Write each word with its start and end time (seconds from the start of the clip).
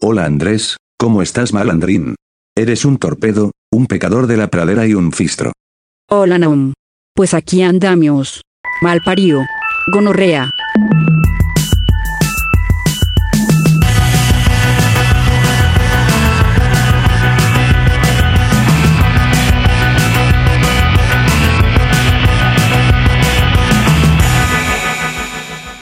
Hola 0.00 0.26
Andrés, 0.26 0.76
¿cómo 0.96 1.22
estás 1.22 1.52
malandrín? 1.52 2.14
Eres 2.56 2.84
un 2.84 2.98
torpedo, 2.98 3.50
un 3.72 3.86
pecador 3.86 4.28
de 4.28 4.36
la 4.36 4.46
pradera 4.46 4.86
y 4.86 4.94
un 4.94 5.10
fistro. 5.10 5.50
Hola 6.08 6.38
Naum. 6.38 6.72
Pues 7.16 7.34
aquí 7.34 7.62
andamos. 7.62 8.42
Mal 8.80 9.00
parido. 9.04 9.40
Gonorrea. 9.92 10.52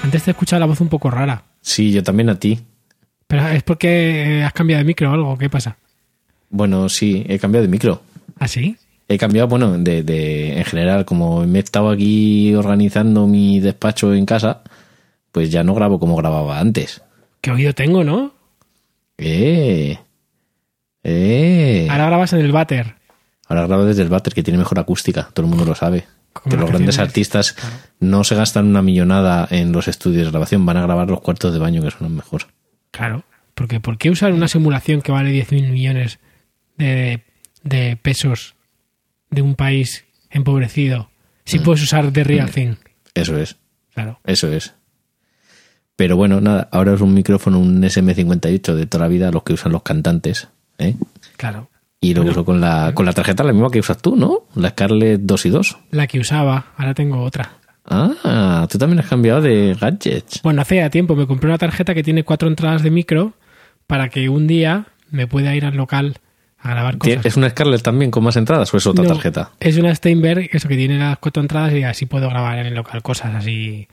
Antes 0.02 0.22
te 0.22 0.30
he 0.30 0.32
escuchado 0.32 0.60
la 0.60 0.66
voz 0.66 0.80
un 0.80 0.88
poco 0.88 1.10
rara. 1.10 1.44
Sí, 1.60 1.92
yo 1.92 2.02
también 2.02 2.30
a 2.30 2.38
ti. 2.38 2.58
Pero 3.26 3.48
es 3.48 3.62
porque 3.62 4.42
has 4.44 4.52
cambiado 4.52 4.78
de 4.80 4.84
micro 4.84 5.10
o 5.10 5.14
algo. 5.14 5.36
¿Qué 5.38 5.50
pasa? 5.50 5.76
Bueno, 6.50 6.88
sí, 6.88 7.24
he 7.28 7.38
cambiado 7.38 7.62
de 7.66 7.70
micro. 7.70 8.02
¿Ah, 8.38 8.46
sí? 8.48 8.76
He 9.08 9.18
cambiado, 9.18 9.48
bueno, 9.48 9.78
de, 9.78 10.02
de, 10.02 10.58
en 10.58 10.64
general, 10.64 11.04
como 11.04 11.46
me 11.46 11.58
he 11.58 11.62
estado 11.62 11.90
aquí 11.90 12.54
organizando 12.54 13.26
mi 13.26 13.60
despacho 13.60 14.12
en 14.14 14.26
casa, 14.26 14.62
pues 15.32 15.50
ya 15.50 15.62
no 15.64 15.74
grabo 15.74 15.98
como 16.00 16.16
grababa 16.16 16.58
antes. 16.58 17.02
¿Qué 17.40 17.50
oído 17.50 17.72
tengo, 17.74 18.02
no? 18.04 18.32
Eh. 19.18 19.98
Eh. 21.04 21.86
Ahora 21.90 22.06
grabas 22.06 22.32
en 22.32 22.40
el 22.40 22.52
váter. 22.52 22.94
Ahora 23.48 23.66
grabo 23.66 23.84
desde 23.84 24.02
el 24.02 24.08
váter, 24.08 24.34
que 24.34 24.42
tiene 24.42 24.58
mejor 24.58 24.78
acústica, 24.78 25.28
todo 25.32 25.46
el 25.46 25.50
mundo 25.50 25.64
lo 25.64 25.74
sabe. 25.74 26.04
Las 26.44 26.60
los 26.60 26.68
grandes 26.70 26.98
artistas 26.98 27.52
Claro. 27.54 27.74
no 28.00 28.22
se 28.24 28.34
gastan 28.34 28.66
una 28.66 28.82
millonada 28.82 29.46
en 29.50 29.72
los 29.72 29.88
estudios 29.88 30.24
de 30.26 30.30
grabación, 30.30 30.66
van 30.66 30.76
a 30.76 30.82
grabar 30.82 31.08
los 31.08 31.20
cuartos 31.20 31.52
de 31.52 31.58
baño 31.58 31.80
que 31.82 31.90
son 31.90 32.02
los 32.02 32.10
mejor. 32.10 32.46
Claro. 32.96 33.24
Porque 33.54 33.80
¿por 33.80 33.98
qué 33.98 34.10
usar 34.10 34.32
una 34.32 34.48
simulación 34.48 35.02
que 35.02 35.12
vale 35.12 35.30
10.000 35.30 35.70
millones 35.70 36.18
de, 36.76 37.22
de 37.62 37.96
pesos 37.96 38.54
de 39.30 39.42
un 39.42 39.54
país 39.54 40.04
empobrecido 40.30 41.10
si 41.44 41.58
puedes 41.58 41.82
usar 41.82 42.10
The 42.12 42.24
Real 42.24 42.50
Thing? 42.50 42.74
Eso 43.14 43.38
es, 43.38 43.56
Claro. 43.94 44.20
eso 44.24 44.52
es. 44.52 44.74
Pero 45.96 46.16
bueno, 46.16 46.40
nada, 46.42 46.68
ahora 46.72 46.92
es 46.94 47.00
un 47.00 47.14
micrófono, 47.14 47.58
un 47.58 47.82
SM58 47.82 48.74
de 48.74 48.86
toda 48.86 49.04
la 49.04 49.08
vida, 49.08 49.30
los 49.30 49.42
que 49.42 49.54
usan 49.54 49.72
los 49.72 49.82
cantantes, 49.82 50.48
¿eh? 50.78 50.94
Claro. 51.38 51.70
Y 51.98 52.12
lo 52.12 52.22
uso 52.24 52.44
con 52.44 52.60
la, 52.60 52.92
con 52.94 53.06
la 53.06 53.14
tarjeta 53.14 53.42
la 53.42 53.54
misma 53.54 53.70
que 53.70 53.80
usas 53.80 53.96
tú, 54.02 54.14
¿no? 54.16 54.40
La 54.54 54.68
Scarlett 54.70 55.22
2 55.22 55.46
y 55.46 55.48
2. 55.50 55.78
La 55.92 56.06
que 56.06 56.20
usaba, 56.20 56.66
ahora 56.76 56.92
tengo 56.92 57.22
otra. 57.22 57.52
Ah, 57.88 58.66
tú 58.70 58.78
también 58.78 59.00
has 59.00 59.06
cambiado 59.08 59.40
de 59.40 59.76
gadgets. 59.80 60.42
Bueno, 60.42 60.62
hace 60.62 60.76
ya 60.76 60.90
tiempo 60.90 61.14
me 61.16 61.26
compré 61.26 61.48
una 61.48 61.58
tarjeta 61.58 61.94
que 61.94 62.02
tiene 62.02 62.24
cuatro 62.24 62.48
entradas 62.48 62.82
de 62.82 62.90
micro 62.90 63.34
para 63.86 64.08
que 64.08 64.28
un 64.28 64.46
día 64.46 64.86
me 65.10 65.26
pueda 65.26 65.54
ir 65.54 65.64
al 65.64 65.76
local 65.76 66.18
a 66.58 66.70
grabar 66.70 66.98
cosas. 66.98 67.24
¿Es 67.24 67.36
una 67.36 67.50
Scarlett 67.50 67.82
también 67.82 68.10
con 68.10 68.24
más 68.24 68.36
entradas 68.36 68.72
o 68.74 68.76
es 68.76 68.86
otra 68.86 69.04
No, 69.04 69.10
tarjeta? 69.10 69.52
Es 69.60 69.76
una 69.76 69.94
Steinberg, 69.94 70.48
eso 70.52 70.68
que 70.68 70.76
tiene 70.76 70.98
las 70.98 71.18
cuatro 71.18 71.42
entradas 71.42 71.72
y 71.74 71.84
así 71.84 72.06
puedo 72.06 72.28
grabar 72.28 72.58
en 72.58 72.66
el 72.66 72.74
local 72.74 73.02
cosas 73.02 73.34
así 73.34 73.88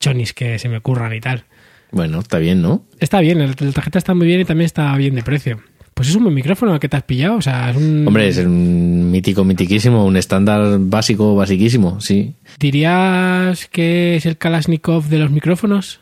chonis 0.00 0.32
que 0.32 0.58
se 0.58 0.68
me 0.68 0.78
ocurran 0.78 1.12
y 1.12 1.20
tal. 1.20 1.44
Bueno, 1.92 2.20
está 2.20 2.38
bien, 2.38 2.62
¿no? 2.62 2.84
Está 2.98 3.20
bien, 3.20 3.38
la 3.38 3.52
tarjeta 3.54 3.98
está 3.98 4.14
muy 4.14 4.26
bien 4.26 4.40
y 4.40 4.44
también 4.44 4.66
está 4.66 4.94
bien 4.96 5.14
de 5.14 5.22
precio. 5.22 5.60
Pues 5.96 6.10
es 6.10 6.14
un 6.14 6.24
buen 6.24 6.34
micrófono 6.34 6.78
que 6.78 6.90
te 6.90 6.98
has 6.98 7.04
pillado, 7.04 7.36
o 7.36 7.40
sea, 7.40 7.70
es 7.70 7.76
un... 7.78 8.06
Hombre, 8.06 8.28
es 8.28 8.36
un 8.36 9.10
mítico, 9.10 9.44
mitiquísimo, 9.44 10.04
un 10.04 10.18
estándar 10.18 10.76
básico, 10.78 11.34
basiquísimo, 11.34 12.02
sí. 12.02 12.34
¿Dirías 12.60 13.66
que 13.68 14.16
es 14.16 14.26
el 14.26 14.36
Kalashnikov 14.36 15.08
de 15.08 15.18
los 15.20 15.30
micrófonos? 15.30 16.00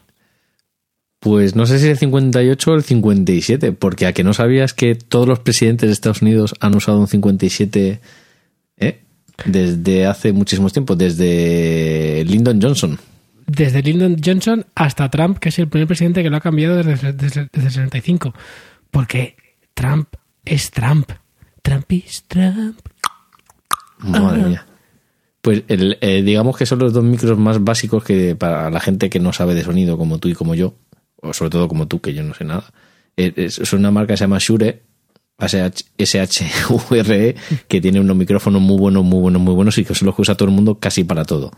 Pues 1.21 1.55
no 1.55 1.65
sé 1.67 1.79
si 1.79 1.87
el 1.87 1.97
58 1.97 2.73
o 2.73 2.75
el 2.75 2.83
57, 2.83 3.71
porque 3.71 4.07
a 4.07 4.13
que 4.13 4.25
no 4.25 4.35
sabías 4.35 4.75
que 4.75 4.97
todos 4.97 5.29
los 5.29 5.39
presidentes 5.39 5.89
de 5.89 5.93
Estados 5.93 6.23
Unidos 6.23 6.57
han 6.59 6.75
usado 6.75 6.99
un 6.99 7.07
57 7.07 8.01
¿eh? 8.79 9.01
desde 9.47 10.07
hace 10.07 10.33
muchísimos 10.33 10.73
tiempos, 10.73 10.99
desde 10.99 12.25
Lyndon 12.27 12.61
Johnson. 12.61 12.99
Desde 13.47 13.81
Lyndon 13.81 14.17
Johnson 14.25 14.67
hasta 14.75 15.09
Trump, 15.09 15.39
que 15.39 15.51
es 15.51 15.59
el 15.61 15.69
primer 15.69 15.87
presidente 15.87 16.25
que 16.25 16.31
lo 16.31 16.37
ha 16.37 16.41
cambiado 16.41 16.83
desde, 16.83 17.13
desde, 17.13 17.49
desde 17.53 17.69
el 17.69 17.71
65. 17.71 18.35
Porque 18.91 19.37
Trump 19.75 20.09
es 20.45 20.71
Trump. 20.71 21.11
Trump 21.63 21.91
is 21.93 22.25
Trump. 22.29 22.79
Madre 23.99 24.43
Ah. 24.43 24.49
mía. 24.49 24.67
Pues 25.41 25.63
el, 25.69 25.99
eh, 26.01 26.23
digamos 26.23 26.57
que 26.57 26.65
son 26.67 26.79
los 26.79 26.93
dos 26.95 27.05
micros 27.05 27.39
más 27.39 27.63
básicos 27.63 28.03
que 28.03 28.35
para 28.35 28.71
la 28.71 28.81
gente 28.81 29.11
que 29.11 29.21
no 29.21 29.33
sabe 29.33 29.55
de 29.55 29.63
sonido, 29.63 29.99
como 29.99 30.19
tú 30.19 30.29
y 30.29 30.35
como 30.35 30.55
yo, 30.55 30.75
o 31.21 31.33
sobre 31.35 31.51
todo 31.51 31.69
como 31.69 31.87
tú, 31.87 32.01
que 32.01 32.15
yo 32.15 32.23
no 32.23 32.33
sé 32.35 32.45
nada. 32.45 32.73
Eh, 33.17 33.33
Es, 33.37 33.59
es 33.59 33.73
una 33.75 33.91
marca 33.91 34.15
que 34.15 34.17
se 34.19 34.25
llama 34.25 34.39
Shure, 34.41 34.83
S-H-U-R-E, 35.99 37.29
E, 37.29 37.35
que 37.69 37.81
tiene 37.81 38.01
unos 38.01 38.17
micrófonos 38.17 38.61
muy 38.63 38.79
buenos, 38.79 39.05
muy 39.05 39.21
buenos, 39.21 39.43
muy 39.43 39.55
buenos 39.55 39.77
y 39.79 39.85
que 39.85 39.95
son 39.95 40.07
los 40.07 40.15
que 40.17 40.23
usa 40.23 40.35
todo 40.35 40.49
el 40.49 40.55
mundo 40.55 40.79
casi 40.79 41.05
para 41.05 41.25
todo. 41.25 41.51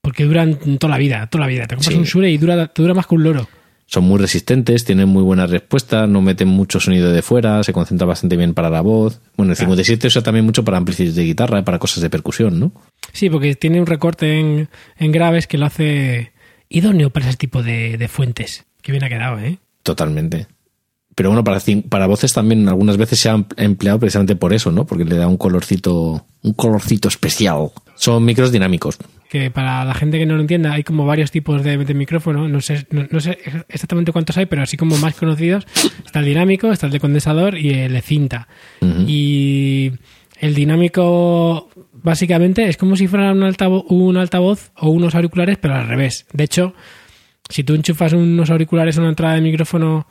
Porque 0.00 0.24
duran 0.24 0.56
toda 0.78 0.92
la 0.92 0.98
vida, 0.98 1.26
toda 1.28 1.42
la 1.44 1.48
vida. 1.48 1.66
Te 1.66 1.74
compras 1.76 1.92
Sí. 1.94 1.98
un 1.98 2.04
Shure 2.04 2.30
y 2.30 2.38
dura, 2.38 2.66
te 2.68 2.82
dura 2.82 2.94
más 2.94 3.06
que 3.06 3.14
un 3.14 3.24
loro. 3.24 3.48
Son 3.90 4.04
muy 4.04 4.18
resistentes, 4.18 4.84
tienen 4.84 5.08
muy 5.08 5.22
buena 5.22 5.46
respuesta, 5.46 6.06
no 6.06 6.20
meten 6.20 6.46
mucho 6.46 6.78
sonido 6.78 7.10
de 7.10 7.22
fuera, 7.22 7.64
se 7.64 7.72
concentra 7.72 8.06
bastante 8.06 8.36
bien 8.36 8.52
para 8.52 8.68
la 8.68 8.82
voz. 8.82 9.18
Bueno, 9.34 9.52
el 9.52 9.56
57 9.56 10.08
usa 10.08 10.22
también 10.22 10.44
mucho 10.44 10.62
para 10.62 10.76
amplificadores 10.76 11.16
de 11.16 11.24
guitarra, 11.24 11.64
para 11.64 11.78
cosas 11.78 12.02
de 12.02 12.10
percusión, 12.10 12.60
¿no? 12.60 12.70
Sí, 13.14 13.30
porque 13.30 13.54
tiene 13.54 13.80
un 13.80 13.86
recorte 13.86 14.38
en, 14.38 14.68
en 14.98 15.10
graves 15.12 15.46
que 15.46 15.56
lo 15.56 15.64
hace 15.64 16.32
idóneo 16.68 17.08
para 17.08 17.28
ese 17.28 17.38
tipo 17.38 17.62
de, 17.62 17.96
de 17.96 18.08
fuentes. 18.08 18.66
Qué 18.82 18.92
bien 18.92 19.04
ha 19.04 19.08
quedado, 19.08 19.38
¿eh? 19.38 19.58
Totalmente. 19.82 20.48
Pero 21.14 21.30
bueno, 21.30 21.42
para, 21.42 21.58
para 21.88 22.06
voces 22.06 22.34
también 22.34 22.68
algunas 22.68 22.98
veces 22.98 23.18
se 23.20 23.30
ha 23.30 23.34
em- 23.36 23.46
empleado 23.56 23.98
precisamente 23.98 24.36
por 24.36 24.52
eso, 24.52 24.70
¿no? 24.70 24.84
Porque 24.86 25.06
le 25.06 25.16
da 25.16 25.26
un 25.28 25.38
colorcito, 25.38 26.26
un 26.42 26.52
colorcito 26.52 27.08
especial. 27.08 27.70
Son 27.96 28.22
micros 28.24 28.52
dinámicos. 28.52 28.98
Que 29.28 29.50
para 29.50 29.84
la 29.84 29.94
gente 29.94 30.18
que 30.18 30.24
no 30.24 30.36
lo 30.36 30.40
entienda, 30.40 30.72
hay 30.72 30.84
como 30.84 31.04
varios 31.04 31.30
tipos 31.30 31.62
de, 31.62 31.76
de 31.76 31.94
micrófono. 31.94 32.48
No 32.48 32.60
sé, 32.60 32.86
no, 32.90 33.06
no 33.10 33.20
sé 33.20 33.38
exactamente 33.68 34.10
cuántos 34.10 34.36
hay, 34.38 34.46
pero 34.46 34.62
así 34.62 34.76
como 34.76 34.96
más 34.98 35.14
conocidos. 35.16 35.66
Está 36.04 36.20
el 36.20 36.24
dinámico, 36.24 36.72
está 36.72 36.86
el 36.86 36.92
de 36.92 37.00
condensador 37.00 37.58
y 37.58 37.70
el 37.70 37.92
de 37.92 38.00
cinta. 38.00 38.48
Y 38.80 39.92
el 40.40 40.54
dinámico, 40.54 41.68
básicamente, 41.92 42.68
es 42.68 42.76
como 42.76 42.96
si 42.96 43.06
fuera 43.06 43.32
un 43.32 43.42
altavoz, 43.42 43.84
un 43.88 44.16
altavoz 44.16 44.70
o 44.76 44.88
unos 44.88 45.14
auriculares, 45.14 45.58
pero 45.58 45.74
al 45.74 45.88
revés. 45.88 46.26
De 46.32 46.44
hecho, 46.44 46.74
si 47.48 47.64
tú 47.64 47.74
enchufas 47.74 48.12
unos 48.12 48.50
auriculares 48.50 48.96
a 48.96 49.00
una 49.00 49.10
entrada 49.10 49.34
de 49.34 49.40
micrófono 49.40 50.06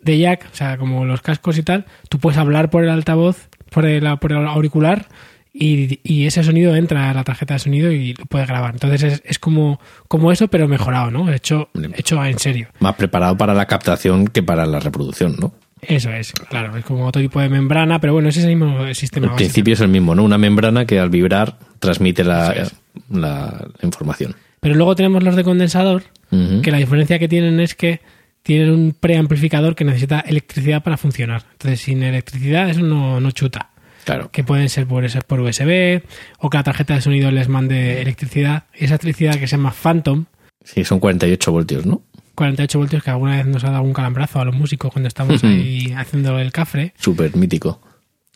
de 0.00 0.18
jack, 0.18 0.48
o 0.52 0.54
sea, 0.54 0.78
como 0.78 1.04
los 1.04 1.20
cascos 1.20 1.58
y 1.58 1.62
tal, 1.62 1.84
tú 2.08 2.18
puedes 2.18 2.38
hablar 2.38 2.70
por 2.70 2.82
el 2.82 2.90
altavoz, 2.90 3.48
por 3.70 3.84
el, 3.84 4.18
por 4.18 4.32
el 4.32 4.46
auricular 4.46 5.06
y, 5.52 6.00
y 6.02 6.26
ese 6.26 6.42
sonido 6.44 6.74
entra 6.76 7.10
a 7.10 7.14
la 7.14 7.24
tarjeta 7.24 7.54
de 7.54 7.60
sonido 7.60 7.90
y 7.90 8.14
lo 8.14 8.26
puedes 8.26 8.48
grabar. 8.48 8.72
Entonces 8.74 9.02
es, 9.02 9.22
es 9.24 9.38
como, 9.38 9.80
como 10.06 10.32
eso, 10.32 10.48
pero 10.48 10.68
mejorado, 10.68 11.10
¿no? 11.10 11.32
Hecho, 11.32 11.68
hecho 11.96 12.24
en 12.24 12.38
serio. 12.38 12.68
Más 12.80 12.94
preparado 12.94 13.36
para 13.36 13.54
la 13.54 13.66
captación 13.66 14.28
que 14.28 14.42
para 14.42 14.66
la 14.66 14.80
reproducción, 14.80 15.36
¿no? 15.38 15.52
Eso 15.80 16.10
es, 16.10 16.32
claro, 16.32 16.76
es 16.76 16.84
como 16.84 17.06
otro 17.06 17.22
tipo 17.22 17.40
de 17.40 17.48
membrana, 17.48 18.00
pero 18.00 18.12
bueno, 18.12 18.28
ese 18.28 18.40
es 18.40 18.46
el 18.46 18.56
mismo 18.56 18.92
sistema. 18.94 19.26
El 19.26 19.30
básico. 19.30 19.36
principio 19.36 19.74
es 19.74 19.80
el 19.80 19.88
mismo, 19.88 20.14
¿no? 20.14 20.24
Una 20.24 20.36
membrana 20.38 20.84
que 20.84 20.98
al 20.98 21.08
vibrar 21.08 21.56
transmite 21.78 22.24
la, 22.24 22.66
la 23.10 23.68
información. 23.82 24.34
Pero 24.60 24.74
luego 24.74 24.96
tenemos 24.96 25.22
los 25.22 25.36
de 25.36 25.44
condensador, 25.44 26.02
que 26.30 26.70
la 26.70 26.78
diferencia 26.78 27.18
que 27.18 27.28
tienen 27.28 27.60
es 27.60 27.74
que 27.76 28.00
tienen 28.42 28.70
un 28.70 28.96
preamplificador 28.98 29.74
que 29.74 29.84
necesita 29.84 30.20
electricidad 30.20 30.82
para 30.82 30.96
funcionar. 30.96 31.44
Entonces, 31.52 31.80
sin 31.80 32.02
electricidad 32.02 32.68
eso 32.68 32.80
no, 32.80 33.20
no 33.20 33.30
chuta. 33.30 33.70
Claro. 34.08 34.30
Que 34.30 34.42
pueden 34.42 34.70
ser 34.70 34.86
por, 34.86 35.04
por 35.26 35.40
USB 35.40 36.02
o 36.38 36.48
que 36.48 36.56
la 36.56 36.62
tarjeta 36.62 36.94
de 36.94 37.02
sonido 37.02 37.30
les 37.30 37.48
mande 37.48 38.00
electricidad. 38.00 38.64
Y 38.74 38.86
esa 38.86 38.94
electricidad 38.94 39.34
que 39.34 39.46
se 39.46 39.56
llama 39.56 39.70
Phantom, 39.70 40.24
Sí, 40.64 40.84
son 40.84 40.98
48 40.98 41.52
voltios, 41.52 41.86
¿no? 41.86 42.02
48 42.34 42.78
voltios, 42.78 43.02
que 43.02 43.10
alguna 43.10 43.36
vez 43.36 43.46
nos 43.46 43.64
ha 43.64 43.66
dado 43.68 43.78
algún 43.78 43.92
calambrazo 43.92 44.40
a 44.40 44.44
los 44.44 44.54
músicos 44.54 44.92
cuando 44.92 45.08
estamos 45.08 45.44
ahí 45.44 45.92
haciendo 45.96 46.38
el 46.38 46.52
cafre. 46.52 46.94
Súper 46.98 47.36
mítico. 47.36 47.80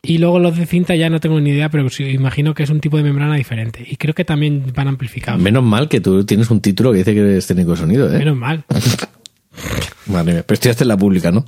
Y 0.02 0.18
luego 0.18 0.38
los 0.38 0.56
de 0.56 0.66
cinta 0.66 0.94
ya 0.94 1.08
no 1.08 1.20
tengo 1.20 1.40
ni 1.40 1.50
idea, 1.50 1.68
pero 1.68 1.86
imagino 2.00 2.54
que 2.54 2.64
es 2.64 2.70
un 2.70 2.80
tipo 2.80 2.96
de 2.96 3.04
membrana 3.04 3.36
diferente. 3.36 3.86
Y 3.88 3.96
creo 3.96 4.14
que 4.14 4.24
también 4.24 4.72
van 4.74 4.88
amplificados. 4.88 5.40
Menos 5.40 5.62
mal 5.62 5.88
que 5.88 6.00
tú 6.00 6.24
tienes 6.24 6.50
un 6.50 6.60
título 6.60 6.92
que 6.92 6.98
dice 6.98 7.14
que 7.14 7.20
eres 7.20 7.46
técnico 7.46 7.70
de 7.70 7.76
sonido, 7.76 8.12
¿eh? 8.12 8.18
Menos 8.18 8.36
mal. 8.36 8.64
Madre 10.06 10.32
mía. 10.34 10.44
Pero 10.46 10.54
estudiaste 10.54 10.84
en 10.84 10.88
la 10.88 10.96
pública, 10.96 11.30
¿no? 11.30 11.46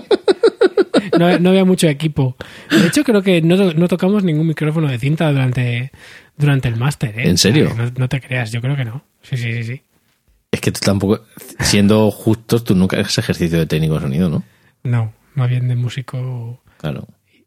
No, 1.20 1.38
no 1.38 1.50
había 1.50 1.64
mucho 1.66 1.86
equipo. 1.86 2.36
De 2.70 2.86
hecho, 2.86 3.04
creo 3.04 3.20
que 3.22 3.42
no, 3.42 3.56
no 3.74 3.88
tocamos 3.88 4.24
ningún 4.24 4.46
micrófono 4.46 4.88
de 4.88 4.98
cinta 4.98 5.30
durante, 5.30 5.92
durante 6.36 6.68
el 6.68 6.76
máster. 6.76 7.18
¿eh? 7.18 7.28
¿En 7.28 7.36
serio? 7.38 7.74
No, 7.76 7.90
no 7.96 8.08
te 8.08 8.20
creas, 8.20 8.50
yo 8.52 8.60
creo 8.62 8.74
que 8.74 8.84
no. 8.86 9.04
Sí, 9.22 9.36
sí, 9.36 9.52
sí, 9.52 9.64
sí. 9.64 9.82
Es 10.50 10.60
que 10.60 10.72
tú 10.72 10.80
tampoco, 10.82 11.24
siendo 11.60 12.10
justos, 12.10 12.64
tú 12.64 12.74
nunca 12.74 12.98
haces 12.98 13.18
ejercicio 13.18 13.58
de 13.58 13.66
técnico 13.66 13.94
de 13.94 14.00
sonido, 14.00 14.30
¿no? 14.30 14.42
No, 14.82 15.12
más 15.34 15.48
bien 15.50 15.68
de 15.68 15.76
músico 15.76 16.62
Claro. 16.78 17.06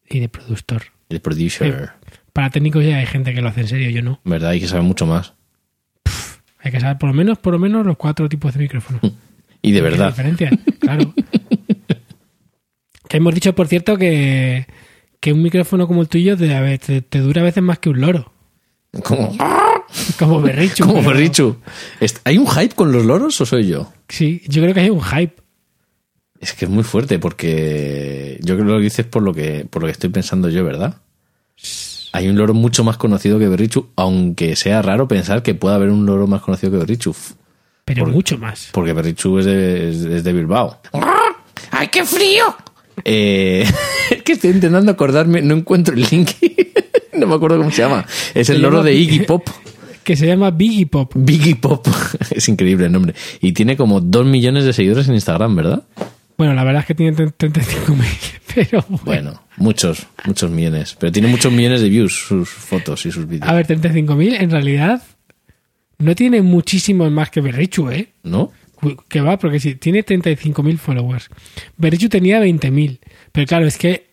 y 0.10 0.20
de 0.20 0.30
productor. 0.30 0.84
El 1.10 1.20
producer. 1.20 1.90
Para 2.32 2.50
técnicos 2.50 2.86
ya 2.86 2.98
hay 2.98 3.06
gente 3.08 3.34
que 3.34 3.42
lo 3.42 3.50
hace 3.50 3.62
en 3.62 3.68
serio, 3.68 3.90
yo 3.90 4.02
no. 4.04 4.20
¿Verdad? 4.24 4.52
Hay 4.52 4.60
que 4.60 4.68
saber 4.68 4.84
mucho 4.84 5.06
más. 5.06 5.34
Hay 6.60 6.72
que 6.72 6.80
saber 6.80 6.98
por 6.98 7.10
lo 7.10 7.14
menos, 7.16 7.40
por 7.40 7.54
lo 7.54 7.60
menos 7.60 7.86
los 7.86 7.98
cuatro 7.98 8.30
tipos 8.30 8.54
de 8.54 8.60
micrófonos. 8.60 9.02
Y 9.66 9.72
de 9.72 9.80
verdad. 9.82 10.08
diferencia, 10.10 10.52
claro. 10.82 11.14
Hemos 13.14 13.34
dicho, 13.34 13.54
por 13.56 13.68
cierto, 13.68 13.96
que, 13.98 14.66
que 15.20 15.32
un 15.34 15.42
micrófono 15.42 15.88
como 15.88 16.02
el 16.02 16.10
tuyo 16.10 16.36
te, 16.36 16.54
a 16.54 16.62
ve- 16.62 16.78
te- 16.80 17.02
te 17.02 17.20
dura 17.20 17.42
a 17.42 17.46
veces 17.46 17.64
más 17.64 17.80
que 17.80 17.90
un 17.90 18.02
loro. 18.02 18.32
Como, 19.04 19.36
Como 20.20 20.42
Berrichu. 20.42 20.84
como 20.86 21.00
pero- 21.00 21.10
Berrichu. 21.12 21.56
¿Hay 22.26 22.38
un 22.38 22.48
hype 22.48 22.76
con 22.76 22.92
los 22.92 23.06
loros 23.06 23.40
o 23.42 23.46
soy 23.46 23.68
yo? 23.68 23.92
Sí, 24.10 24.42
yo 24.48 24.62
creo 24.62 24.74
que 24.74 24.82
hay 24.82 24.90
un 24.90 25.02
hype. 25.02 25.36
Es 26.40 26.54
que 26.54 26.66
es 26.66 26.72
muy 26.72 26.84
fuerte 26.84 27.20
porque 27.20 28.38
yo 28.42 28.56
creo 28.56 28.66
que 28.68 28.72
lo 28.74 28.80
dices 28.80 29.06
por 29.06 29.22
lo 29.24 29.34
que, 29.34 29.66
por 29.70 29.82
lo 29.82 29.88
que 29.88 29.94
estoy 29.94 30.10
pensando 30.10 30.50
yo, 30.50 30.64
¿verdad? 30.66 30.98
Hay 32.12 32.28
un 32.28 32.36
loro 32.38 32.54
mucho 32.54 32.84
más 32.84 32.98
conocido 32.98 33.40
que 33.40 33.48
Berrichu, 33.48 33.88
aunque 33.96 34.56
sea 34.56 34.82
raro 34.82 35.08
pensar 35.08 35.42
que 35.42 35.56
pueda 35.56 35.76
haber 35.76 35.90
un 35.90 36.06
loro 36.06 36.28
más 36.28 36.42
conocido 36.42 36.72
que 36.72 36.78
Berrichu. 36.80 37.16
Pero 37.86 38.06
mucho 38.08 38.38
más. 38.38 38.70
Porque 38.72 38.94
Berrichu 38.94 39.40
es 39.40 39.46
de, 39.46 39.90
es 40.18 40.24
de 40.24 40.34
Bilbao. 40.34 40.80
¡Ay, 41.72 41.88
qué 41.88 42.04
frío! 42.06 42.56
Eh, 43.04 43.66
es 44.12 44.24
que 44.24 44.34
estoy 44.34 44.52
intentando 44.52 44.92
acordarme, 44.92 45.42
no 45.42 45.56
encuentro 45.56 45.96
el 45.96 46.06
link. 46.10 46.32
no 47.14 47.28
me 47.28 47.36
acuerdo 47.36 47.58
cómo 47.58 47.72
se 47.72 47.82
llama. 47.82 48.06
Es 48.34 48.50
el 48.50 48.62
loro 48.62 48.84
de 48.84 48.94
Iggy 48.94 49.22
Pop. 49.22 49.48
Que 50.04 50.18
se 50.18 50.28
llama 50.28 50.52
Biggie 50.52 50.86
Pop. 50.86 51.14
Biggie 51.16 51.56
Pop. 51.56 51.88
es 52.30 52.50
increíble 52.50 52.88
el 52.88 52.92
nombre. 52.92 53.16
Y 53.40 53.54
tiene 53.54 53.78
como 53.78 54.02
dos 54.02 54.26
millones 54.26 54.66
de 54.66 54.74
seguidores 54.74 55.08
en 55.08 55.14
Instagram, 55.14 55.56
¿verdad? 55.56 55.84
Bueno, 56.38 56.54
la 56.54 56.66
verdad 56.66 56.82
es 56.82 56.88
que 56.88 56.94
tiene 56.94 57.14
35 57.14 57.96
mil. 57.96 58.06
Pero 58.54 58.84
bueno. 58.90 59.02
Bueno, 59.06 59.44
muchos, 59.56 60.06
muchos 60.26 60.52
millones. 60.52 60.98
Pero 61.00 61.10
tiene 61.10 61.30
muchos 61.30 61.54
millones 61.54 61.80
de 61.80 61.88
views 61.88 62.14
sus 62.14 62.50
fotos 62.50 63.06
y 63.06 63.12
sus 63.14 63.26
vídeos. 63.30 63.50
A 63.50 63.54
ver, 63.54 63.66
35.000 63.66 64.42
en 64.42 64.52
realidad 64.52 65.02
no 66.00 66.16
tiene 66.16 66.42
muchísimos 66.42 67.10
más 67.10 67.30
que 67.30 67.40
Berrichu, 67.40 67.90
¿eh? 67.90 68.10
¿No? 68.24 68.52
Cu- 68.84 69.04
Que 69.08 69.22
va, 69.22 69.38
porque 69.40 69.60
sí, 69.60 69.76
tiene 69.76 70.04
35.000 70.06 70.78
followers. 70.78 71.30
Berrichu 71.78 72.10
tenía 72.10 72.40
20.000. 72.42 73.00
Pero 73.32 73.48
claro, 73.48 73.66
es 73.66 73.78
que, 73.78 74.10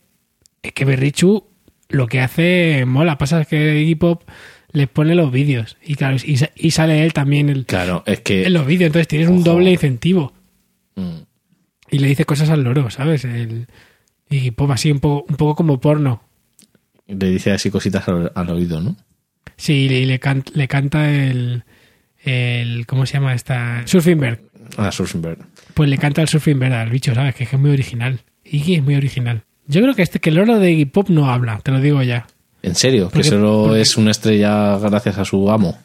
es 0.63 0.73
que 0.73 0.85
Berrichu 0.85 1.45
lo 1.89 2.07
que 2.07 2.21
hace 2.21 2.85
mola. 2.87 3.19
Pasa 3.19 3.45
que 3.45 3.81
Iggy 3.81 3.95
Pop 3.97 4.23
les 4.73 4.89
pone 4.89 5.15
los 5.15 5.33
vídeos. 5.33 5.77
Y 5.85 5.97
claro, 5.97 6.17
y, 6.25 6.37
sa- 6.37 6.51
y 6.55 6.71
sale 6.71 7.05
él 7.05 7.13
también 7.13 7.49
el- 7.49 7.67
Claro, 7.67 8.03
es 8.07 8.21
que. 8.21 8.45
en 8.47 8.53
los 8.53 8.67
vídeos. 8.67 8.87
Entonces 8.89 9.09
tienes 9.09 9.29
un 9.29 9.43
doble 9.43 9.73
incentivo. 9.73 10.33
Mm. 10.95 11.17
Y 11.91 11.99
le 11.99 12.07
dice 12.09 12.25
cosas 12.25 12.51
al 12.51 12.63
loro, 12.63 12.89
¿sabes? 12.91 13.25
El 13.25 13.67
Iggy 14.29 14.53
Pop 14.53 14.71
así 14.71 14.91
un 14.93 15.01
poco, 15.01 15.27
un 15.29 15.37
poco 15.37 15.57
como 15.57 15.81
porno. 15.81 16.23
Le 17.09 17.31
dice 17.31 17.51
así 17.51 17.71
cositas 17.71 18.07
al, 18.09 18.31
al 18.35 18.51
oído, 18.51 18.81
¿no? 18.81 18.97
Sí, 19.57 19.73
y 19.91 20.07
le, 20.07 20.21
can- 20.21 20.45
le 20.55 20.69
canta 20.69 21.11
el, 21.13 21.65
el. 22.23 22.87
¿Cómo 22.87 23.05
se 23.07 23.15
llama 23.15 23.35
esta? 23.35 23.83
Surfing 24.93 25.23
Bird. 25.23 25.41
A. 25.43 25.47
Pues 25.75 25.89
le 25.89 25.99
canta 25.99 26.23
el 26.23 26.29
Surfing 26.29 26.59
Bird 26.59 26.73
al 26.73 26.91
bicho, 26.91 27.15
¿sabes? 27.15 27.35
Que 27.35 27.45
es 27.45 27.53
muy 27.59 27.71
original. 27.71 28.21
Iggy 28.45 28.77
es 28.77 28.83
muy 28.83 28.95
original. 28.97 29.43
Yo 29.67 29.81
creo 29.83 29.95
que 29.95 30.03
este 30.03 30.19
que 30.21 30.31
el 30.31 30.37
loro 30.37 30.59
de 30.59 30.73
Iggy 30.73 30.87
Pop 30.87 31.09
no 31.11 31.31
habla, 31.31 31.59
te 31.63 31.71
lo 31.71 31.81
digo 31.81 32.03
ya. 32.03 32.27
¿En 32.63 32.75
serio? 32.75 33.05
Porque- 33.05 33.23
que 33.23 33.29
solo 33.29 33.65
porque- 33.69 33.81
es 33.83 33.97
una 33.97 34.11
estrella 34.11 34.79
gracias 34.79 35.19
a 35.19 35.25
su 35.25 35.51
amo. 35.51 35.79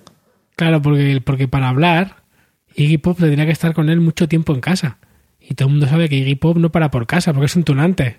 Claro, 0.56 0.82
porque, 0.82 1.22
porque 1.24 1.48
para 1.48 1.70
hablar, 1.70 2.18
Iggy 2.76 2.98
Pop 2.98 3.18
tendría 3.20 3.46
que 3.46 3.52
estar 3.52 3.74
con 3.74 3.90
él 3.90 4.00
mucho 4.02 4.28
tiempo 4.28 4.54
en 4.54 4.62
casa. 4.62 4.98
Y 5.40 5.54
todo 5.54 5.68
el 5.68 5.74
mundo 5.74 5.88
sabe 5.88 6.10
que 6.10 6.16
Iggy 6.16 6.36
Pop 6.36 6.58
no 6.58 6.72
para 6.72 6.90
por 6.90 7.06
casa, 7.06 7.32
porque 7.34 7.46
es 7.46 7.56
un 7.56 7.64
tunante. 7.64 8.18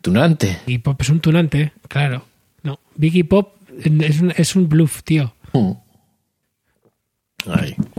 Tunante. 0.00 0.58
Iggy 0.66 0.78
Pop 0.78 1.00
es 1.00 1.08
un 1.10 1.20
tunante, 1.20 1.72
claro. 1.88 2.24
No, 2.62 2.80
Iggy 2.98 3.24
Pop 3.24 3.56
es 3.78 4.20
un, 4.20 4.32
es 4.36 4.56
un 4.56 4.68
bluff, 4.68 5.02
tío. 5.02 5.34
Mm. 5.52 5.72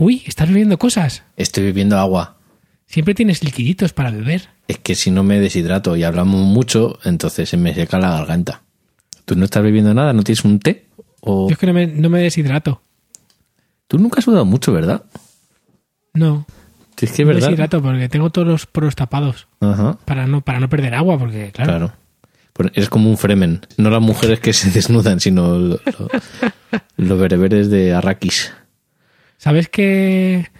Uy, 0.04 0.22
estás 0.26 0.48
bebiendo 0.48 0.78
cosas. 0.78 1.22
estoy 1.36 1.64
bebiendo 1.64 1.98
agua. 1.98 2.36
Siempre 2.86 3.14
tienes 3.14 3.42
liquiditos 3.42 3.92
para 3.94 4.10
beber. 4.10 4.48
Es 4.68 4.78
que 4.78 4.94
si 4.94 5.10
no 5.10 5.22
me 5.24 5.40
deshidrato 5.40 5.96
y 5.96 6.02
hablamos 6.04 6.40
mucho, 6.44 6.98
entonces 7.04 7.48
se 7.48 7.56
me 7.56 7.74
seca 7.74 7.98
la 7.98 8.10
garganta. 8.10 8.62
¿Tú 9.24 9.34
no 9.36 9.44
estás 9.46 9.62
bebiendo 9.62 9.94
nada? 9.94 10.12
¿No 10.12 10.22
tienes 10.22 10.44
un 10.44 10.58
té? 10.58 10.86
O... 11.20 11.48
Yo 11.48 11.54
es 11.54 11.58
que 11.58 11.66
no 11.66 11.72
me, 11.72 11.86
no 11.86 12.10
me 12.10 12.20
deshidrato. 12.20 12.82
Tú 13.88 13.98
nunca 13.98 14.18
has 14.18 14.24
sudado 14.24 14.44
mucho, 14.44 14.72
¿verdad? 14.72 15.04
No, 16.12 16.46
Es 16.90 16.96
que 16.96 17.06
es 17.06 17.18
no 17.20 17.26
me 17.26 17.32
verdad. 17.34 17.48
deshidrato 17.48 17.82
porque 17.82 18.08
tengo 18.10 18.28
todos 18.30 18.46
los 18.46 18.66
poros 18.66 18.94
tapados 18.96 19.48
Ajá, 19.60 19.98
para 20.04 20.26
no, 20.26 20.42
para 20.42 20.60
no 20.60 20.68
perder 20.68 20.94
agua, 20.94 21.18
porque 21.18 21.50
claro. 21.52 21.70
claro. 21.70 21.92
Pues 22.52 22.70
eres 22.74 22.88
como 22.90 23.08
un 23.10 23.16
fremen. 23.18 23.62
No 23.78 23.90
las 23.90 24.02
mujeres 24.02 24.38
que 24.40 24.52
se 24.52 24.70
desnudan, 24.76 25.18
sino 25.20 25.58
lo- 25.58 25.80
lo- 25.98 26.10
los 26.98 27.18
bereberes 27.18 27.70
de 27.70 27.94
Arrakis. 27.94 28.52
¿Sabes 29.44 29.68
que, 29.68 30.50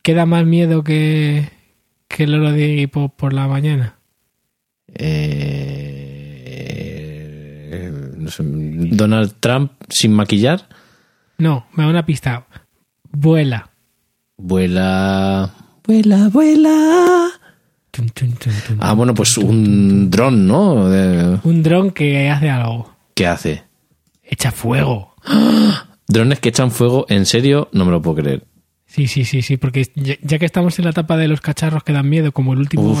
que 0.00 0.14
da 0.14 0.24
más 0.24 0.46
miedo 0.46 0.82
que, 0.82 1.50
que 2.08 2.24
el 2.24 2.34
oro 2.36 2.52
de 2.52 2.66
Iggy 2.68 2.86
Pop 2.86 3.12
por 3.14 3.34
la 3.34 3.46
mañana? 3.46 3.96
Eh, 6.60 7.92
no 8.16 8.30
sé, 8.30 8.42
Donald 8.46 9.34
Trump 9.40 9.72
sin 9.90 10.14
maquillar 10.14 10.66
No, 11.36 11.66
me 11.74 11.84
da 11.84 11.90
una 11.90 12.06
pista. 12.06 12.46
Vuela. 13.12 13.68
vuela 14.38 15.50
vuela 15.86 16.28
vuela 16.28 17.28
ah 18.80 18.92
bueno 18.92 19.12
pues 19.14 19.36
un 19.38 20.08
dron 20.10 20.46
no 20.46 20.88
De- 20.88 21.40
Un 21.42 21.62
dron 21.62 21.90
que 21.90 22.30
hace 22.30 22.48
algo. 22.48 22.94
qué 23.14 23.26
hace 23.26 23.64
Echa 24.22 24.50
fuego. 24.50 25.14
Drones 26.08 26.40
que 26.40 26.48
echan 26.48 26.70
fuego 26.70 27.06
en 27.08 27.26
serio 27.26 27.68
no 27.72 27.84
me 27.84 27.92
lo 27.92 28.02
puedo 28.02 28.16
creer. 28.16 28.44
Sí, 28.86 29.06
sí, 29.06 29.24
sí, 29.24 29.42
sí, 29.42 29.58
porque 29.58 29.86
ya, 29.94 30.14
ya 30.22 30.38
que 30.38 30.46
estamos 30.46 30.78
en 30.78 30.86
la 30.86 30.92
etapa 30.92 31.18
de 31.18 31.28
los 31.28 31.42
cacharros 31.42 31.84
que 31.84 31.92
dan 31.92 32.08
miedo, 32.08 32.32
como 32.32 32.54
el 32.54 32.58
último 32.58 32.98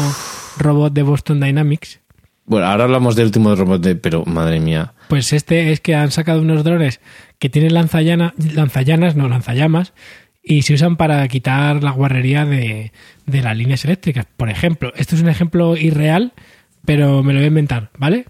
robot 0.58 0.92
de 0.92 1.02
Boston 1.02 1.40
Dynamics, 1.40 2.00
bueno 2.44 2.66
ahora 2.66 2.84
hablamos 2.84 3.16
del 3.16 3.26
último 3.26 3.54
robot 3.54 3.82
de 3.82 3.96
pero 3.96 4.24
madre 4.24 4.60
mía. 4.60 4.92
Pues 5.08 5.32
este 5.32 5.72
es 5.72 5.80
que 5.80 5.94
han 5.94 6.10
sacado 6.10 6.42
unos 6.42 6.64
drones 6.64 7.00
que 7.38 7.48
tienen 7.48 7.74
lanzallana, 7.74 8.34
lanzallanas, 8.54 9.16
no 9.16 9.28
lanzallamas, 9.28 9.94
y 10.42 10.62
se 10.62 10.74
usan 10.74 10.96
para 10.96 11.26
quitar 11.28 11.82
la 11.82 11.90
guarrería 11.90 12.44
de, 12.44 12.92
de 13.26 13.42
las 13.42 13.56
líneas 13.56 13.84
eléctricas. 13.84 14.26
Por 14.36 14.50
ejemplo, 14.50 14.92
esto 14.96 15.14
es 15.14 15.22
un 15.22 15.28
ejemplo 15.28 15.76
irreal, 15.76 16.32
pero 16.84 17.22
me 17.22 17.32
lo 17.32 17.38
voy 17.38 17.44
a 17.44 17.48
inventar, 17.48 17.90
¿vale? 17.98 18.26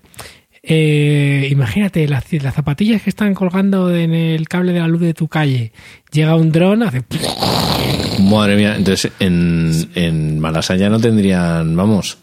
Eh, 0.63 1.49
imagínate 1.51 2.07
las, 2.09 2.33
las 2.33 2.55
zapatillas 2.55 3.03
que 3.03 3.11
están 3.11 3.35
colgando 3.35 3.95
en 3.95 4.13
el 4.13 4.49
cable 4.49 4.73
de 4.73 4.81
la 4.81 4.89
luz 4.89 5.01
de 5.01 5.15
tu 5.15 5.29
calle. 5.29 5.73
Llega 6.13 6.35
un 6.35 6.51
dron, 6.53 6.83
hace 6.83 7.03
madre 8.21 8.57
mía 8.57 8.75
entonces 8.77 9.13
en, 9.21 9.89
en 9.95 10.41
Malasa 10.41 10.77
ya 10.77 10.89
no 10.91 10.99
tendrían 11.01 11.77
vamos 11.77 12.19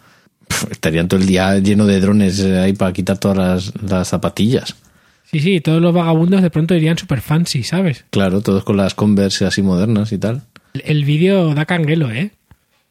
estarían 0.70 1.08
todo 1.08 1.20
el 1.22 1.26
día 1.26 1.58
lleno 1.60 1.86
de 1.86 2.00
drones 2.02 2.39
eh, 2.39 2.60
ahí 2.60 2.74
para 2.74 2.92
quitar 2.94 3.18
todas 3.18 3.38
las, 3.38 3.74
las 3.82 4.08
zapatillas 4.10 4.75
Sí, 5.32 5.39
sí, 5.39 5.60
todos 5.60 5.82
los 5.82 5.94
vagabundos 5.94 6.42
de 6.44 6.50
pronto 6.51 6.75
irían 6.75 6.98
super 6.98 7.20
fancy, 7.22 7.63
¿sabes? 7.63 8.06
claro 8.12 8.42
todos 8.42 8.63
con 8.63 8.77
las 8.77 8.94
Converse 8.94 9.46
así 9.46 9.62
modernas 9.62 10.12
y 10.12 10.18
tal 10.18 10.44
El, 10.74 10.84
el 10.86 11.06
vídeo 11.06 11.54
da 11.56 11.65
canguelo, 11.65 12.12
¿eh? 12.12 12.32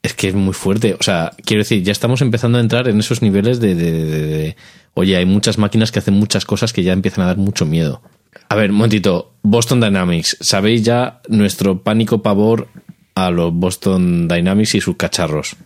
Es 0.05 0.15
que 0.15 0.29
es 0.29 0.35
muy 0.35 0.53
fuerte. 0.53 0.95
O 1.01 1.03
sea, 1.03 1.33
quiero 1.45 1.63
decir, 1.63 1.83
ya 1.83 1.91
estamos 1.91 2.21
empezando 2.21 2.59
a 2.59 2.61
entrar 2.61 2.87
en 2.89 3.01
esos 3.01 3.23
niveles 3.23 3.59
de, 3.59 3.75
de- 3.75 3.91
de- 3.93 4.27
de- 4.27 4.57
Oye, 4.93 5.17
hay 5.17 5.25
muchas 5.27 5.59
máquinas 5.59 5.91
que 5.91 5.99
hacen 5.99 6.15
muchas 6.15 6.45
cosas 6.45 6.73
que 6.73 6.83
ya 6.85 6.93
empiezan 6.93 7.25
a 7.25 7.29
dar 7.29 7.37
mucho 7.39 7.67
miedo. 7.67 8.01
A 8.49 8.55
ver, 8.55 8.71
un 8.71 8.77
momentito. 8.77 9.33
Boston 9.43 9.81
Dynamics. 9.81 10.37
¿Sabéis 10.41 10.85
ya 10.85 11.21
nuestro 11.29 11.83
pánico 11.83 12.23
pavor 12.23 12.69
a 13.17 13.31
los 13.31 13.53
Boston 13.53 14.29
Dynamics 14.29 14.75
y 14.77 14.81
sus 14.81 14.97
cacharros? 14.97 15.57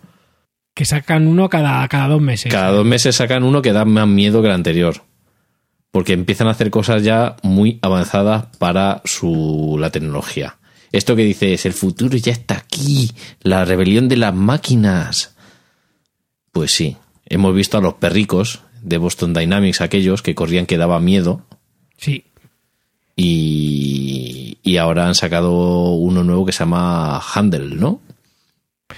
Que 0.74 0.84
sacan 0.84 1.26
uno 1.26 1.48
cada, 1.48 1.86
cada 1.88 2.06
dos 2.08 2.20
meses. 2.22 2.50
Cada 2.52 2.70
dos 2.70 2.86
meses 2.86 3.16
sacan 3.16 3.42
uno 3.42 3.60
que 3.60 3.72
da 3.72 3.84
más 3.84 4.06
miedo 4.06 4.40
que 4.40 4.48
el 4.48 4.54
anterior. 4.54 5.02
Porque 5.90 6.12
empiezan 6.12 6.46
a 6.46 6.52
hacer 6.52 6.70
cosas 6.70 7.02
ya 7.02 7.36
muy 7.42 7.78
avanzadas 7.82 8.46
para 8.58 9.02
su, 9.04 9.76
la 9.80 9.90
tecnología. 9.90 10.56
Esto 10.92 11.14
que 11.16 11.24
dices, 11.24 11.66
el 11.66 11.72
futuro 11.74 12.16
ya 12.16 12.32
está 12.32 12.56
aquí, 12.58 13.10
la 13.42 13.64
rebelión 13.64 14.08
de 14.08 14.16
las 14.16 14.34
máquinas. 14.34 15.34
Pues 16.52 16.72
sí, 16.72 16.96
hemos 17.26 17.54
visto 17.54 17.78
a 17.78 17.80
los 17.80 17.94
perricos 17.94 18.60
de 18.82 18.96
Boston 18.98 19.34
Dynamics, 19.34 19.80
aquellos 19.80 20.22
que 20.22 20.34
corrían 20.34 20.66
que 20.66 20.78
daba 20.78 20.98
miedo, 21.00 21.44
Sí. 21.98 22.24
y, 23.16 24.58
y 24.62 24.76
ahora 24.76 25.06
han 25.08 25.14
sacado 25.14 25.92
uno 25.92 26.22
nuevo 26.24 26.46
que 26.46 26.52
se 26.52 26.60
llama 26.60 27.20
Handle, 27.34 27.74
¿no? 27.74 28.00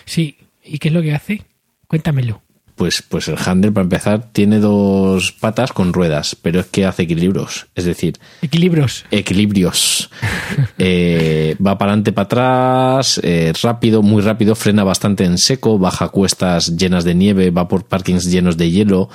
Sí. 0.05 0.37
¿Y 0.65 0.79
qué 0.79 0.89
es 0.89 0.95
lo 0.95 1.03
que 1.03 1.15
hace? 1.15 1.43
Cuéntamelo. 1.89 2.43
Pues, 2.81 3.03
pues 3.07 3.29
el 3.29 3.37
Handle, 3.45 3.73
para 3.73 3.83
empezar, 3.83 4.33
tiene 4.33 4.59
dos 4.59 5.33
patas 5.33 5.71
con 5.71 5.93
ruedas, 5.93 6.35
pero 6.41 6.61
es 6.61 6.67
que 6.69 6.87
hace 6.87 7.03
equilibrios. 7.03 7.67
Es 7.75 7.85
decir, 7.85 8.19
Equilibrios. 8.41 9.05
equilibrios. 9.11 10.09
Eh, 10.79 11.57
va 11.65 11.77
para 11.77 11.93
adelante, 11.93 12.13
para 12.13 12.25
atrás, 12.25 13.21
eh, 13.23 13.53
rápido, 13.63 14.01
muy 14.01 14.23
rápido, 14.23 14.55
frena 14.55 14.83
bastante 14.83 15.25
en 15.27 15.37
seco, 15.37 15.79
baja 15.79 16.09
cuestas 16.09 16.75
llenas 16.79 17.05
de 17.05 17.15
nieve, 17.15 17.51
va 17.51 17.69
por 17.69 17.85
parkings 17.85 18.25
llenos 18.31 18.57
de 18.57 18.71
hielo. 18.71 19.11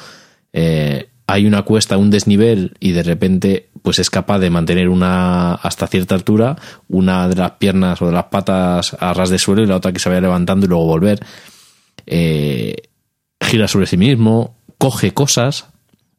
eh, 0.54 1.10
hay 1.26 1.48
una 1.48 1.64
cuesta, 1.64 1.98
un 1.98 2.12
desnivel 2.12 2.78
y 2.80 2.92
de 2.92 3.02
repente 3.02 3.70
pues 3.82 3.98
es 3.98 4.12
capaz 4.12 4.38
de 4.38 4.52
mantener 4.52 4.90
una 4.90 5.56
hasta 5.56 5.88
cierta 5.88 6.14
altura, 6.14 6.56
una 6.88 7.28
de 7.28 7.36
las 7.36 7.52
piernas 7.54 8.00
o 8.04 8.06
de 8.06 8.12
las 8.12 8.26
patas 8.26 8.96
a 9.00 9.12
ras 9.16 9.32
de 9.32 9.40
suelo 9.40 9.64
y 9.64 9.66
la 9.66 9.78
otra 9.78 9.92
que 9.92 9.98
se 9.98 10.08
vaya 10.10 10.22
levantando 10.22 10.68
y 10.68 10.70
luego 10.70 10.86
volver. 10.86 11.20
Eh, 12.06 12.76
gira 13.46 13.68
sobre 13.68 13.88
sí 13.88 13.98
mismo, 13.98 14.58
coge 14.78 15.14
cosas, 15.14 15.68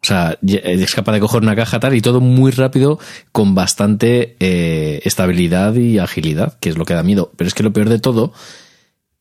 o 0.02 0.06
sea, 0.06 0.38
ye- 0.40 0.62
es 0.64 0.94
capaz 0.94 1.12
de 1.12 1.20
coger 1.20 1.42
una 1.42 1.56
caja 1.56 1.80
tal 1.80 1.94
y 1.94 2.00
todo 2.00 2.20
muy 2.20 2.50
rápido 2.52 2.98
con 3.32 3.54
bastante 3.54 4.36
eh, 4.40 5.00
estabilidad 5.04 5.74
y 5.74 5.98
agilidad, 5.98 6.58
que 6.60 6.68
es 6.70 6.78
lo 6.78 6.84
que 6.84 6.94
da 6.94 7.02
miedo. 7.02 7.32
Pero 7.36 7.48
es 7.48 7.54
que 7.54 7.62
lo 7.62 7.72
peor 7.72 7.88
de 7.88 7.98
todo 7.98 8.32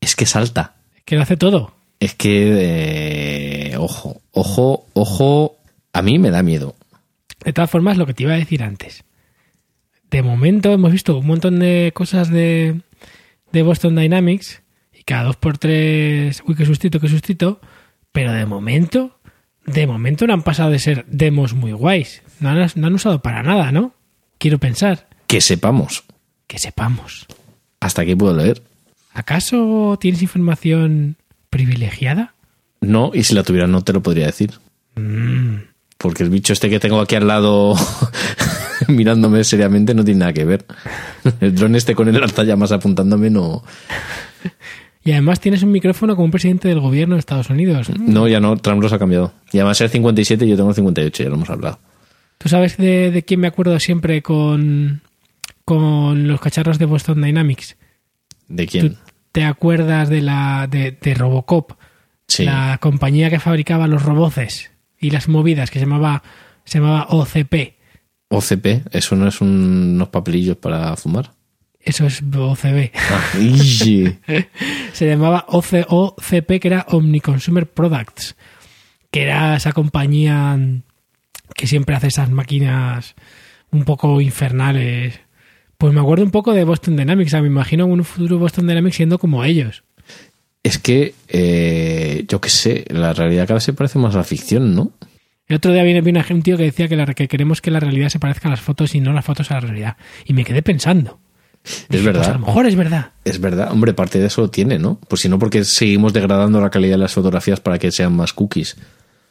es 0.00 0.14
que 0.16 0.26
salta. 0.26 0.74
Que 1.04 1.16
lo 1.16 1.22
hace 1.22 1.36
todo. 1.36 1.72
Es 2.00 2.14
que, 2.14 3.70
eh, 3.72 3.76
ojo, 3.78 4.20
ojo, 4.32 4.86
ojo, 4.92 5.56
a 5.92 6.02
mí 6.02 6.18
me 6.18 6.30
da 6.30 6.42
miedo. 6.42 6.74
De 7.44 7.52
todas 7.52 7.70
formas, 7.70 7.96
lo 7.96 8.06
que 8.06 8.14
te 8.14 8.24
iba 8.24 8.32
a 8.34 8.38
decir 8.38 8.62
antes. 8.62 9.02
De 10.10 10.22
momento 10.22 10.72
hemos 10.72 10.92
visto 10.92 11.16
un 11.18 11.26
montón 11.26 11.58
de 11.58 11.90
cosas 11.94 12.30
de, 12.30 12.80
de 13.52 13.62
Boston 13.62 13.96
Dynamics 13.96 14.62
y 14.92 15.02
cada 15.04 15.24
dos 15.24 15.36
por 15.36 15.58
tres, 15.58 16.42
uy, 16.46 16.54
qué 16.54 16.64
sustito, 16.66 17.00
qué 17.00 17.08
sustito. 17.08 17.60
Pero 18.16 18.32
de 18.32 18.46
momento, 18.46 19.18
de 19.66 19.86
momento 19.86 20.26
no 20.26 20.32
han 20.32 20.42
pasado 20.42 20.70
de 20.70 20.78
ser 20.78 21.04
demos 21.06 21.52
muy 21.52 21.72
guays. 21.72 22.22
No 22.40 22.48
han, 22.48 22.66
no 22.74 22.86
han 22.86 22.94
usado 22.94 23.20
para 23.20 23.42
nada, 23.42 23.72
¿no? 23.72 23.92
Quiero 24.38 24.56
pensar. 24.56 25.06
Que 25.26 25.42
sepamos. 25.42 26.04
Que 26.46 26.58
sepamos. 26.58 27.26
Hasta 27.78 28.00
aquí 28.00 28.14
puedo 28.14 28.34
leer. 28.34 28.62
¿Acaso 29.12 29.98
tienes 30.00 30.22
información 30.22 31.16
privilegiada? 31.50 32.32
No, 32.80 33.10
y 33.12 33.22
si 33.22 33.34
la 33.34 33.42
tuviera 33.42 33.66
no 33.66 33.84
te 33.84 33.92
lo 33.92 34.02
podría 34.02 34.24
decir. 34.24 34.52
Porque 35.98 36.22
el 36.22 36.30
bicho 36.30 36.54
este 36.54 36.70
que 36.70 36.80
tengo 36.80 37.02
aquí 37.02 37.16
al 37.16 37.26
lado 37.26 37.74
mirándome 38.88 39.44
seriamente 39.44 39.92
no 39.92 40.06
tiene 40.06 40.20
nada 40.20 40.32
que 40.32 40.46
ver. 40.46 40.64
El 41.42 41.54
dron 41.54 41.76
este 41.76 41.94
con 41.94 42.08
el 42.08 42.18
lanzallamas 42.18 42.72
apuntándome 42.72 43.28
no... 43.28 43.62
Y 45.06 45.12
además 45.12 45.40
tienes 45.40 45.62
un 45.62 45.72
micrófono 45.72 46.14
como 46.16 46.26
un 46.26 46.30
presidente 46.32 46.68
del 46.68 46.80
gobierno 46.80 47.14
de 47.14 47.20
Estados 47.20 47.48
Unidos. 47.48 47.88
No, 47.98 48.26
ya 48.28 48.40
no, 48.40 48.56
Trump 48.58 48.82
los 48.82 48.92
ha 48.92 48.98
cambiado. 48.98 49.32
Y 49.52 49.58
además 49.58 49.80
el 49.80 49.88
57 49.88 50.44
y 50.44 50.48
yo 50.50 50.56
tengo 50.56 50.68
el 50.70 50.74
58, 50.74 51.22
ya 51.22 51.28
lo 51.30 51.36
hemos 51.36 51.48
hablado. 51.48 51.78
¿Tú 52.38 52.48
sabes 52.48 52.76
de, 52.76 53.10
de 53.10 53.22
quién 53.22 53.40
me 53.40 53.46
acuerdo 53.46 53.78
siempre 53.80 54.20
con, 54.20 55.00
con 55.64 56.28
los 56.28 56.40
cacharros 56.40 56.78
de 56.78 56.84
Boston 56.86 57.22
Dynamics? 57.22 57.76
¿De 58.48 58.66
¿Tú 58.66 58.70
quién? 58.72 58.96
te 59.32 59.44
acuerdas 59.44 60.08
de 60.08 60.22
la 60.22 60.66
de, 60.70 60.92
de 61.00 61.14
Robocop? 61.14 61.72
Sí. 62.28 62.44
La 62.44 62.78
compañía 62.80 63.30
que 63.30 63.38
fabricaba 63.38 63.86
los 63.86 64.02
roboces 64.02 64.70
y 64.98 65.10
las 65.10 65.28
movidas 65.28 65.70
que 65.70 65.78
se 65.78 65.84
llamaba 65.86 66.22
se 66.64 66.78
llamaba 66.80 67.06
OCP. 67.10 67.76
OCP, 68.28 68.66
¿eso 68.90 69.14
no 69.14 69.28
es 69.28 69.40
un- 69.40 69.92
unos 69.94 70.08
papelillos 70.08 70.56
para 70.56 70.96
fumar? 70.96 71.30
Eso 71.86 72.04
es 72.06 72.20
OCB. 72.22 72.90
Ah, 72.94 73.22
se 74.92 75.06
llamaba 75.06 75.44
OC 75.48 75.86
OCP, 75.88 76.58
que 76.60 76.68
era 76.68 76.84
Omniconsumer 76.88 77.66
Products, 77.66 78.36
que 79.10 79.22
era 79.22 79.56
esa 79.56 79.72
compañía 79.72 80.58
que 81.54 81.66
siempre 81.66 81.94
hace 81.96 82.08
esas 82.08 82.28
máquinas 82.28 83.14
un 83.70 83.84
poco 83.84 84.20
infernales. 84.20 85.20
Pues 85.78 85.94
me 85.94 86.00
acuerdo 86.00 86.24
un 86.24 86.30
poco 86.32 86.52
de 86.52 86.64
Boston 86.64 86.96
Dynamics, 86.96 87.30
o 87.30 87.32
sea, 87.32 87.40
me 87.42 87.48
imagino 87.48 87.86
un 87.86 88.04
futuro 88.04 88.38
Boston 88.38 88.66
Dynamics 88.66 88.96
siendo 88.96 89.18
como 89.18 89.44
ellos. 89.44 89.84
es 90.64 90.78
que, 90.78 91.14
eh, 91.28 92.24
yo 92.28 92.40
qué 92.40 92.48
sé, 92.50 92.84
la 92.88 93.12
realidad 93.12 93.44
cada 93.46 93.54
vez 93.58 93.62
se 93.64 93.72
parece 93.74 93.98
más 94.00 94.14
a 94.14 94.18
la 94.18 94.24
ficción, 94.24 94.74
¿no? 94.74 94.90
El 95.46 95.56
otro 95.56 95.72
día 95.72 95.84
viene, 95.84 96.00
viene 96.00 96.24
un 96.30 96.42
tío 96.42 96.56
que 96.56 96.64
decía 96.64 96.88
que, 96.88 96.96
la- 96.96 97.06
que 97.14 97.28
queremos 97.28 97.60
que 97.60 97.70
la 97.70 97.78
realidad 97.78 98.08
se 98.08 98.18
parezca 98.18 98.48
a 98.48 98.50
las 98.50 98.60
fotos 98.60 98.96
y 98.96 99.00
no 99.00 99.12
las 99.12 99.24
fotos 99.24 99.52
a 99.52 99.54
la 99.54 99.60
realidad. 99.60 99.96
Y 100.24 100.32
me 100.32 100.44
quedé 100.44 100.62
pensando. 100.62 101.20
Es 101.66 101.86
Dije, 101.88 102.04
verdad. 102.04 102.20
Pues 102.20 102.28
a 102.28 102.38
lo 102.38 102.46
mejor 102.46 102.66
es 102.66 102.76
verdad. 102.76 103.10
Es 103.24 103.40
verdad, 103.40 103.72
hombre, 103.72 103.92
parte 103.92 104.18
de 104.18 104.26
eso 104.26 104.42
lo 104.42 104.50
tiene, 104.50 104.78
¿no? 104.78 105.00
Pues 105.08 105.22
si 105.22 105.28
no, 105.28 105.38
porque 105.38 105.64
seguimos 105.64 106.12
degradando 106.12 106.60
la 106.60 106.70
calidad 106.70 106.94
de 106.94 106.98
las 106.98 107.12
fotografías 107.12 107.60
para 107.60 107.78
que 107.78 107.90
sean 107.90 108.14
más 108.14 108.32
cookies. 108.32 108.76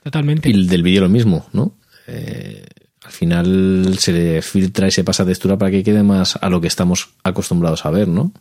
Totalmente. 0.03 0.49
Y 0.49 0.53
el 0.53 0.67
del 0.67 0.83
vídeo 0.83 1.01
lo 1.01 1.09
mismo, 1.09 1.47
¿no? 1.53 1.73
Eh, 2.07 2.65
al 3.03 3.11
final 3.11 3.95
se 3.99 4.11
le 4.11 4.41
filtra 4.41 4.87
y 4.87 4.91
se 4.91 5.03
pasa 5.03 5.25
textura 5.25 5.57
para 5.57 5.71
que 5.71 5.83
quede 5.83 6.03
más 6.03 6.37
a 6.41 6.49
lo 6.49 6.59
que 6.59 6.67
estamos 6.67 7.09
acostumbrados 7.23 7.85
a 7.85 7.91
ver, 7.91 8.07
¿no? 8.07 8.31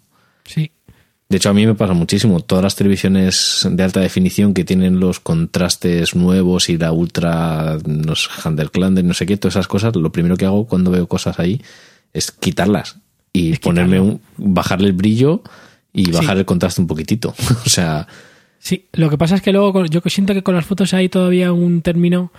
Sí. 0.44 0.72
De 1.28 1.38
hecho, 1.38 1.50
a 1.50 1.54
mí 1.54 1.66
me 1.66 1.74
pasa 1.74 1.94
muchísimo. 1.94 2.40
Todas 2.40 2.64
las 2.64 2.76
televisiones 2.76 3.66
de 3.70 3.82
alta 3.82 4.00
definición 4.00 4.54
que 4.54 4.64
tienen 4.64 5.00
los 5.00 5.20
contrastes 5.20 6.14
nuevos 6.14 6.68
y 6.68 6.76
la 6.76 6.92
ultra, 6.92 7.78
no 7.86 8.14
sé, 8.14 8.28
Underclander, 8.44 9.04
no 9.04 9.14
sé 9.14 9.24
qué, 9.24 9.36
todas 9.36 9.54
esas 9.54 9.68
cosas, 9.68 9.94
lo 9.96 10.12
primero 10.12 10.36
que 10.36 10.44
hago 10.44 10.66
cuando 10.66 10.90
veo 10.90 11.06
cosas 11.06 11.38
ahí 11.38 11.62
es 12.12 12.30
quitarlas 12.30 12.98
y 13.34 13.52
Es 13.52 13.58
ponerme 13.58 14.00
un, 14.00 14.20
bajarle 14.38 14.86
el 14.86 14.92
brillo 14.94 15.42
y 15.92 16.10
bajar 16.10 16.36
Sí. 16.36 16.38
el 16.40 16.44
contraste 16.46 16.80
un 16.80 16.86
poquitito. 16.86 17.34
o 17.66 17.68
sea, 17.68 18.06
Sí, 18.58 18.86
lo 18.94 19.10
que 19.10 19.18
pasa 19.18 19.34
es 19.34 19.42
que 19.42 19.52
luego 19.52 19.84
yo 19.84 20.00
siento 20.06 20.32
que 20.32 20.42
con 20.42 20.54
las 20.54 20.64
fotos 20.64 20.94
hay 20.94 21.10
todavía 21.10 21.52
un 21.52 21.82
término 21.82 22.32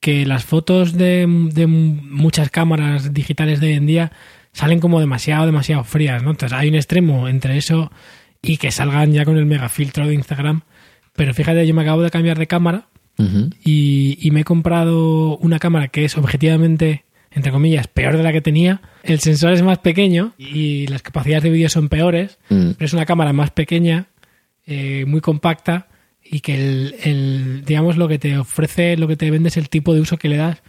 que 0.00 0.26
las 0.26 0.44
fotos 0.44 0.92
de, 0.94 1.24
de 1.52 1.66
muchas 1.68 2.50
cámaras 2.50 3.14
digitales 3.14 3.60
de 3.60 3.68
hoy 3.68 3.72
en 3.74 3.86
día 3.86 4.12
salen 4.52 4.80
como 4.80 4.98
demasiado, 4.98 5.46
demasiado 5.46 5.84
frías, 5.84 6.24
¿no? 6.24 6.30
Entonces 6.32 6.56
hay 6.58 6.68
un 6.68 6.74
extremo 6.74 7.28
entre 7.28 7.56
eso 7.58 7.92
y 8.42 8.56
que 8.56 8.72
salgan 8.72 9.12
ya 9.12 9.24
con 9.24 9.36
el 9.36 9.46
megafiltro 9.46 10.08
de 10.08 10.14
Instagram. 10.14 10.62
Pero 11.14 11.32
fíjate, 11.32 11.64
yo 11.66 11.74
me 11.74 11.82
acabo 11.82 12.02
de 12.02 12.10
cambiar 12.10 12.38
de 12.38 12.46
cámara 12.48 12.88
y, 13.64 14.18
y 14.20 14.30
me 14.32 14.40
he 14.40 14.44
comprado 14.44 15.38
una 15.38 15.58
cámara 15.58 15.88
que 15.88 16.04
es 16.04 16.18
objetivamente, 16.18 17.04
entre 17.30 17.52
comillas, 17.52 17.86
peor 17.88 18.16
de 18.16 18.22
la 18.22 18.32
que 18.32 18.40
tenía. 18.40 18.80
El 19.02 19.20
sensor 19.20 19.52
es 19.52 19.62
más 19.62 19.78
pequeño 19.78 20.32
y 20.38 20.86
las 20.86 21.02
capacidades 21.02 21.44
de 21.44 21.50
vídeo 21.50 21.68
son 21.68 21.88
peores, 21.88 22.38
Mm. 22.48 22.70
pero 22.72 22.86
es 22.86 22.92
una 22.92 23.06
cámara 23.06 23.32
más 23.32 23.50
pequeña, 23.50 24.06
eh, 24.66 25.04
muy 25.06 25.20
compacta 25.20 25.88
y 26.24 26.40
que 26.40 26.54
el, 26.54 26.94
el, 27.04 27.64
digamos, 27.64 27.96
lo 27.96 28.08
que 28.08 28.18
te 28.18 28.36
ofrece, 28.38 28.96
lo 28.96 29.06
que 29.06 29.16
te 29.16 29.30
vende 29.30 29.48
es 29.48 29.56
el 29.56 29.68
tipo 29.68 29.94
de 29.94 30.00
uso 30.00 30.16
que 30.16 30.28
le 30.28 30.36
das. 30.36 30.62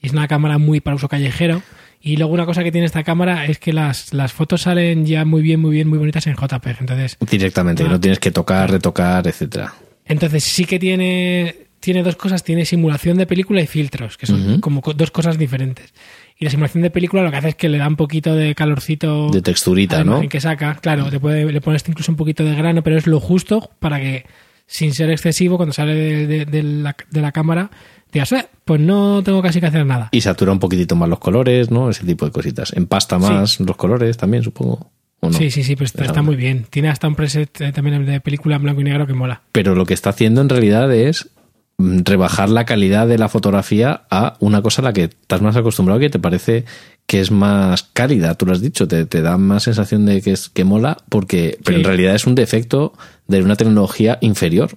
Y 0.00 0.06
es 0.06 0.12
una 0.12 0.28
cámara 0.28 0.58
muy 0.58 0.80
para 0.80 0.96
uso 0.96 1.08
callejero. 1.08 1.62
Y 2.00 2.16
luego 2.18 2.34
una 2.34 2.44
cosa 2.46 2.62
que 2.62 2.70
tiene 2.70 2.86
esta 2.86 3.02
cámara 3.04 3.46
es 3.46 3.58
que 3.58 3.72
las, 3.72 4.12
las 4.12 4.32
fotos 4.32 4.62
salen 4.62 5.06
ya 5.06 5.24
muy 5.24 5.40
bien, 5.42 5.58
muy 5.60 5.70
bien, 5.72 5.88
muy 5.88 5.98
bonitas 5.98 6.26
en 6.26 6.34
JPEG. 6.36 6.76
Entonces, 6.80 7.16
directamente, 7.30 7.82
Ah. 7.84 7.88
no 7.88 7.98
tienes 8.00 8.18
que 8.18 8.30
tocar, 8.30 8.70
retocar, 8.70 9.26
etcétera. 9.26 9.72
entonces 10.06 10.44
sí 10.44 10.66
que 10.66 10.78
tiene, 10.78 11.63
tiene 11.84 12.02
dos 12.02 12.16
cosas, 12.16 12.42
tiene 12.42 12.64
simulación 12.64 13.16
de 13.18 13.26
película 13.26 13.60
y 13.60 13.66
filtros, 13.66 14.16
que 14.16 14.26
son 14.26 14.60
como 14.60 14.80
co- 14.80 14.94
dos 14.94 15.10
cosas 15.10 15.38
diferentes. 15.38 15.92
Y 16.38 16.44
la 16.44 16.50
simulación 16.50 16.82
de 16.82 16.90
película 16.90 17.22
lo 17.22 17.30
que 17.30 17.36
hace 17.36 17.48
es 17.50 17.54
que 17.54 17.68
le 17.68 17.78
da 17.78 17.86
un 17.86 17.96
poquito 17.96 18.34
de 18.34 18.54
calorcito 18.54 19.30
De 19.30 19.40
texturita, 19.42 20.02
¿no? 20.02 20.26
que 20.28 20.40
saca. 20.40 20.74
Claro, 20.76 21.08
le, 21.10 21.20
puede, 21.20 21.44
le 21.52 21.60
pones 21.60 21.84
incluso 21.86 22.10
un 22.10 22.16
poquito 22.16 22.42
de 22.44 22.54
grano, 22.56 22.82
pero 22.82 22.96
es 22.98 23.06
lo 23.06 23.20
justo 23.20 23.70
para 23.78 24.00
que, 24.00 24.24
sin 24.66 24.92
ser 24.94 25.10
excesivo, 25.10 25.56
cuando 25.56 25.72
sale 25.72 25.94
de, 25.94 26.26
de- 26.26 26.44
de 26.46 26.62
la, 26.62 26.96
de 27.10 27.20
la 27.20 27.30
cámara, 27.30 27.70
digas, 28.12 28.32
"Eh, 28.32 28.46
pues 28.64 28.80
no 28.80 29.22
tengo 29.22 29.42
casi 29.42 29.60
que 29.60 29.66
hacer 29.66 29.84
nada. 29.86 30.08
Y 30.10 30.22
satura 30.22 30.50
un 30.52 30.58
poquitito 30.58 30.96
más 30.96 31.08
los 31.08 31.18
colores, 31.20 31.70
¿no? 31.70 31.90
Ese 31.90 32.04
tipo 32.04 32.24
de 32.24 32.32
cositas. 32.32 32.72
Empasta 32.72 33.18
más 33.18 33.60
los 33.60 33.76
colores 33.76 34.16
también, 34.16 34.42
supongo. 34.42 34.90
Sí, 35.30 35.50
sí, 35.50 35.62
sí, 35.64 35.74
pero 35.74 35.86
está, 35.86 36.04
está 36.04 36.20
muy 36.20 36.36
bien. 36.36 36.66
Tiene 36.68 36.90
hasta 36.90 37.08
un 37.08 37.14
preset 37.14 37.58
eh, 37.62 37.72
también 37.72 38.04
de 38.04 38.20
película 38.20 38.56
en 38.56 38.62
blanco 38.62 38.82
y 38.82 38.84
negro 38.84 39.06
que 39.06 39.14
mola. 39.14 39.40
Pero 39.52 39.74
lo 39.74 39.86
que 39.86 39.94
está 39.94 40.10
haciendo 40.10 40.42
en 40.42 40.50
realidad 40.50 40.92
es 40.94 41.30
rebajar 41.78 42.50
la 42.50 42.64
calidad 42.64 43.06
de 43.08 43.18
la 43.18 43.28
fotografía 43.28 44.02
a 44.10 44.36
una 44.40 44.62
cosa 44.62 44.82
a 44.82 44.84
la 44.84 44.92
que 44.92 45.04
estás 45.04 45.42
más 45.42 45.56
acostumbrado 45.56 46.00
que 46.00 46.10
te 46.10 46.18
parece 46.18 46.64
que 47.06 47.20
es 47.20 47.30
más 47.30 47.82
cálida, 47.82 48.34
tú 48.34 48.46
lo 48.46 48.52
has 48.52 48.60
dicho, 48.60 48.88
te, 48.88 49.04
te 49.04 49.20
da 49.22 49.36
más 49.36 49.64
sensación 49.64 50.06
de 50.06 50.22
que 50.22 50.32
es 50.32 50.48
que 50.48 50.64
mola, 50.64 50.96
porque, 51.08 51.58
pero 51.64 51.76
en 51.78 51.84
realidad 51.84 52.14
es 52.14 52.26
un 52.26 52.34
defecto 52.34 52.94
de 53.26 53.42
una 53.42 53.56
tecnología 53.56 54.18
inferior. 54.20 54.70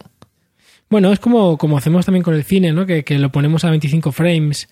Bueno, 0.90 1.12
es 1.12 1.20
como, 1.20 1.58
como 1.58 1.78
hacemos 1.78 2.06
también 2.06 2.24
con 2.24 2.34
el 2.34 2.44
cine, 2.44 2.74
¿no? 2.74 2.86
Que, 2.86 3.04
que 3.04 3.18
lo 3.18 3.32
ponemos 3.32 3.64
a 3.64 3.70
25 3.70 4.12
frames 4.12 4.68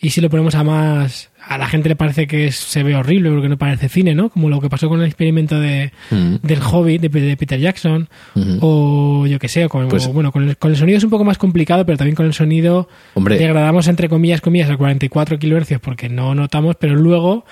y 0.00 0.10
si 0.10 0.20
lo 0.20 0.28
ponemos 0.28 0.54
a 0.54 0.64
más, 0.64 1.30
a 1.46 1.56
la 1.56 1.66
gente 1.68 1.88
le 1.88 1.96
parece 1.96 2.26
que 2.26 2.52
se 2.52 2.82
ve 2.82 2.94
horrible 2.94 3.30
porque 3.30 3.48
no 3.48 3.56
parece 3.56 3.88
cine, 3.88 4.14
¿no? 4.14 4.28
Como 4.28 4.50
lo 4.50 4.60
que 4.60 4.68
pasó 4.68 4.88
con 4.88 5.00
el 5.00 5.06
experimento 5.06 5.58
de, 5.60 5.92
Mm. 6.10 6.36
del 6.42 6.60
Hobbit 6.60 7.00
de, 7.02 7.08
de 7.20 7.36
Peter 7.36 7.58
Jackson 7.60 8.08
Ujú. 8.34 8.58
o 8.60 9.26
yo 9.26 9.38
que 9.38 9.48
sé, 9.48 9.68
con, 9.68 9.88
Pues- 9.88 10.06
o, 10.06 10.12
bueno, 10.12 10.30
con 10.32 10.48
el, 10.48 10.56
con 10.58 10.70
el 10.72 10.76
sonido 10.76 10.98
es 10.98 11.04
un 11.04 11.10
poco 11.10 11.24
más 11.24 11.38
complicado, 11.38 11.86
pero 11.86 11.96
también 11.96 12.16
con 12.16 12.26
el 12.26 12.34
sonido 12.34 12.88
Hombre. 13.14 13.38
degradamos 13.38 13.88
entre 13.88 14.08
comillas, 14.08 14.40
comillas 14.40 14.68
a 14.70 14.76
44 14.76 15.38
kHz 15.38 15.78
porque 15.80 16.08
no 16.08 16.34
notamos, 16.34 16.76
pero 16.78 16.96
luego 16.96 17.44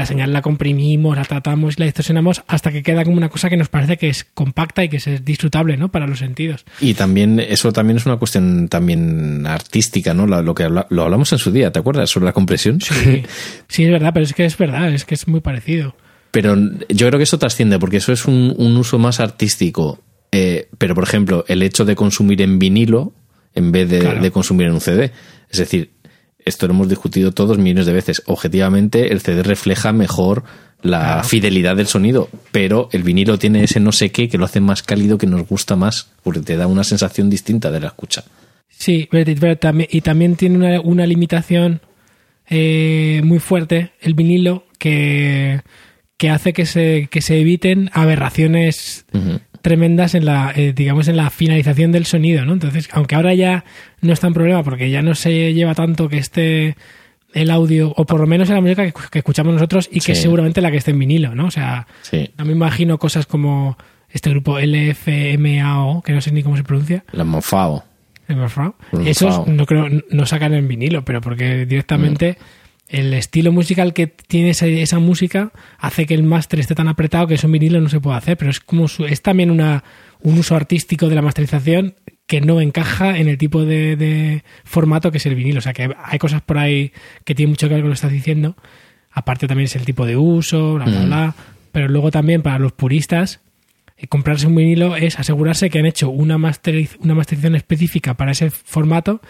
la 0.00 0.06
señal 0.06 0.32
la 0.32 0.42
comprimimos, 0.42 1.16
la 1.16 1.24
tratamos 1.24 1.76
y 1.76 1.80
la 1.80 1.84
distorsionamos 1.86 2.42
hasta 2.48 2.72
que 2.72 2.82
queda 2.82 3.04
como 3.04 3.16
una 3.16 3.28
cosa 3.28 3.48
que 3.48 3.56
nos 3.56 3.68
parece 3.68 3.96
que 3.96 4.08
es 4.08 4.24
compacta 4.34 4.82
y 4.82 4.88
que 4.88 4.96
es 4.96 5.24
disfrutable, 5.24 5.76
¿no? 5.76 5.92
Para 5.92 6.06
los 6.08 6.18
sentidos. 6.18 6.64
Y 6.80 6.94
también, 6.94 7.38
eso 7.38 7.72
también 7.72 7.98
es 7.98 8.06
una 8.06 8.16
cuestión 8.16 8.68
también 8.68 9.46
artística, 9.46 10.12
¿no? 10.14 10.26
Lo, 10.26 10.54
que 10.54 10.64
habla- 10.64 10.86
lo 10.90 11.02
hablamos 11.04 11.32
en 11.32 11.38
su 11.38 11.52
día, 11.52 11.70
¿te 11.70 11.78
acuerdas? 11.78 12.10
Sobre 12.10 12.26
la 12.26 12.32
compresión. 12.32 12.80
Sí, 12.80 13.22
sí, 13.68 13.84
es 13.84 13.90
verdad, 13.90 14.10
pero 14.12 14.24
es 14.24 14.32
que 14.34 14.44
es 14.44 14.58
verdad, 14.58 14.92
es 14.92 15.04
que 15.04 15.14
es 15.14 15.28
muy 15.28 15.40
parecido. 15.40 15.94
Pero 16.32 16.56
yo 16.88 17.06
creo 17.08 17.18
que 17.18 17.24
eso 17.24 17.38
trasciende, 17.38 17.78
porque 17.78 17.98
eso 17.98 18.12
es 18.12 18.26
un, 18.26 18.54
un 18.56 18.76
uso 18.76 18.98
más 18.98 19.20
artístico. 19.20 20.00
Eh, 20.32 20.68
pero, 20.78 20.94
por 20.94 21.04
ejemplo, 21.04 21.44
el 21.48 21.62
hecho 21.62 21.84
de 21.84 21.96
consumir 21.96 22.40
en 22.42 22.58
vinilo 22.58 23.12
en 23.54 23.72
vez 23.72 23.88
de, 23.88 23.98
Claro. 23.98 24.22
de 24.22 24.30
consumir 24.30 24.68
en 24.68 24.74
un 24.74 24.80
CD. 24.80 25.10
Es 25.50 25.58
decir, 25.58 25.90
esto 26.50 26.66
lo 26.66 26.74
hemos 26.74 26.88
discutido 26.88 27.32
todos 27.32 27.58
millones 27.58 27.86
de 27.86 27.92
veces. 27.92 28.22
Objetivamente, 28.26 29.12
el 29.12 29.20
CD 29.20 29.42
refleja 29.42 29.92
mejor 29.92 30.44
la 30.82 31.22
fidelidad 31.24 31.76
del 31.76 31.86
sonido, 31.86 32.28
pero 32.52 32.88
el 32.92 33.02
vinilo 33.02 33.38
tiene 33.38 33.64
ese 33.64 33.80
no 33.80 33.92
sé 33.92 34.10
qué 34.10 34.28
que 34.28 34.38
lo 34.38 34.44
hace 34.44 34.60
más 34.60 34.82
cálido, 34.82 35.18
que 35.18 35.26
nos 35.26 35.46
gusta 35.46 35.76
más, 35.76 36.10
porque 36.22 36.40
te 36.40 36.56
da 36.56 36.66
una 36.66 36.84
sensación 36.84 37.30
distinta 37.30 37.70
de 37.70 37.80
la 37.80 37.88
escucha. 37.88 38.24
Sí, 38.68 39.08
y 39.12 40.00
también 40.00 40.36
tiene 40.36 40.56
una, 40.56 40.80
una 40.80 41.06
limitación 41.06 41.82
eh, 42.48 43.20
muy 43.24 43.38
fuerte 43.38 43.92
el 44.00 44.14
vinilo 44.14 44.64
que, 44.78 45.60
que 46.16 46.30
hace 46.30 46.52
que 46.52 46.66
se, 46.66 47.08
que 47.10 47.20
se 47.20 47.38
eviten 47.38 47.90
aberraciones. 47.92 49.04
Tremendas 49.62 50.14
en 50.14 50.24
la 50.24 50.52
eh, 50.56 50.72
digamos 50.74 51.08
en 51.08 51.16
la 51.16 51.30
finalización 51.30 51.92
del 51.92 52.06
sonido 52.06 52.44
no 52.44 52.52
entonces 52.54 52.88
aunque 52.92 53.14
ahora 53.14 53.34
ya 53.34 53.64
no 54.00 54.12
es 54.12 54.20
tan 54.20 54.32
problema 54.34 54.62
porque 54.62 54.90
ya 54.90 55.02
no 55.02 55.14
se 55.14 55.52
lleva 55.54 55.74
tanto 55.74 56.08
que 56.08 56.18
esté 56.18 56.76
el 57.34 57.50
audio 57.50 57.92
o 57.96 58.04
por 58.06 58.18
lo 58.20 58.26
menos 58.26 58.48
en 58.48 58.56
la 58.56 58.60
música 58.60 58.84
que, 58.84 58.92
que 59.10 59.18
escuchamos 59.18 59.52
nosotros 59.54 59.88
y 59.92 60.00
que 60.00 60.14
Sí. 60.14 60.22
seguramente 60.22 60.60
la 60.60 60.70
que 60.70 60.78
esté 60.78 60.90
en 60.92 60.98
vinilo 60.98 61.34
no 61.34 61.46
o 61.46 61.50
sea 61.50 61.86
Sí, 62.02 62.30
no 62.38 62.44
me 62.44 62.52
imagino 62.52 62.98
cosas 62.98 63.26
como 63.26 63.76
este 64.10 64.30
grupo 64.30 64.58
LFMAO 64.58 66.02
que 66.02 66.12
no 66.12 66.20
sé 66.20 66.32
ni 66.32 66.42
cómo 66.42 66.56
se 66.56 66.64
pronuncia. 66.64 67.04
La 67.12 68.36
Mofao. 68.36 68.74
Mm, 68.92 69.06
Esos 69.06 69.46
no 69.48 69.66
creo 69.66 69.86
no 70.10 70.26
sacan 70.26 70.54
en 70.54 70.68
vinilo, 70.68 71.04
pero 71.04 71.20
porque 71.20 71.66
directamente 71.66 72.38
el 72.90 73.14
estilo 73.14 73.52
musical 73.52 73.94
que 73.94 74.06
tiene 74.08 74.50
esa, 74.50 74.66
esa 74.66 74.98
música 74.98 75.52
hace 75.78 76.06
que 76.06 76.14
el 76.14 76.22
máster 76.24 76.58
esté 76.60 76.74
tan 76.74 76.88
apretado 76.88 77.26
que 77.26 77.34
eso 77.34 77.46
en 77.46 77.52
vinilo 77.52 77.80
no 77.80 77.88
se 77.88 78.00
puede 78.00 78.16
hacer, 78.18 78.36
pero 78.36 78.50
es 78.50 78.60
como 78.60 78.88
su- 78.88 79.06
es 79.06 79.22
también 79.22 79.50
una 79.50 79.84
un 80.22 80.38
uso 80.38 80.54
artístico 80.54 81.08
de 81.08 81.14
la 81.14 81.22
masterización 81.22 81.94
que 82.26 82.40
no 82.42 82.60
encaja 82.60 83.16
en 83.18 83.26
el 83.28 83.38
tipo 83.38 83.64
de, 83.64 83.96
de 83.96 84.44
formato 84.64 85.10
que 85.10 85.16
es 85.18 85.24
el 85.26 85.34
vinilo. 85.34 85.58
O 85.58 85.62
sea 85.62 85.72
que 85.72 85.88
hay 86.04 86.18
cosas 86.18 86.42
por 86.42 86.58
ahí 86.58 86.92
que 87.24 87.34
tienen 87.34 87.52
mucho 87.52 87.68
que 87.68 87.74
ver 87.74 87.82
con 87.82 87.88
lo 87.88 87.94
que 87.94 87.98
estás 87.98 88.12
diciendo. 88.12 88.54
Aparte 89.12 89.46
también 89.48 89.64
es 89.64 89.76
el 89.76 89.84
tipo 89.86 90.04
de 90.04 90.16
uso, 90.18 90.74
bla, 90.74 90.84
bla, 90.84 91.00
Mm. 91.00 91.06
bla. 91.06 91.34
Pero 91.72 91.88
luego 91.88 92.10
también 92.10 92.42
para 92.42 92.58
los 92.58 92.72
puristas 92.72 93.40
eh, 93.96 94.06
comprarse 94.08 94.46
un 94.46 94.54
vinilo 94.56 94.94
es 94.96 95.18
asegurarse 95.18 95.70
que 95.70 95.78
han 95.78 95.86
hecho 95.86 96.10
una, 96.10 96.36
masteriz- 96.38 96.96
una 97.00 97.14
masterización 97.14 97.54
específica 97.56 98.14
para 98.14 98.32
ese 98.32 98.50
formato 98.50 99.20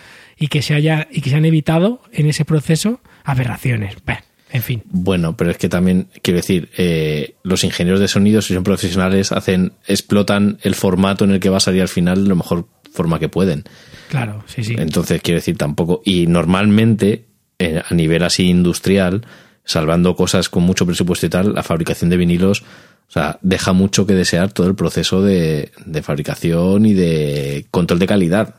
y 0.40 0.48
que 0.48 0.62
se 0.62 0.74
haya 0.74 1.06
y 1.12 1.20
que 1.20 1.30
se 1.30 1.36
han 1.36 1.44
evitado 1.44 2.00
en 2.12 2.26
ese 2.26 2.44
proceso 2.44 3.00
aberraciones. 3.22 3.94
Bah, 4.04 4.24
en 4.50 4.62
fin. 4.62 4.82
Bueno, 4.86 5.36
pero 5.36 5.50
es 5.50 5.58
que 5.58 5.68
también, 5.68 6.08
quiero 6.22 6.38
decir, 6.38 6.70
eh, 6.76 7.36
los 7.44 7.62
ingenieros 7.62 8.00
de 8.00 8.08
sonido, 8.08 8.42
si 8.42 8.54
son 8.54 8.64
profesionales, 8.64 9.30
hacen, 9.30 9.74
explotan 9.86 10.58
el 10.62 10.74
formato 10.74 11.24
en 11.24 11.32
el 11.32 11.40
que 11.40 11.50
va 11.50 11.58
a 11.58 11.60
salir 11.60 11.82
al 11.82 11.88
final 11.88 12.24
de 12.24 12.30
la 12.30 12.34
mejor 12.34 12.66
forma 12.90 13.20
que 13.20 13.28
pueden. 13.28 13.64
Claro, 14.08 14.42
sí, 14.46 14.64
sí. 14.64 14.74
Entonces, 14.76 15.20
quiero 15.22 15.38
decir, 15.38 15.56
tampoco. 15.56 16.00
Y 16.04 16.26
normalmente, 16.26 17.26
eh, 17.58 17.80
a 17.86 17.94
nivel 17.94 18.24
así 18.24 18.48
industrial, 18.48 19.26
salvando 19.64 20.16
cosas 20.16 20.48
con 20.48 20.64
mucho 20.64 20.86
presupuesto 20.86 21.26
y 21.26 21.28
tal, 21.28 21.54
la 21.54 21.62
fabricación 21.62 22.08
de 22.08 22.16
vinilos, 22.16 22.62
o 22.62 23.12
sea, 23.12 23.38
deja 23.42 23.72
mucho 23.72 24.06
que 24.06 24.14
desear 24.14 24.52
todo 24.52 24.68
el 24.68 24.74
proceso 24.74 25.22
de, 25.22 25.70
de 25.84 26.02
fabricación 26.02 26.86
y 26.86 26.94
de 26.94 27.66
control 27.70 27.98
de 27.98 28.06
calidad. 28.06 28.54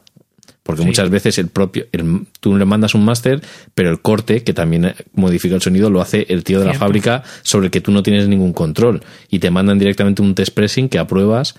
Porque 0.63 0.81
Sí. 0.83 0.87
muchas 0.87 1.09
veces 1.09 1.37
el 1.39 1.47
propio, 1.47 1.85
el- 1.91 2.27
tú 2.39 2.55
le 2.55 2.65
mandas 2.65 2.93
un 2.93 3.03
máster, 3.03 3.41
pero 3.73 3.89
el 3.89 3.99
corte, 4.01 4.43
que 4.43 4.53
también 4.53 4.93
modifica 5.13 5.55
el 5.55 5.61
sonido, 5.61 5.89
lo 5.89 6.01
hace 6.01 6.27
el 6.29 6.43
tío 6.43 6.59
de 6.59 6.65
la 6.65 6.73
fábrica 6.75 7.23
sobre 7.41 7.65
el 7.67 7.71
que 7.71 7.81
tú 7.81 7.91
no 7.91 8.03
tienes 8.03 8.27
ningún 8.27 8.53
control. 8.53 9.01
Y 9.29 9.39
te 9.39 9.49
mandan 9.49 9.79
directamente 9.79 10.21
un 10.21 10.35
test 10.35 10.53
pressing 10.53 10.87
que 10.87 10.99
apruebas 10.99 11.55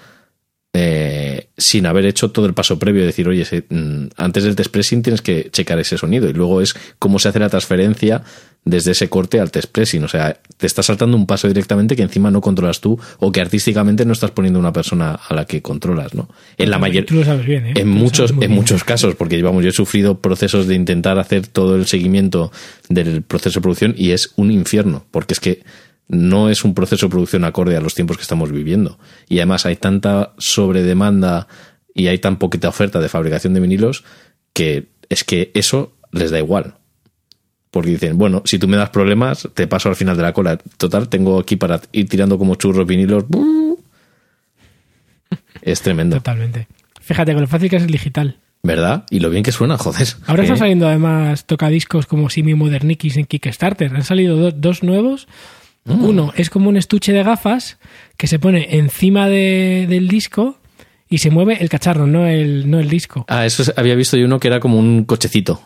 eh, 0.75 1.49
sin 1.59 1.85
haber 1.87 2.07
hecho 2.07 2.31
todo 2.31 2.47
el 2.47 2.55
paso 2.55 2.79
previo, 2.79 3.05
decir, 3.05 3.29
oye, 3.29 3.45
mm, 3.69 4.07
antes 4.17 4.45
del 4.45 4.57
test 4.57 4.71
pressing 4.71 5.03
tienes 5.03 5.21
que 5.21 5.51
checar 5.51 5.79
ese 5.79 5.99
sonido 5.99 6.29
y 6.31 6.33
luego 6.33 6.63
es 6.63 6.75
cómo 6.99 7.19
se 7.19 7.29
hace 7.29 7.39
la 7.39 7.51
transferencia 7.51 8.23
desde 8.65 8.93
ese 8.93 9.09
corte 9.09 9.39
al 9.41 9.51
test 9.51 9.71
pressing. 9.71 10.05
O 10.05 10.09
sea, 10.09 10.41
te 10.57 10.67
estás 10.67 10.87
saltando 10.87 11.17
un 11.17 11.27
paso 11.27 11.47
directamente 11.49 11.95
que 11.95 12.03
encima 12.03 12.31
no 12.31 12.41
controlas 12.41 12.81
tú 12.81 12.99
o 13.19 13.33
que 13.33 13.41
artísticamente 13.41 14.07
no 14.07 14.13
estás 14.13 14.31
poniendo 14.31 14.59
una 14.59 14.73
persona 14.73 15.15
a 15.15 15.35
la 15.35 15.45
que 15.45 15.61
controlas, 15.61 16.15
¿no? 16.15 16.29
En 16.57 16.71
la 16.71 16.79
mayoría 16.79 17.07
Tú 17.07 17.17
lo 17.17 17.25
sabes 17.25 17.45
bien, 17.45 17.67
¿eh? 17.67 17.73
En 17.77 17.89
muchos, 17.89 18.31
en 18.31 18.39
bien. 18.39 18.53
muchos 18.53 18.85
casos, 18.85 19.15
porque 19.15 19.43
vamos, 19.43 19.63
yo 19.63 19.71
he 19.71 19.73
sufrido 19.73 20.21
procesos 20.21 20.67
de 20.67 20.75
intentar 20.75 21.19
hacer 21.19 21.47
todo 21.49 21.77
el 21.77 21.87
seguimiento 21.87 22.51
del 22.89 23.23
proceso 23.23 23.61
de 23.61 23.63
producción 23.63 23.95
y 23.97 24.13
es 24.13 24.33
un 24.37 24.51
infierno, 24.51 25.05
porque 25.11 25.35
es 25.35 25.41
que 25.41 25.63
no 26.13 26.49
es 26.51 26.63
un 26.65 26.75
proceso 26.75 27.07
de 27.07 27.11
producción 27.11 27.43
acorde 27.45 27.77
a 27.77 27.81
los 27.81 27.95
tiempos 27.95 28.17
que 28.19 28.23
estamos 28.23 28.53
viviendo. 28.53 28.99
Y 29.29 29.39
además 29.39 29.67
hay 29.67 29.77
tanta 29.77 30.35
sobredemanda 30.39 31.49
y 31.95 32.07
hay 32.09 32.19
tan 32.19 32.37
poquita 32.39 32.69
oferta 32.69 33.01
de 33.01 33.09
fabricación 33.09 33.55
de 33.55 33.61
vinilos 33.61 34.05
que 34.53 34.89
es 35.09 35.25
que 35.25 35.51
eso 35.55 35.97
les 36.13 36.31
da 36.31 36.39
igual. 36.39 36.75
Porque 37.71 37.89
dicen, 37.91 38.19
bueno, 38.19 38.43
si 38.45 38.59
tú 38.59 38.69
me 38.69 38.77
das 38.77 38.91
problemas, 38.91 39.49
te 39.55 39.67
paso 39.67 39.89
al 39.89 39.97
final 39.97 40.15
de 40.17 40.23
la 40.23 40.35
cola. 40.35 40.59
Total, 40.77 41.09
tengo 41.09 41.41
aquí 41.41 41.57
para 41.57 41.81
ir 41.93 42.07
tirando 42.09 42.37
como 42.39 42.55
churros 42.57 42.87
vinilos. 42.87 43.25
Es 45.63 45.81
tremendo. 45.81 46.17
Totalmente. 46.17 46.69
Fíjate 47.01 47.33
con 47.33 47.41
lo 47.43 47.49
fácil 47.49 47.71
que 47.71 47.77
es 47.77 47.83
el 47.85 47.91
digital. 47.91 48.37
¿Verdad? 48.63 49.07
Y 49.11 49.19
lo 49.21 49.29
bien 49.31 49.43
que 49.43 49.51
suena, 49.53 49.77
joder. 49.79 50.07
Ahora 50.27 50.43
¿Eh? 50.43 50.45
están 50.45 50.59
saliendo 50.59 50.87
además 50.87 51.47
tocadiscos 51.47 52.07
como 52.07 52.31
Simi 52.31 52.55
Modernikis 52.55 53.17
en 53.17 53.25
Kickstarter. 53.27 53.93
Han 53.95 54.05
salido 54.05 54.37
do- 54.37 54.53
dos 54.53 54.83
nuevos. 54.83 55.27
Mm. 55.85 56.05
Uno 56.05 56.33
es 56.37 56.49
como 56.51 56.69
un 56.69 56.77
estuche 56.77 57.13
de 57.13 57.23
gafas 57.23 57.79
que 58.17 58.27
se 58.29 58.39
pone 58.39 58.77
encima 58.77 59.29
de- 59.29 59.87
del 59.89 60.07
disco 60.09 60.59
y 61.09 61.19
se 61.19 61.31
mueve 61.31 61.59
el 61.61 61.69
cacharro, 61.69 62.07
no 62.07 62.27
el, 62.27 62.71
no 62.71 62.79
el 62.79 62.89
disco. 62.89 63.25
Ah, 63.29 63.45
eso 63.47 63.63
es- 63.63 63.73
había 63.77 63.95
visto 63.97 64.17
yo 64.17 64.27
uno 64.27 64.39
que 64.41 64.49
era 64.49 64.61
como 64.61 64.79
un 64.79 65.05
cochecito. 65.05 65.61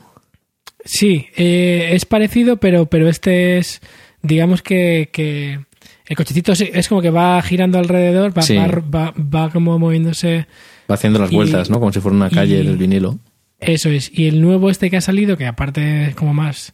Sí, 0.84 1.26
eh, 1.36 1.90
es 1.92 2.04
parecido, 2.04 2.58
pero, 2.58 2.86
pero 2.86 3.08
este 3.08 3.58
es, 3.58 3.80
digamos 4.22 4.62
que, 4.62 5.10
que 5.12 5.60
el 6.06 6.16
cochecito 6.16 6.52
es, 6.52 6.60
es 6.60 6.88
como 6.88 7.02
que 7.02 7.10
va 7.10 7.40
girando 7.42 7.78
alrededor, 7.78 8.36
va, 8.36 8.42
Sí. 8.42 8.56
va, 8.56 8.66
va- 8.66 9.14
va 9.18 9.50
como 9.50 9.78
moviéndose. 9.78 10.46
Va 10.90 10.94
haciendo 10.94 11.18
las 11.18 11.32
Y- 11.32 11.34
vueltas, 11.36 11.68
¿no? 11.70 11.80
Como 11.80 11.92
si 11.92 12.00
fuera 12.00 12.16
una 12.16 12.30
calle 12.30 12.60
y- 12.60 12.66
del 12.66 12.76
vinilo. 12.76 13.18
Eso 13.58 13.88
es. 13.88 14.10
Y 14.16 14.28
el 14.28 14.40
nuevo 14.40 14.70
este 14.70 14.90
que 14.90 14.96
ha 14.98 15.00
salido, 15.00 15.36
que 15.36 15.46
aparte 15.46 16.04
es 16.08 16.14
como 16.14 16.34
más 16.34 16.72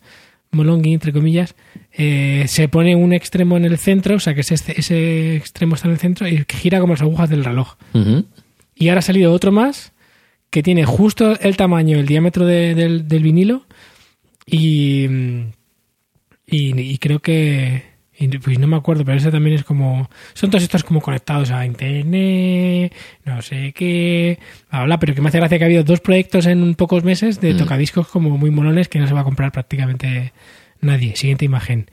molongi, 0.52 0.92
entre 0.92 1.12
comillas, 1.12 1.54
eh, 1.92 2.44
se 2.46 2.68
pone 2.68 2.94
un 2.94 3.12
extremo 3.12 3.56
en 3.56 3.64
el 3.64 3.78
centro, 3.78 4.16
o 4.16 4.20
sea 4.20 4.34
que 4.34 4.42
ese, 4.42 4.54
ese 4.76 5.36
extremo 5.36 5.74
está 5.74 5.88
en 5.88 5.92
el 5.94 5.98
centro 5.98 6.28
y 6.28 6.44
gira 6.48 6.78
como 6.80 6.92
las 6.92 7.02
agujas 7.02 7.28
del 7.30 7.44
reloj. 7.44 7.74
Y 8.74 8.88
ahora 8.88 8.98
ha 9.00 9.02
salido 9.02 9.32
otro 9.32 9.50
más 9.52 9.92
que 10.50 10.62
tiene 10.62 10.84
justo 10.84 11.38
el 11.40 11.56
tamaño, 11.56 11.98
el 11.98 12.06
diámetro 12.06 12.44
de- 12.46 12.74
del, 12.74 13.08
del 13.08 13.22
vinilo 13.22 13.64
y, 14.46 15.04
y, 16.46 16.78
y 16.80 16.98
creo 16.98 17.20
que... 17.20 17.91
y 18.22 18.38
pues 18.38 18.58
no 18.58 18.66
me 18.66 18.76
acuerdo, 18.76 19.04
pero 19.04 19.18
ese 19.18 19.30
también 19.30 19.56
es 19.56 19.64
como... 19.64 20.08
Son 20.34 20.50
todos 20.50 20.62
estos 20.62 20.84
como 20.84 21.00
conectados 21.00 21.50
a 21.50 21.66
internet, 21.66 22.94
no 23.24 23.42
sé 23.42 23.72
qué... 23.72 24.38
Bla, 24.70 24.84
bla, 24.84 24.98
pero 25.00 25.14
que 25.14 25.20
me 25.20 25.28
hace 25.28 25.38
gracia 25.38 25.58
que 25.58 25.64
ha 25.64 25.66
habido 25.66 25.82
dos 25.84 26.00
proyectos 26.00 26.46
en 26.46 26.74
pocos 26.74 27.04
meses 27.04 27.40
de 27.40 27.54
Mm. 27.54 27.58
tocadiscos 27.58 28.08
como 28.08 28.36
muy 28.38 28.50
molones 28.50 28.88
que 28.88 28.98
no 28.98 29.06
se 29.06 29.14
va 29.14 29.20
a 29.20 29.24
comprar 29.24 29.50
prácticamente 29.52 30.32
nadie. 30.80 31.16
Siguiente 31.16 31.44
imagen. 31.44 31.90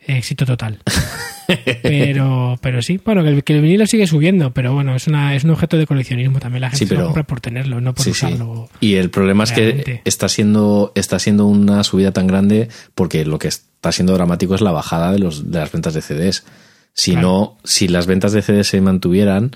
Éxito 0.00 0.44
total. 0.46 0.80
Pero, 1.82 2.58
pero 2.60 2.82
sí, 2.82 3.00
bueno, 3.04 3.22
que 3.22 3.30
el, 3.30 3.44
que 3.44 3.54
el 3.54 3.62
vinilo 3.62 3.86
sigue 3.86 4.06
subiendo, 4.06 4.52
pero 4.52 4.74
bueno, 4.74 4.94
es, 4.94 5.06
una, 5.06 5.34
es 5.34 5.44
un 5.44 5.50
objeto 5.50 5.76
de 5.78 5.86
coleccionismo 5.86 6.38
también. 6.38 6.60
La 6.62 6.70
gente 6.70 6.86
Sí, 6.86 6.94
lo 6.94 7.04
compra 7.06 7.22
por 7.24 7.40
tenerlo, 7.40 7.80
no 7.80 7.94
por 7.94 8.04
Sí, 8.04 8.12
sí. 8.12 8.26
usarlo. 8.26 8.68
Y 8.80 8.94
el 8.94 9.10
problema 9.10 9.44
es 9.44 9.52
que 9.52 10.00
está 10.04 10.28
siendo, 10.28 10.92
está 10.94 11.18
siendo 11.18 11.46
una 11.46 11.82
subida 11.84 12.12
tan 12.12 12.26
grande 12.26 12.68
porque 12.94 13.24
lo 13.24 13.38
que 13.38 13.48
está 13.48 13.92
siendo 13.92 14.12
dramático 14.14 14.54
es 14.54 14.60
la 14.60 14.72
bajada 14.72 15.12
de, 15.12 15.18
los, 15.18 15.50
de 15.50 15.58
las 15.58 15.72
ventas 15.72 15.94
de 15.94 16.02
CDs. 16.02 16.44
Si 16.92 17.12
Claro. 17.12 17.28
no, 17.28 17.58
si 17.64 17.88
las 17.88 18.06
ventas 18.06 18.32
de 18.32 18.42
CDs 18.42 18.66
se 18.68 18.80
mantuvieran, 18.80 19.52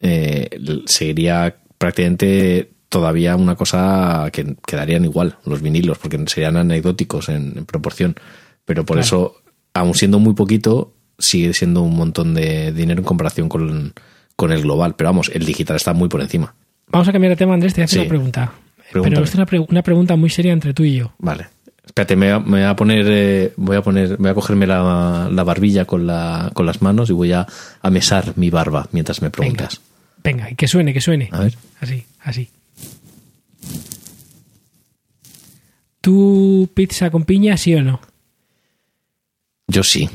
eh, 0.00 0.50
seguiría 0.86 1.56
prácticamente 1.78 2.72
todavía 2.88 3.36
una 3.36 3.54
cosa 3.54 4.28
que 4.32 4.56
quedarían 4.66 5.04
igual 5.04 5.36
los 5.46 5.62
vinilos, 5.62 5.98
porque 5.98 6.22
serían 6.26 6.56
anecdóticos 6.56 7.28
en, 7.28 7.54
en 7.56 7.64
proporción. 7.66 8.16
Pero 8.64 8.84
por 8.84 8.96
Claro. 8.96 9.06
eso, 9.06 9.34
aun 9.74 9.94
siendo 9.94 10.18
muy 10.18 10.34
poquito, 10.34 10.94
sigue 11.22 11.54
siendo 11.54 11.80
un 11.82 11.96
montón 11.96 12.34
de 12.34 12.72
dinero 12.72 13.00
en 13.00 13.04
comparación 13.04 13.48
con, 13.48 13.92
con 14.36 14.52
el 14.52 14.60
global. 14.62 14.94
Pero 14.96 15.08
vamos, 15.10 15.30
el 15.32 15.44
digital 15.46 15.76
está 15.76 15.92
muy 15.94 16.08
por 16.08 16.20
encima. 16.20 16.54
Vamos 16.88 17.08
a 17.08 17.12
cambiar 17.12 17.30
de 17.30 17.36
tema, 17.36 17.54
Andrés, 17.54 17.72
te 17.72 17.80
voy 17.80 17.82
a 17.82 17.84
hacer 17.86 17.94
Sí. 18.00 18.00
una 18.00 18.08
pregunta. 18.08 18.52
Pregúntame. 18.90 19.14
Pero 19.16 19.24
es 19.24 19.34
una, 19.34 19.46
pre- 19.46 19.58
una 19.60 19.82
pregunta 19.82 20.16
muy 20.16 20.28
seria 20.28 20.52
entre 20.52 20.74
tú 20.74 20.84
y 20.84 20.96
yo. 20.96 21.12
Vale. 21.18 21.46
Espérate, 21.86 22.14
me, 22.16 22.26
voy 22.26 22.34
a- 22.34 22.38
me 22.40 22.50
voy 22.60 22.62
a 22.68 22.76
poner, 22.76 23.06
eh, 23.08 23.52
voy 23.56 23.76
a 23.76 23.82
poner, 23.82 24.16
voy 24.18 24.30
a 24.30 24.34
cogerme 24.34 24.66
la, 24.66 25.28
la 25.32 25.44
barbilla 25.44 25.84
con, 25.84 26.06
la, 26.06 26.50
con 26.54 26.66
las 26.66 26.82
manos 26.82 27.08
y 27.10 27.12
voy 27.12 27.32
a, 27.32 27.46
a 27.80 27.90
mesar 27.90 28.34
mi 28.36 28.50
barba 28.50 28.88
mientras 28.92 29.22
me 29.22 29.30
preguntas. 29.30 29.80
Venga, 30.22 30.50
y 30.50 30.54
que 30.54 30.68
suene, 30.68 30.92
que 30.92 31.00
suene. 31.00 31.28
A 31.32 31.40
ver. 31.40 31.56
Así, 31.80 32.04
así. 32.20 32.48
¿Tú 36.00 36.68
pizza 36.74 37.10
con 37.10 37.24
piña, 37.24 37.56
sí 37.56 37.74
o 37.74 37.82
no? 37.82 38.00
Yo 39.68 39.82
sí. 39.82 40.08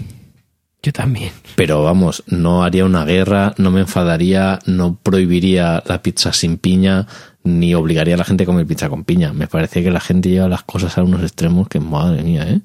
Yo 0.84 0.94
también. 0.94 1.32
Pero 1.56 1.84
vamos, 1.84 2.24
no 2.28 2.64
haría 2.64 2.86
una 2.86 3.04
guerra, 3.04 3.54
no 3.58 3.72
me 3.72 3.82
enfadaría, 3.82 4.60
no 4.66 4.96
prohibiría 5.02 5.84
la 5.86 6.02
pizza 6.02 6.34
sin 6.34 6.58
piña, 6.58 7.08
ni 7.44 7.74
obligaría 7.74 8.16
a 8.16 8.18
la 8.18 8.24
gente 8.24 8.44
a 8.44 8.46
comer 8.46 8.68
pizza 8.68 8.90
con 8.90 9.04
piña. 9.04 9.34
Me 9.34 9.48
parece 9.48 9.84
que 9.84 9.92
la 9.92 10.00
gente 10.00 10.30
lleva 10.30 10.48
las 10.48 10.64
cosas 10.64 10.98
a 10.98 11.04
unos 11.04 11.24
extremos 11.24 11.68
que 11.68 11.80
madre 11.80 12.24
mía, 12.24 12.48
¿eh? 12.48 12.62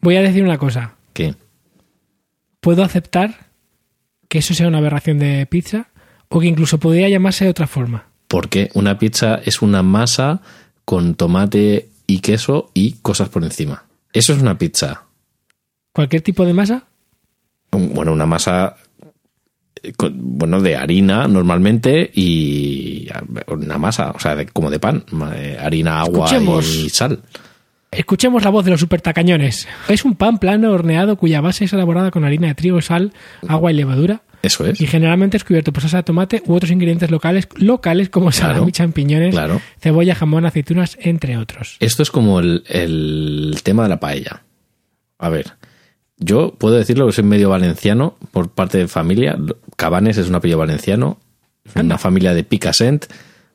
Voy 0.00 0.16
a 0.16 0.22
decir 0.22 0.44
una 0.44 0.58
cosa. 0.58 0.94
¿Qué? 1.12 1.34
Puedo 2.60 2.84
aceptar 2.84 3.50
que 4.28 4.38
eso 4.38 4.54
sea 4.54 4.68
una 4.68 4.78
aberración 4.78 5.18
de 5.18 5.46
pizza 5.46 5.88
o 6.28 6.40
que 6.40 6.46
incluso 6.46 6.78
podría 6.78 7.08
llamarse 7.08 7.44
de 7.44 7.50
otra 7.50 7.66
forma. 7.66 8.06
Porque 8.28 8.70
una 8.74 8.98
pizza 8.98 9.40
es 9.44 9.62
una 9.62 9.82
masa 9.82 10.40
con 10.84 11.14
tomate 11.14 11.88
y 12.06 12.20
queso 12.20 12.70
y 12.74 12.92
cosas 13.02 13.28
por 13.28 13.44
encima. 13.44 13.84
Eso 14.12 14.32
es 14.32 14.40
una 14.40 14.58
pizza. 14.58 15.04
¿Cualquier 15.92 16.22
tipo 16.22 16.44
de 16.44 16.52
masa? 16.52 16.84
Bueno, 17.78 18.12
una 18.12 18.26
masa 18.26 18.76
eh, 19.82 19.92
bueno 20.12 20.60
de 20.60 20.76
harina 20.76 21.26
normalmente 21.28 22.10
y 22.14 23.08
una 23.48 23.78
masa, 23.78 24.10
o 24.10 24.18
sea, 24.18 24.34
de- 24.36 24.46
como 24.46 24.70
de 24.70 24.78
pan, 24.80 25.04
eh, 25.34 25.56
harina, 25.60 26.00
agua 26.00 26.26
Escuchemos. 26.26 26.66
y 26.74 26.88
sal. 26.90 27.20
Escuchemos 27.90 28.42
la 28.44 28.50
voz 28.50 28.64
de 28.64 28.72
los 28.72 28.80
supertacañones. 28.80 29.66
Es 29.88 30.04
un 30.04 30.16
pan 30.16 30.38
plano 30.38 30.72
horneado 30.72 31.16
cuya 31.16 31.40
base 31.40 31.64
es 31.64 31.72
elaborada 31.72 32.10
con 32.10 32.24
harina 32.24 32.48
de 32.48 32.54
trigo, 32.54 32.80
sal, 32.82 33.12
agua 33.48 33.70
y 33.70 33.74
levadura. 33.74 34.22
Eso 34.42 34.66
es. 34.66 34.80
Y 34.80 34.86
generalmente 34.86 35.36
es 35.38 35.44
cubierto 35.44 35.72
por 35.72 35.80
salsa 35.82 35.98
de 35.98 36.02
tomate 36.02 36.42
u 36.46 36.54
otros 36.54 36.70
ingredientes 36.70 37.10
locales, 37.10 37.48
locales 37.56 38.10
como 38.10 38.30
salami, 38.32 38.58
Claro. 38.58 38.70
champiñones, 38.70 39.34
Claro. 39.34 39.60
cebolla, 39.80 40.14
jamón, 40.14 40.44
aceitunas, 40.46 40.98
entre 41.00 41.36
otros. 41.38 41.76
Esto 41.80 42.02
es 42.02 42.10
como 42.10 42.38
el, 42.40 42.64
el 42.68 43.56
tema 43.62 43.84
de 43.84 43.88
la 43.88 43.98
paella. 43.98 44.42
A 45.18 45.28
ver, 45.30 45.54
yo 46.18 46.54
puedo 46.58 46.76
decirlo 46.76 47.06
que 47.06 47.12
soy 47.12 47.24
medio 47.24 47.50
valenciano 47.50 48.16
por 48.32 48.48
parte 48.50 48.78
de 48.78 48.88
familia. 48.88 49.36
Cabanes 49.76 50.16
es 50.18 50.28
un 50.28 50.34
apellido 50.34 50.58
valenciano. 50.58 51.18
Es 51.64 51.76
una 51.82 51.98
familia 51.98 52.32
de 52.32 52.44
Picassent, 52.44 53.06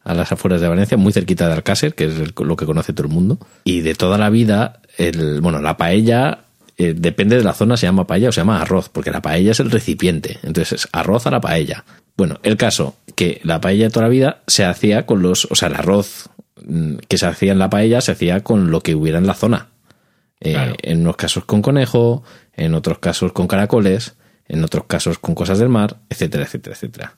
a 0.04 0.14
las 0.14 0.32
afueras 0.32 0.60
de 0.62 0.68
Valencia, 0.68 0.98
muy 0.98 1.14
cerquita 1.14 1.48
de 1.48 1.54
Alcácer, 1.54 1.94
que 1.96 2.06
es 2.06 2.18
el- 2.20 2.34
lo 2.36 2.56
que 2.56 2.66
conoce 2.66 2.92
todo 2.92 3.08
el 3.08 3.14
mundo. 3.14 3.40
Y 3.64 3.82
de 3.82 3.96
toda 3.96 4.18
la 4.18 4.30
vida, 4.30 4.82
el, 4.98 5.42
bueno, 5.42 5.62
la 5.62 5.78
paella, 5.78 6.40
eh, 6.78 6.94
depende 6.98 7.38
de 7.38 7.44
la 7.44 7.54
zona, 7.54 7.78
se 7.78 7.86
llama 7.86 8.08
paella 8.08 8.30
o 8.30 8.32
se 8.32 8.42
llama 8.42 8.62
arroz, 8.62 8.90
porque 8.90 9.12
la 9.12 9.22
paella 9.22 9.52
es 9.52 9.60
el 9.60 9.70
recipiente. 9.72 10.40
Entonces 10.44 10.74
es 10.84 10.90
arroz 10.92 11.28
a 11.28 11.32
la 11.32 11.40
paella. 11.40 11.86
Bueno, 12.18 12.40
el 12.44 12.58
caso, 12.58 12.96
que 13.16 13.40
la 13.44 13.62
paella 13.62 13.86
de 13.86 13.92
toda 13.92 14.08
la 14.08 14.10
vida 14.10 14.42
se 14.48 14.66
hacía 14.66 15.06
con 15.06 15.22
los, 15.22 15.46
o 15.50 15.56
sea, 15.56 15.68
el 15.70 15.76
arroz 15.76 16.30
mm, 16.66 16.96
que 17.08 17.18
se 17.18 17.26
hacía 17.28 17.52
en 17.54 17.60
la 17.60 17.70
paella 17.70 18.02
se 18.02 18.12
hacía 18.12 18.42
con 18.44 18.72
lo 18.72 18.82
que 18.82 18.94
hubiera 18.96 19.18
en 19.20 19.28
la 19.28 19.34
zona. 19.36 19.68
Eh. 20.42 20.74
En 20.84 21.02
unos 21.02 21.16
casos 21.16 21.46
con 21.46 21.62
conejo, 21.62 22.24
en 22.56 22.74
otros 22.74 23.00
casos 23.00 23.32
con 23.32 23.48
caracoles, 23.48 24.16
en 24.48 24.64
otros 24.64 24.86
casos 24.86 25.20
con 25.20 25.36
cosas 25.36 25.60
del 25.60 25.70
mar, 25.70 25.98
etcétera, 26.10 26.44
etcétera, 26.46 26.76
etcétera. 26.76 27.16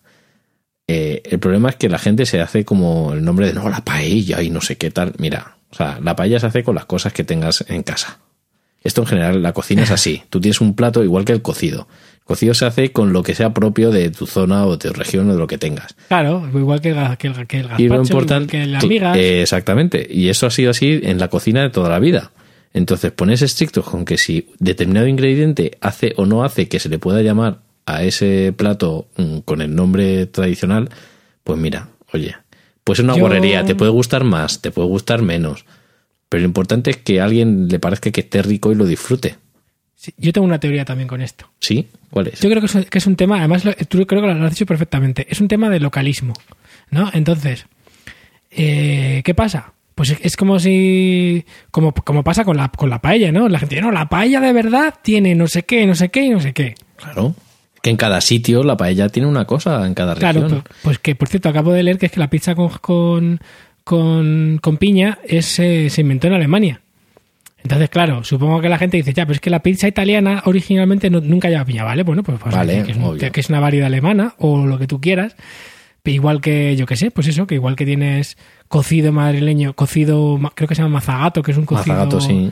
Eh, 0.88 1.22
el 1.26 1.40
problema 1.40 1.70
es 1.70 1.76
que 1.78 1.88
la 1.90 1.98
gente 1.98 2.26
se 2.26 2.42
hace 2.42 2.66
como 2.66 3.14
el 3.14 3.24
nombre 3.24 3.48
de 3.48 3.54
no, 3.54 3.70
la 3.70 3.80
paella 3.84 4.42
y 4.42 4.50
no 4.50 4.62
sé 4.62 4.78
qué 4.78 4.92
tal. 4.92 5.14
Mira, 5.18 5.56
o 5.72 5.76
sea, 5.76 6.00
la 6.04 6.16
paella 6.16 6.40
se 6.40 6.48
hace 6.48 6.64
con 6.64 6.76
las 6.76 6.86
cosas 6.86 7.14
que 7.14 7.24
tengas 7.24 7.64
en 7.70 7.84
casa. 7.84 8.20
Esto 8.84 9.02
en 9.02 9.08
general, 9.08 9.42
la 9.42 9.54
cocina 9.54 9.84
es 9.84 9.92
así. 9.92 10.24
Tú 10.30 10.42
tienes 10.42 10.60
un 10.60 10.76
plato 10.76 11.04
igual 11.04 11.24
que 11.24 11.32
el 11.32 11.42
cocido. 11.42 11.88
El 12.20 12.24
cocido 12.26 12.54
se 12.54 12.66
hace 12.66 12.92
con 12.92 13.14
lo 13.14 13.24
que 13.24 13.34
sea 13.34 13.54
propio 13.54 13.92
de 13.92 14.10
tu 14.10 14.26
zona 14.28 14.66
o 14.66 14.76
de 14.76 14.90
tu 14.90 14.94
región 14.94 15.30
o 15.30 15.34
de 15.34 15.40
lo 15.40 15.48
que 15.48 15.58
tengas. 15.58 15.96
Claro, 16.10 16.50
igual 16.54 16.82
que 16.82 16.90
el, 16.90 17.18
que 17.18 17.28
el, 17.28 17.48
que 17.48 17.60
el 17.62 17.66
Y 17.78 17.88
lo 17.88 17.96
gazpacho, 18.00 18.02
importante. 18.02 18.58
igual 18.58 18.66
que 18.68 18.72
las 18.74 18.84
cl- 18.84 18.88
migas. 18.90 19.18
eh, 19.18 19.42
exactamente. 19.42 20.06
Y 20.10 20.28
eso 20.28 20.46
ha 20.48 20.52
sido 20.52 20.72
así 20.72 21.00
en 21.04 21.18
la 21.18 21.30
cocina 21.30 21.62
de 21.62 21.70
toda 21.70 21.90
la 21.90 22.00
vida. 22.00 22.32
Entonces, 22.74 23.12
pones 23.12 23.42
estrictos 23.42 23.86
con 23.86 24.04
que 24.06 24.18
si 24.18 24.50
determinado 24.60 25.08
ingrediente 25.08 25.78
hace 25.82 26.14
o 26.18 26.26
no 26.26 26.44
hace 26.44 26.68
que 26.68 26.80
se 26.80 26.90
le 26.90 26.98
pueda 27.00 27.22
llamar 27.22 27.60
a 27.86 28.04
ese 28.04 28.54
plato 28.58 29.08
mm, 29.18 29.40
con 29.40 29.62
el 29.62 29.76
nombre 29.76 30.26
tradicional, 30.26 30.90
pues 31.44 31.60
mira, 31.60 31.90
oye, 32.14 32.36
pues 32.84 33.00
es 33.00 33.04
una 33.04 33.14
Yo- 33.16 33.20
guarrería, 33.22 33.64
te 33.66 33.76
puede 33.76 33.92
gustar 33.92 34.24
más, 34.24 34.62
te 34.62 34.72
puede 34.72 34.88
gustar 34.88 35.22
menos. 35.22 35.66
Pero 36.30 36.42
lo 36.42 36.48
importante 36.48 36.90
es 36.90 36.98
que 36.98 37.22
a 37.22 37.26
alguien 37.26 37.68
le 37.68 37.78
parezca 37.80 38.10
que 38.10 38.22
esté 38.22 38.42
rico 38.42 38.72
y 38.72 38.76
lo 38.76 38.86
disfrute. 38.86 39.36
Sí, 39.96 40.14
yo 40.18 40.34
tengo 40.34 40.46
una 40.48 40.60
teoría 40.60 40.84
también 40.84 41.08
con 41.08 41.22
esto. 41.22 41.50
¿Sí? 41.60 41.88
¿Cuál 42.10 42.28
es? 42.28 42.40
Yo 42.42 42.50
creo 42.50 42.60
que 42.60 42.66
es, 42.66 42.86
que 42.90 42.98
es 42.98 43.06
un 43.08 43.16
tema, 43.16 43.38
además 43.38 43.64
lo- 43.66 43.74
tú 43.76 44.06
creo 44.08 44.22
que 44.22 44.34
lo 44.34 44.46
has 44.46 44.52
dicho 44.52 44.66
perfectamente, 44.66 45.28
es 45.30 45.40
un 45.42 45.48
tema 45.48 45.70
de 45.70 45.80
localismo, 45.80 46.34
¿no? 46.90 47.10
Entonces, 47.14 47.68
eh, 48.52 49.22
¿qué 49.24 49.34
pasa? 49.36 49.74
Pues 49.96 50.16
es, 50.22 50.36
como 50.38 50.60
si, 50.60 51.46
como, 51.70 51.94
como 51.94 52.24
pasa 52.24 52.44
con 52.44 52.58
la, 52.58 52.70
con 52.70 52.90
la 52.90 53.00
paella, 53.00 53.32
¿no? 53.32 53.48
La 53.48 53.60
gente 53.60 53.76
dice, 53.76 53.86
no, 53.86 53.92
la 53.92 54.10
paella 54.10 54.40
de 54.40 54.52
verdad 54.54 54.94
tiene 55.04 55.36
no 55.36 55.48
sé 55.48 55.64
qué, 55.64 55.86
no 55.86 55.94
sé 55.94 56.10
qué 56.10 56.24
y 56.24 56.30
no 56.30 56.40
sé 56.40 56.52
qué. 56.54 56.76
Claro. 56.98 57.36
Que 57.82 57.90
en 57.90 57.98
cada 57.98 58.22
sitio 58.22 58.64
la 58.64 58.76
paella 58.78 59.10
tiene 59.10 59.28
una 59.28 59.46
cosa, 59.46 59.86
en 59.86 59.94
cada 59.94 60.16
región. 60.16 60.48
Claro, 60.48 60.48
pues, 60.64 60.78
pues 60.82 61.00
que 61.00 61.16
por 61.16 61.28
cierto, 61.28 61.50
acabo 61.50 61.74
de 61.74 61.84
leer 61.84 61.98
que 61.98 62.06
es 62.08 62.12
que 62.12 62.20
la 62.20 62.30
pizza 62.30 62.56
con, 62.56 62.70
con, 62.82 63.40
con, 63.84 64.60
con 64.62 64.78
piña 64.78 65.20
es, 65.28 65.60
eh, 65.60 65.90
se 65.90 66.02
inventó 66.02 66.28
en 66.28 66.34
Alemania. 66.34 66.80
Entonces, 67.62 67.90
claro, 67.90 68.24
supongo 68.24 68.60
que 68.62 68.70
la 68.70 68.78
gente 68.78 68.98
dice, 68.98 69.14
ya, 69.14 69.26
pero 69.26 69.36
es 69.36 69.40
que 69.42 69.50
la 69.50 69.62
pizza 69.62 69.88
italiana 69.88 70.42
originalmente 70.46 71.10
no- 71.10 71.22
nunca 71.22 71.50
lleva 71.50 71.64
piña, 71.66 71.84
¿vale? 71.84 72.04
Bueno, 72.04 72.22
pues, 72.24 72.38
pues 72.42 72.54
Vale, 72.54 72.84
que, 72.84 72.92
es, 73.26 73.32
que 73.32 73.40
es 73.40 73.50
una 73.50 73.60
variedad 73.62 73.88
alemana 73.88 74.34
o 74.40 74.66
lo 74.66 74.78
que 74.80 74.88
tú 74.88 75.00
quieras. 75.00 75.36
Igual 76.06 76.42
que, 76.42 76.76
yo 76.76 76.86
qué 76.86 76.98
sé, 76.98 77.12
pues 77.12 77.28
eso, 77.28 77.48
que 77.48 77.56
igual 77.56 77.78
que 77.78 77.86
tienes 77.86 78.38
cocido 78.68 79.14
madrileño, 79.14 79.74
cocido, 79.74 80.38
creo 80.54 80.68
que 80.68 80.76
se 80.76 80.82
llama 80.82 80.96
mazagato, 80.96 81.42
que 81.42 81.52
es 81.52 81.58
un 81.58 81.66
cocido... 81.66 81.96
Mazagato, 81.96 82.20
sí. 82.20 82.52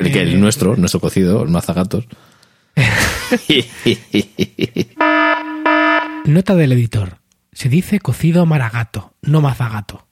El, 0.00 0.12
que 0.12 0.22
el 0.22 0.34
eh, 0.34 0.38
nuestro, 0.38 0.74
nuestro 0.76 1.00
cocido, 1.00 1.42
el 1.42 1.50
mazagatos. 1.50 2.06
Nota 6.24 6.54
del 6.54 6.72
editor. 6.72 7.18
Se 7.52 7.68
dice 7.68 8.00
cocido 8.00 8.46
maragato, 8.46 9.14
no 9.22 9.40
mazagato. 9.40 10.06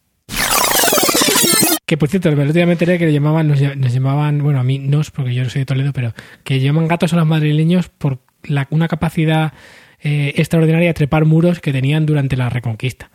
Que 1.87 1.97
por 1.97 2.09
cierto, 2.09 2.29
el 2.29 2.39
otro 2.41 2.53
día 2.53 2.67
me 2.67 2.73
enteré 2.73 2.99
que 2.99 3.07
le 3.07 3.13
llamaban, 3.13 3.47
nos, 3.49 3.61
nos 3.61 3.93
llamaban, 3.93 4.43
bueno, 4.43 4.59
a 4.59 4.65
mí 4.65 4.79
no, 4.81 5.03
porque 5.15 5.35
yo 5.35 5.45
no 5.45 5.51
soy 5.51 5.61
de 5.61 5.67
Toledo, 5.67 5.93
pero 5.93 6.13
que 6.43 6.59
llaman 6.61 6.89
gatos 6.89 7.13
a 7.13 7.17
los 7.17 7.27
madrileños 7.27 7.89
por 7.89 8.19
la- 8.43 8.67
una 8.71 8.89
capacidad 8.89 9.53
eh, 10.01 10.35
extraordinaria 10.37 10.89
de 10.89 10.95
trepar 10.95 11.25
muros 11.25 11.61
que 11.61 11.73
tenían 11.73 12.07
durante 12.07 12.37
la 12.37 12.49
reconquista. 12.49 13.11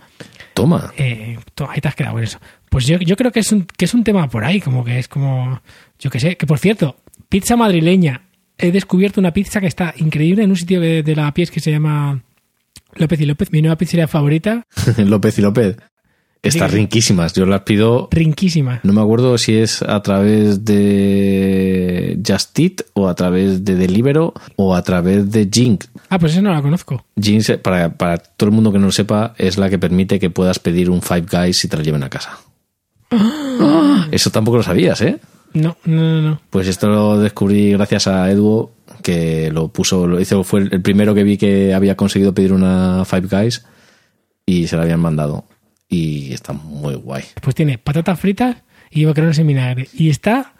Toma. 0.53 0.93
Eh, 0.97 1.37
ahí 1.69 1.81
te 1.81 1.87
has 1.87 1.95
quedado 1.95 2.15
con 2.15 2.23
eso. 2.23 2.39
Pues 2.69 2.85
yo, 2.85 2.97
yo 2.99 3.15
creo 3.15 3.31
que 3.31 3.39
es, 3.39 3.51
un, 3.51 3.65
que 3.65 3.85
es 3.85 3.93
un 3.93 4.03
tema 4.03 4.29
por 4.29 4.43
ahí, 4.43 4.59
como 4.59 4.83
que 4.83 4.99
es 4.99 5.07
como, 5.07 5.61
yo 5.99 6.09
qué 6.09 6.19
sé, 6.19 6.37
que 6.37 6.45
por 6.45 6.59
cierto, 6.59 6.97
pizza 7.29 7.55
madrileña. 7.55 8.23
He 8.57 8.71
descubierto 8.71 9.19
una 9.19 9.33
pizza 9.33 9.59
que 9.59 9.67
está 9.67 9.93
increíble 9.97 10.43
en 10.43 10.51
un 10.51 10.55
sitio 10.55 10.79
de, 10.79 11.01
de 11.01 11.15
la 11.15 11.33
pies 11.33 11.49
que 11.49 11.59
se 11.59 11.71
llama 11.71 12.21
López 12.95 13.19
y 13.21 13.25
López, 13.25 13.51
mi 13.51 13.61
nueva 13.61 13.77
pizzería 13.77 14.07
favorita, 14.07 14.67
López 14.97 15.39
y 15.39 15.41
López. 15.41 15.77
Están 16.43 16.71
Sí, 16.71 16.77
riquísimas. 16.77 17.34
Yo 17.34 17.45
las 17.45 17.62
pido. 17.62 18.08
rinquísima. 18.12 18.80
No 18.84 18.93
me 18.93 19.01
acuerdo 19.01 19.38
si 19.38 19.58
es 19.58 19.84
a 19.84 20.01
través 20.01 20.65
de 20.65 22.19
Just 22.27 22.58
Eat 22.58 22.82
o 22.93 23.08
a 23.08 23.13
través 23.15 23.63
de 23.63 23.75
Deliveroo 23.75 24.34
o 24.56 24.75
a 24.75 24.82
través 24.82 25.32
de 25.32 25.47
Jink. 25.51 25.84
Ah, 26.10 26.17
pues 26.17 26.32
esa 26.34 26.41
no 26.41 26.51
la 26.51 26.62
conozco. 26.62 27.06
Jink, 27.21 27.58
para, 27.62 27.95
para 27.95 28.17
todo 28.17 28.49
el 28.49 28.56
mundo 28.56 28.71
que 28.71 28.80
no 28.80 28.88
lo 28.88 28.91
sepa, 28.91 29.36
es 29.38 29.58
la 29.60 29.69
que 29.69 29.77
permite 29.77 30.19
que 30.19 30.30
puedas 30.32 30.58
pedir 30.60 30.89
un 30.89 31.01
Five 31.04 31.25
Guys 31.32 31.63
y 31.63 31.67
te 31.67 31.77
lo 31.77 31.84
lleven 31.84 32.04
a 32.04 32.10
casa. 32.10 32.39
Eso 34.12 34.30
tampoco 34.32 34.58
lo 34.58 34.63
sabías, 34.63 34.99
¿eh? 35.01 35.19
No, 35.54 35.77
no, 35.86 36.01
no, 36.01 36.21
no. 36.21 36.41
Pues 36.49 36.67
esto 36.67 36.88
lo 36.88 37.19
descubrí 37.19 37.71
gracias 37.73 38.08
a 38.08 38.32
Edu, 38.32 38.71
que 39.04 39.51
lo 39.51 39.67
puso, 39.67 40.08
lo 40.08 40.19
hizo, 40.19 40.43
fue 40.43 40.62
el 40.62 40.82
primero 40.82 41.13
que 41.13 41.23
vi 41.23 41.38
que 41.38 41.73
había 41.73 41.95
conseguido 41.97 42.34
pedir 42.34 42.54
una 42.54 43.04
Five 43.06 43.27
Guys 43.30 43.65
y 44.45 44.67
se 44.67 44.77
la 44.77 44.84
habían 44.84 45.01
mandado. 45.01 45.43
Y 45.93 46.32
está 46.34 46.54
muy 46.54 46.95
guay. 46.95 47.23
Pues 47.41 47.54
tiene 47.54 47.77
patatas 47.77 48.17
fritas 48.19 48.56
y 48.89 49.06
macarrones 49.06 49.38
en 49.39 49.47
vinagre. 49.47 49.88
Y 49.93 50.10
está 50.10 50.54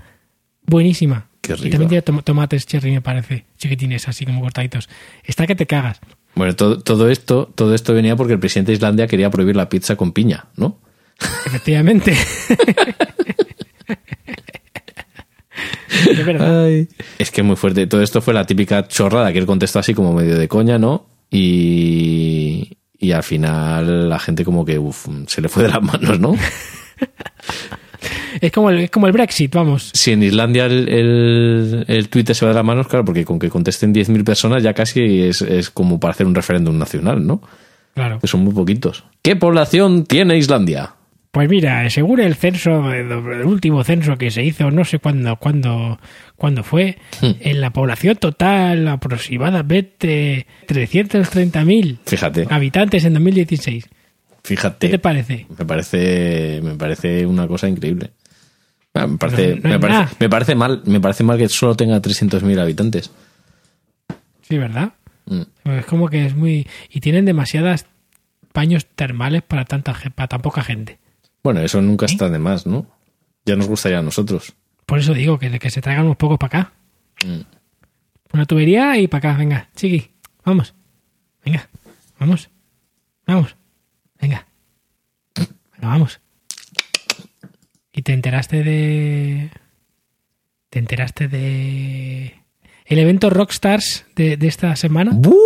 buenísima. 0.68 1.30
Qué 1.42 1.54
Y 1.54 1.56
rico. 1.56 1.70
también 1.72 1.90
tiene 1.90 2.02
tom- 2.02 2.22
tomates 2.22 2.66
cherry, 2.68 2.92
me 2.92 3.02
parece. 3.02 3.46
Chiquitines, 3.58 4.08
así 4.10 4.26
como 4.26 4.42
cortaditos. 4.42 4.90
Está 5.24 5.48
que 5.48 5.56
te 5.56 5.66
cagas. 5.66 6.00
Bueno, 6.36 6.54
todo, 6.56 6.80
todo 6.82 7.10
esto, 7.10 7.50
todo 7.56 7.74
esto 7.74 7.94
venía 7.94 8.16
porque 8.18 8.34
el 8.34 8.40
presidente 8.40 8.72
de 8.74 8.76
Islandia 8.76 9.08
quería 9.08 9.30
prohibir 9.32 9.56
la 9.56 9.70
pizza 9.70 9.96
con 9.96 10.12
piña, 10.12 10.48
¿no? 10.58 10.78
Efectivamente. 11.46 12.14
es 16.10 16.26
verdad. 16.26 16.70
Es 17.20 17.32
que 17.32 17.42
es 17.42 17.48
muy 17.48 17.56
fuerte. 17.56 17.88
Todo 17.88 18.02
esto 18.02 18.22
fue 18.22 18.34
la 18.34 18.46
típica 18.46 18.88
chorrada 18.88 19.32
que 19.32 19.40
él 19.40 19.46
contestó 19.46 19.80
así 19.80 19.94
como 19.94 20.14
medio 20.14 20.38
de 20.38 20.48
coña, 20.48 20.78
¿no? 20.78 21.08
Y, 21.30 22.78
y 23.02 23.12
al 23.12 23.24
final 23.24 24.08
la 24.08 24.20
gente 24.20 24.46
como 24.46 24.64
que 24.64 24.80
uf, 24.80 25.08
se 25.28 25.42
le 25.42 25.50
fue 25.50 25.64
de 25.64 25.70
las 25.70 25.82
manos, 25.82 26.20
¿no? 26.20 26.36
Es 28.40 28.52
como 28.52 28.70
el, 28.70 28.80
es 28.80 28.90
como 28.90 29.08
el 29.08 29.14
Brexit, 29.14 29.54
vamos. 29.54 29.92
Si 29.94 30.12
en 30.12 30.24
Islandia 30.24 30.66
el, 30.66 30.88
el, 30.88 31.86
el 31.88 32.10
Twitter 32.10 32.36
se 32.36 32.46
va 32.46 32.52
de 32.52 32.56
las 32.56 32.66
manos, 32.66 32.88
claro, 32.88 33.06
porque 33.06 33.26
con 33.26 33.38
que 33.38 33.50
contesten 33.50 33.94
10.000 33.94 34.24
personas 34.24 34.64
ya 34.64 34.74
casi 34.74 35.22
es, 35.22 35.42
es 35.42 35.70
como 35.70 36.00
para 36.00 36.12
hacer 36.14 36.26
un 36.26 36.34
referéndum 36.34 36.78
nacional, 36.78 37.26
¿no? 37.26 37.42
Claro. 37.94 38.20
Que 38.20 38.28
son 38.28 38.44
muy 38.44 38.54
poquitos. 38.54 39.04
¿Qué 39.22 39.36
población 39.36 40.06
tiene 40.06 40.38
Islandia? 40.38 40.96
Pues 41.32 41.50
mira, 41.50 41.90
según 41.90 42.20
el 42.20 42.36
censo, 42.36 42.92
el 42.92 43.10
último 43.46 43.86
censo 43.86 44.18
que 44.18 44.32
se 44.32 44.44
hizo, 44.44 44.70
no 44.70 44.84
sé 44.84 45.00
cuándo, 45.00 45.38
cuándo, 45.38 45.98
cuándo 46.36 46.62
fue, 46.64 46.98
Hmm. 47.22 47.32
en 47.40 47.62
la 47.62 47.70
población 47.72 48.18
total 48.18 48.86
aproximadamente 48.90 50.46
330.000 50.68 52.00
Fíjate, 52.06 52.48
habitantes 52.50 53.06
en 53.06 53.14
2016. 53.14 53.86
¿Qué 53.86 53.92
fíjate. 54.44 54.90
te 54.90 55.00
parece? 55.00 55.46
Me 55.58 55.66
parece, 55.66 56.60
me 56.64 56.76
parece 56.76 57.26
una 57.26 57.48
cosa 57.48 57.70
increíble. 57.70 58.12
Ah, 58.94 59.08
Me 59.08 59.18
parece, 59.18 59.56
No, 59.56 59.62
no 59.64 59.70
me, 59.70 59.80
parece, 59.80 60.00
nada. 60.00 60.12
me 60.20 60.30
parece 60.30 60.56
mal, 60.56 60.82
me 60.86 61.00
parece 61.00 61.24
mal 61.24 61.38
que 61.38 61.48
solo 61.48 61.76
tenga 61.76 62.02
300.000 62.02 62.60
habitantes. 62.60 63.10
Sí, 64.42 64.58
¿verdad? 64.58 64.92
Mm. 65.28 65.42
Es 65.78 65.86
como 65.86 66.10
que 66.10 66.26
es 66.26 66.36
muy... 66.36 66.68
Y 66.90 67.00
tienen 67.00 67.24
demasiadas 67.24 67.86
baños 68.54 68.86
termales 68.96 69.44
para 69.44 69.64
tanta 69.64 69.96
para 70.14 70.28
tan 70.28 70.42
poca 70.42 70.62
gente. 70.62 70.98
Bueno, 71.44 71.62
eso 71.62 71.82
nunca 71.82 72.06
está 72.06 72.30
de 72.30 72.40
más, 72.40 72.66
¿no? 72.66 72.86
Ya 73.46 73.56
nos 73.56 73.68
gustaría 73.68 74.00
a 74.00 74.04
nosotros. 74.04 74.54
Por 74.86 75.00
eso 75.00 75.14
digo 75.14 75.40
que, 75.40 75.58
que 75.58 75.70
se 75.70 75.82
traigan 75.82 76.06
unos 76.06 76.18
pocos 76.18 76.38
para 76.38 76.60
acá. 76.60 76.74
Mm. 77.26 77.42
Una 78.34 78.46
tubería 78.46 78.98
y 78.98 79.08
para 79.08 79.32
acá, 79.32 79.40
venga, 79.40 79.70
chiqui, 79.76 80.12
vamos. 80.46 80.74
Venga, 81.44 81.68
vamos. 82.20 82.50
Vamos. 83.26 83.56
Venga. 84.20 84.46
Venga, 85.36 85.88
vamos. 85.88 86.20
¿Y 87.94 88.02
te 88.04 88.14
enteraste 88.14 88.64
de. 88.64 89.50
¿Te 90.70 90.80
enteraste 90.80 91.28
de. 91.28 92.36
El 92.86 93.00
evento 93.00 93.30
Rockstars 93.30 94.06
de, 94.16 94.38
de 94.38 94.48
esta 94.48 94.76
semana? 94.76 95.12
¡Bú! 95.14 95.38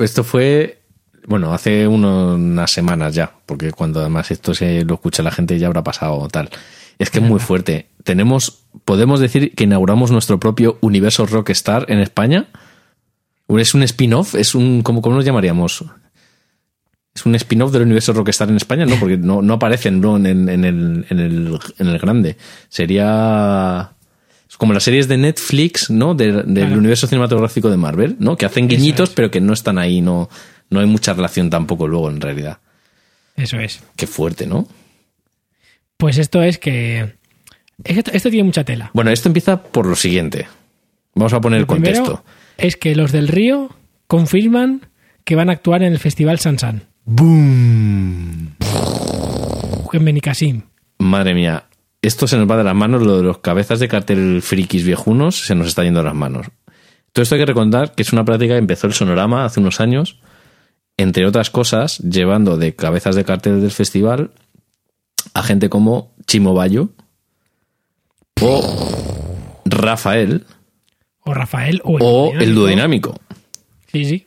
Esto 0.00 0.24
fue, 0.24 0.81
bueno, 1.26 1.52
hace 1.54 1.86
uno- 1.88 2.34
unas 2.34 2.70
semanas 2.70 3.14
ya, 3.14 3.32
porque 3.46 3.70
cuando 3.72 4.00
además 4.00 4.30
esto 4.30 4.54
se 4.54 4.84
lo 4.84 4.94
escucha 4.94 5.22
la 5.22 5.30
gente 5.30 5.58
ya 5.58 5.66
habrá 5.68 5.82
pasado 5.84 6.26
tal. 6.28 6.50
Es 6.98 7.10
que 7.10 7.18
es 7.18 7.24
muy 7.24 7.40
fuerte. 7.40 7.88
Tenemos, 8.04 8.64
podemos 8.84 9.18
decir 9.20 9.54
que 9.54 9.64
inauguramos 9.64 10.10
nuestro 10.10 10.38
propio 10.38 10.78
universo 10.82 11.26
Rockstar 11.26 11.86
en 11.88 11.98
España. 12.00 12.46
Es 13.48 13.74
un 13.74 13.82
spin-off, 13.82 14.34
es 14.34 14.54
un, 14.54 14.82
¿cómo, 14.82 15.02
cómo 15.02 15.16
nos 15.16 15.24
llamaríamos? 15.24 15.84
Es 17.14 17.26
un 17.26 17.34
spin-off 17.34 17.72
del 17.72 17.82
universo 17.82 18.12
Rockstar 18.12 18.48
en 18.48 18.56
España, 18.56 18.86
¿no? 18.86 18.96
Porque 18.96 19.16
no, 19.16 19.42
no 19.42 19.54
aparecen 19.54 20.00
¿no? 20.00 20.16
en, 20.16 20.26
en 20.26 20.48
el, 20.64 21.06
en, 21.10 21.18
el, 21.20 21.58
en 21.78 21.86
el 21.88 21.98
grande. 21.98 22.36
Sería 22.68 23.92
como 24.58 24.72
las 24.74 24.84
series 24.84 25.08
de 25.08 25.16
Netflix, 25.16 25.90
¿no? 25.90 26.14
De- 26.14 26.30
del 26.30 26.54
Claro. 26.54 26.78
universo 26.78 27.06
cinematográfico 27.06 27.68
de 27.70 27.76
Marvel, 27.78 28.16
¿no? 28.20 28.36
Que 28.36 28.46
hacen 28.46 28.68
guiñitos, 28.68 29.08
es. 29.08 29.14
pero 29.14 29.30
que 29.30 29.40
no 29.40 29.52
están 29.54 29.76
ahí, 29.78 30.00
no, 30.00 30.28
no 30.72 30.80
hay 30.80 30.86
mucha 30.86 31.12
relación 31.12 31.50
tampoco 31.50 31.86
luego 31.86 32.10
en 32.10 32.20
realidad. 32.20 32.58
Eso 33.36 33.58
es. 33.58 33.82
Qué 33.96 34.06
fuerte, 34.06 34.46
¿no? 34.46 34.66
Pues 35.96 36.18
esto 36.18 36.42
es 36.42 36.58
que. 36.58 37.14
es 37.84 37.94
que 37.94 37.98
esto, 37.98 38.10
esto 38.12 38.30
tiene 38.30 38.44
mucha 38.44 38.64
tela. 38.64 38.90
Bueno, 38.94 39.10
esto 39.10 39.28
empieza 39.28 39.62
por 39.62 39.86
lo 39.86 39.96
siguiente. 39.96 40.48
Vamos 41.14 41.32
a 41.32 41.40
poner 41.40 41.60
el 41.60 41.66
contexto. 41.66 42.24
es 42.56 42.76
que 42.76 42.96
los 42.96 43.12
del 43.12 43.28
Río 43.28 43.70
confirman 44.06 44.88
que 45.24 45.36
van 45.36 45.50
a 45.50 45.52
actuar 45.52 45.82
en 45.82 45.92
el 45.92 45.98
Festival 45.98 46.38
Sansan. 46.38 46.84
¡Boom! 47.04 48.56
En 49.92 50.04
Benicassim. 50.04 50.62
Madre 50.98 51.34
mía, 51.34 51.64
esto 52.00 52.26
se 52.26 52.36
nos 52.36 52.50
va 52.50 52.56
de 52.56 52.64
las 52.64 52.74
manos, 52.74 53.02
lo 53.02 53.18
de 53.18 53.22
los 53.22 53.38
cabezas 53.38 53.78
de 53.78 53.88
cartel 53.88 54.40
frikis 54.42 54.84
viejunos 54.84 55.46
se 55.46 55.54
nos 55.54 55.68
está 55.68 55.84
yendo 55.84 56.00
de 56.00 56.06
las 56.06 56.14
manos. 56.14 56.46
Todo 57.12 57.22
esto 57.22 57.34
hay 57.34 57.42
que 57.42 57.46
recordar 57.46 57.94
que 57.94 58.02
es 58.02 58.12
una 58.12 58.24
práctica 58.24 58.54
que 58.54 58.58
empezó 58.58 58.86
el 58.86 58.94
Sonorama 58.94 59.44
hace 59.44 59.60
unos 59.60 59.80
años, 59.80 60.18
entre 60.96 61.26
otras 61.26 61.50
cosas, 61.50 61.98
llevando 61.98 62.56
de 62.56 62.74
cabezas 62.74 63.14
de 63.16 63.24
cartel 63.24 63.60
del 63.60 63.70
festival 63.70 64.30
a 65.34 65.42
gente 65.42 65.68
como 65.68 66.12
Chimo 66.26 66.54
Bayo 66.54 66.90
o 68.40 69.58
Rafael 69.64 70.44
O 71.24 71.32
Rafael 71.34 71.80
o 71.84 71.96
el, 71.96 72.02
o 72.02 72.32
el 72.40 72.54
duodinámico. 72.54 73.14
Sí, 73.90 74.04
sí. 74.04 74.26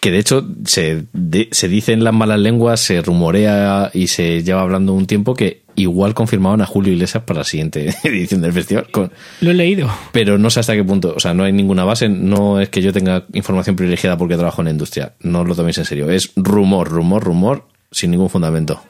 Que 0.00 0.10
de 0.10 0.18
hecho 0.18 0.46
se, 0.64 1.06
de- 1.12 1.48
se 1.52 1.68
dice 1.68 1.92
en 1.92 2.04
las 2.04 2.14
malas 2.14 2.38
lenguas, 2.40 2.80
se 2.80 3.00
rumorea 3.02 3.90
y 3.92 4.08
se 4.08 4.42
lleva 4.42 4.62
hablando 4.62 4.92
un 4.94 5.06
tiempo 5.06 5.34
que 5.34 5.62
igual 5.80 6.14
confirmaban 6.14 6.60
a 6.60 6.66
Julio 6.66 6.92
Iglesias 6.92 7.22
para 7.24 7.40
la 7.40 7.44
siguiente 7.44 7.94
edición 8.04 8.40
del 8.40 8.52
festival. 8.52 8.86
Con- 8.90 9.10
Lo 9.40 9.50
he 9.50 9.54
leído. 9.54 9.90
pero 10.12 10.38
no 10.38 10.50
sé 10.50 10.60
hasta 10.60 10.74
qué 10.74 10.84
punto. 10.84 11.14
O 11.16 11.20
sea, 11.20 11.34
no 11.34 11.44
hay 11.44 11.52
ninguna 11.52 11.84
base. 11.84 12.08
No 12.08 12.60
es 12.60 12.68
que 12.68 12.82
yo 12.82 12.92
tenga 12.92 13.24
información 13.32 13.76
privilegiada 13.76 14.16
porque 14.16 14.36
trabajo 14.36 14.60
en 14.62 14.66
la 14.66 14.70
industria. 14.72 15.14
No 15.20 15.40
os 15.40 15.48
lo 15.48 15.54
toméis 15.54 15.78
en 15.78 15.84
serio. 15.84 16.10
Es 16.10 16.32
rumor, 16.36 16.88
rumor, 16.88 17.22
rumor, 17.24 17.66
sin 17.90 18.10
ningún 18.10 18.30
fundamento. 18.30 18.80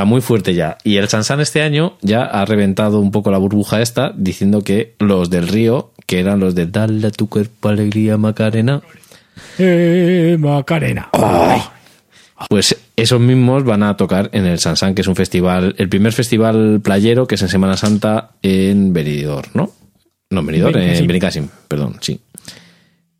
Sea, 0.00 0.04
muy 0.04 0.20
fuerte 0.20 0.54
ya. 0.54 0.78
Y 0.84 0.96
el 0.96 1.08
Sansan 1.08 1.40
este 1.40 1.62
año 1.62 1.96
ya 2.02 2.22
ha 2.24 2.44
reventado 2.44 3.00
un 3.00 3.10
poco 3.10 3.30
la 3.30 3.38
burbuja 3.38 3.80
esta, 3.82 4.12
diciendo 4.16 4.62
que 4.62 4.94
los 4.98 5.30
del 5.30 5.48
Río, 5.48 5.92
que 6.06 6.20
eran 6.20 6.40
los 6.40 6.54
de 6.54 6.66
Dale 6.66 7.06
a 7.06 7.10
tu 7.10 7.28
cuerpo 7.28 7.68
alegría 7.68 8.16
Macarena, 8.16 8.80
Eh, 9.58 10.36
Macarena. 10.38 11.08
pues 12.48 12.76
esos 12.96 13.20
mismos 13.20 13.64
van 13.64 13.82
a 13.82 13.96
tocar 13.96 14.30
en 14.32 14.46
el 14.46 14.58
Sansan, 14.58 14.94
que 14.94 15.02
es 15.02 15.08
un 15.08 15.16
festival, 15.16 15.74
el 15.78 15.88
primer 15.88 16.12
festival 16.12 16.80
playero 16.82 17.26
que 17.26 17.34
es 17.36 17.42
en 17.42 17.48
Semana 17.48 17.76
Santa 17.76 18.32
en 18.42 18.92
Benidorm, 18.92 19.50
¿no? 19.54 19.70
No, 20.30 20.40
en 20.40 20.46
Benidorm, 20.46 20.74
Benicàssim. 20.74 20.98
en 21.02 21.06
Benicàssim, 21.06 21.48
perdón, 21.68 21.96
sí. 22.00 22.20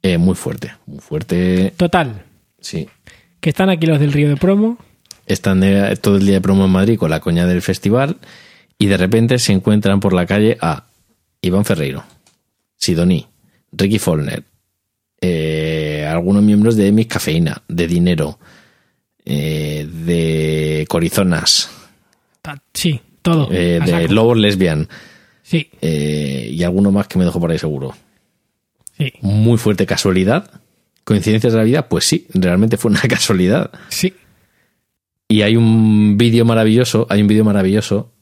Eh, 0.02 0.18
muy 0.18 0.34
fuerte, 0.34 0.72
muy 0.86 1.00
fuerte, 1.00 1.72
Total. 1.76 2.22
sí. 2.60 2.88
Que 3.40 3.50
están 3.50 3.70
aquí 3.70 3.86
los 3.86 4.00
del 4.00 4.12
Río 4.12 4.28
de 4.28 4.36
Promo. 4.36 4.78
Están 5.28 5.60
de- 5.60 5.96
todo 5.96 6.16
el 6.16 6.24
día 6.26 6.34
de 6.34 6.40
promo 6.40 6.64
en 6.64 6.70
Madrid 6.70 6.98
con 6.98 7.10
la 7.10 7.20
coña 7.20 7.46
del 7.46 7.62
festival 7.62 8.16
y 8.78 8.86
de 8.86 8.96
repente 8.96 9.38
se 9.38 9.52
encuentran 9.52 10.00
por 10.00 10.12
la 10.12 10.26
calle 10.26 10.56
a 10.60 10.84
Iván 11.42 11.64
Ferreiro, 11.64 12.04
Sidoní, 12.76 13.26
Ricky 13.72 13.98
Follner, 13.98 14.44
eh, 15.20 16.06
algunos 16.10 16.42
miembros 16.42 16.76
de 16.76 16.90
Miss 16.92 17.06
Cafeína, 17.06 17.62
de 17.68 17.86
Dinero, 17.86 18.38
eh, 19.24 19.86
de 20.06 20.86
Corizonas, 20.88 21.70
Sí, 22.72 23.00
todo. 23.20 23.48
eh, 23.52 23.80
de. 23.84 24.08
Lobos 24.08 24.38
Lesbian 24.38 24.88
Sí, 25.42 25.68
eh, 25.82 26.50
y 26.52 26.62
alguno 26.62 26.90
más 26.92 27.08
que 27.08 27.18
me 27.18 27.24
dejo 27.24 27.40
por 27.40 27.50
ahí 27.50 27.58
seguro. 27.58 27.94
sí, 28.96 29.12
Muy 29.22 29.58
fuerte 29.58 29.84
casualidad. 29.86 30.50
¿Coincidencias 31.04 31.52
de 31.54 31.58
la 31.58 31.64
vida? 31.64 31.88
Pues 31.88 32.04
sí, 32.04 32.26
realmente 32.34 32.76
fue 32.76 32.90
una 32.90 33.00
casualidad. 33.08 33.70
sí. 33.88 34.14
Y 35.28 35.42
hay 35.42 35.56
un 35.56 36.16
vídeo 36.16 36.44
maravilloso, 36.44 37.06
hay 37.10 37.20
un 37.20 37.28
vídeo 37.28 37.44
maravilloso 37.44 38.12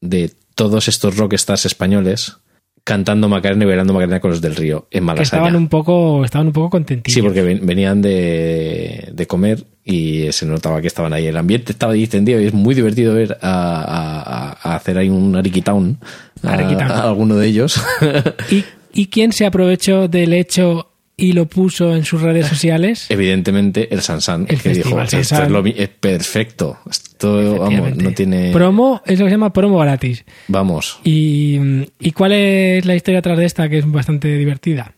de 0.00 0.30
todos 0.54 0.88
estos 0.88 1.16
rockstars 1.16 1.66
españoles 1.66 2.38
cantando 2.84 3.28
Macarena 3.30 3.64
y 3.64 3.66
bailando 3.66 3.94
Macarena 3.94 4.20
con 4.20 4.30
los 4.30 4.40
del 4.42 4.54
río 4.56 4.86
en 4.90 5.00
Que 5.00 5.00
Malasaña. 5.00 5.24
estaban 5.42 5.56
un 5.56 5.68
poco, 5.68 6.22
estaban 6.24 6.48
un 6.48 6.52
poco 6.52 6.70
contentillos. 6.70 7.14
Sí, 7.14 7.22
porque 7.22 7.40
ven- 7.42 7.64
venían 7.64 8.02
de, 8.02 9.08
de 9.12 9.26
comer 9.26 9.64
y 9.84 10.30
se 10.32 10.44
notaba 10.46 10.80
que 10.82 10.86
estaban 10.88 11.12
ahí. 11.14 11.26
El 11.26 11.36
ambiente 11.38 11.72
estaba 11.72 11.94
distendido 11.94 12.40
y 12.40 12.46
es 12.46 12.52
muy 12.54 12.74
divertido 12.74 13.14
ver 13.14 13.38
a, 13.40 13.80
a- 13.82 14.58
a 14.72 14.76
hacer 14.76 14.98
ahí 14.98 15.08
un 15.08 15.34
Ariquitown 15.36 15.98
a, 16.42 16.52
Ariquitown. 16.52 16.90
a 16.90 17.02
alguno 17.04 17.36
de 17.36 17.46
ellos. 17.48 17.80
¿Y, 18.50 18.64
¿Y 18.92 19.06
quién 19.06 19.32
se 19.32 19.46
aprovechó 19.46 20.06
del 20.08 20.34
hecho 20.34 20.90
y 21.16 21.32
lo 21.32 21.46
puso 21.46 21.94
en 21.94 22.04
sus 22.04 22.22
redes 22.22 22.46
sociales? 22.46 23.06
Evidentemente 23.08 23.92
el 23.94 24.02
Sansan, 24.02 24.46
El 24.48 24.60
que 24.60 24.70
dijo, 24.70 25.00
esto 25.00 25.18
es, 25.18 25.28
Sansan". 25.28 25.52
lo 25.52 25.64
es 25.64 25.88
perfecto. 25.88 26.78
Esto, 26.90 27.58
vamos, 27.58 27.96
no 27.96 28.12
tiene... 28.12 28.52
Promo, 28.52 29.00
es 29.06 29.18
lo 29.18 29.26
que 29.26 29.30
se 29.30 29.34
llama 29.34 29.52
promo 29.52 29.78
gratis. 29.78 30.24
Vamos. 30.48 31.00
Y, 31.04 31.58
¿Y 32.00 32.12
cuál 32.12 32.32
es 32.32 32.84
la 32.84 32.96
historia 32.96 33.22
tras 33.22 33.38
de 33.38 33.44
esta 33.44 33.68
que 33.68 33.78
es 33.78 33.90
bastante 33.90 34.36
divertida? 34.36 34.94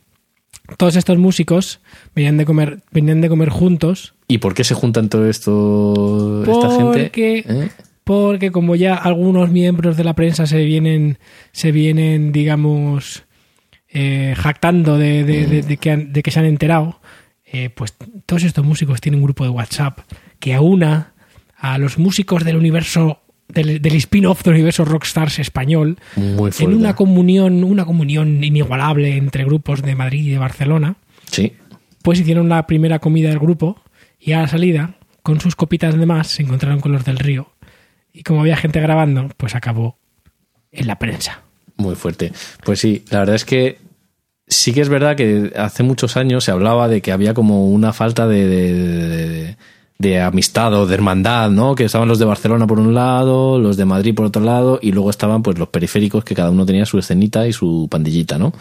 Todos 0.79 0.97
estos 0.97 1.19
músicos 1.19 1.81
venían 2.15 2.37
de 2.39 2.45
comer, 2.45 2.81
venían 2.91 3.21
de 3.21 3.29
comer 3.29 3.51
juntos 3.51 4.15
¿Y 4.29 4.39
por 4.39 4.55
qué 4.55 4.65
se 4.65 4.75
juntan 4.75 5.09
todo 5.09 5.29
esto, 5.29 6.43
esta 6.43 6.71
gente? 6.71 7.03
porque, 7.05 7.45
¿Eh? 7.49 7.69
porque 8.03 8.51
como 8.51 8.75
ya 8.75 8.95
algunos 8.95 9.51
miembros 9.51 9.97
de 9.97 10.05
la 10.05 10.15
prensa 10.15 10.47
se 10.47 10.65
vienen, 10.65 11.19
se 11.53 11.71
vienen, 11.71 12.33
digamos, 12.33 13.25
eh, 13.99 14.35
jactando 14.37 14.99
de, 14.99 15.25
de- 15.25 15.47
de- 15.47 15.63
de 15.63 15.77
que 15.79 15.91
han- 15.91 16.13
de 16.13 16.23
que 16.23 16.31
se 16.31 16.39
han 16.39 16.45
enterado, 16.45 17.01
eh, 17.47 17.71
pues 17.71 17.95
todos 18.27 18.43
estos 18.43 18.63
músicos 18.65 19.01
tienen 19.01 19.21
un 19.21 19.25
grupo 19.25 19.45
de 19.45 19.51
WhatsApp 19.51 20.01
que 20.39 20.53
aúna 20.55 21.15
a 21.57 21.79
los 21.79 21.97
músicos 21.99 22.45
del 22.45 22.57
universo 22.57 23.21
del, 23.49 23.81
del 23.81 23.95
spin-off 23.95 24.43
del 24.43 24.55
universo 24.55 24.85
Rockstars 24.85 25.39
español 25.39 25.97
Muy 26.17 26.51
en 26.59 26.75
una 26.75 26.95
comunión, 26.97 27.63
una 27.65 27.85
comunión 27.87 28.43
inigualable 28.45 29.17
entre 29.17 29.45
grupos 29.45 29.81
de 29.83 29.95
Madrid 29.95 30.25
y 30.27 30.31
de 30.31 30.39
Barcelona, 30.39 30.97
Sí. 31.31 31.53
pues 32.03 32.21
hicieron 32.21 32.49
la 32.49 32.67
primera 32.67 32.99
comida 32.99 33.29
del 33.31 33.39
grupo 33.39 33.81
y 34.21 34.33
a 34.33 34.41
la 34.43 34.49
salida, 34.49 34.97
con 35.23 35.41
sus 35.41 35.55
copitas 35.57 35.97
de 35.97 36.05
más, 36.07 36.27
se 36.29 36.43
encontraron 36.43 36.81
con 36.81 36.93
los 36.93 37.05
del 37.05 37.19
río. 37.19 37.53
Y 38.13 38.23
como 38.25 38.41
había 38.41 38.57
gente 38.57 38.81
grabando, 38.81 39.29
pues 39.37 39.55
acabó 39.55 39.97
en 40.73 40.87
la 40.89 40.99
prensa. 40.99 41.43
Muy 41.77 41.95
fuerte. 41.95 42.33
Pues 42.65 42.81
sí, 42.81 43.05
la 43.11 43.21
verdad 43.21 43.37
es 43.37 43.45
que 43.45 43.79
sí 44.49 44.73
que 44.73 44.81
es 44.81 44.89
verdad 44.89 45.17
que 45.17 45.53
hace 45.57 45.83
muchos 45.83 46.17
años 46.17 46.45
se 46.45 46.51
hablaba 46.51 46.89
de 46.89 47.01
que 47.03 47.13
había 47.13 47.35
como 47.35 47.69
una 47.69 47.93
falta 47.93 48.27
de, 48.27 48.47
de, 48.47 48.73
de- 48.75 49.57
de 49.99 50.21
amistad 50.21 50.75
o 50.75 50.87
de 50.87 50.95
hermandad, 50.95 51.49
¿no? 51.51 51.75
Que 51.75 51.85
estaban 51.85 52.07
los 52.07 52.19
de 52.19 52.27
Barcelona 52.27 52.67
por 52.67 52.79
un 52.79 52.93
lado, 52.93 53.59
los 53.59 53.79
de 53.79 53.87
Madrid 53.87 54.15
por 54.15 54.27
otro 54.27 54.43
lado, 54.43 54.79
y 54.83 54.93
luego 54.93 55.09
estaban 55.09 55.43
pues 55.43 55.59
los 55.59 55.69
periféricos 55.69 56.23
que 56.23 56.35
cada 56.35 56.51
uno 56.51 56.67
tenía 56.67 56.85
su 56.85 56.99
escenita 56.99 57.47
y 57.47 57.55
su 57.55 57.89
pandillita, 57.91 58.37
¿no? 58.37 58.53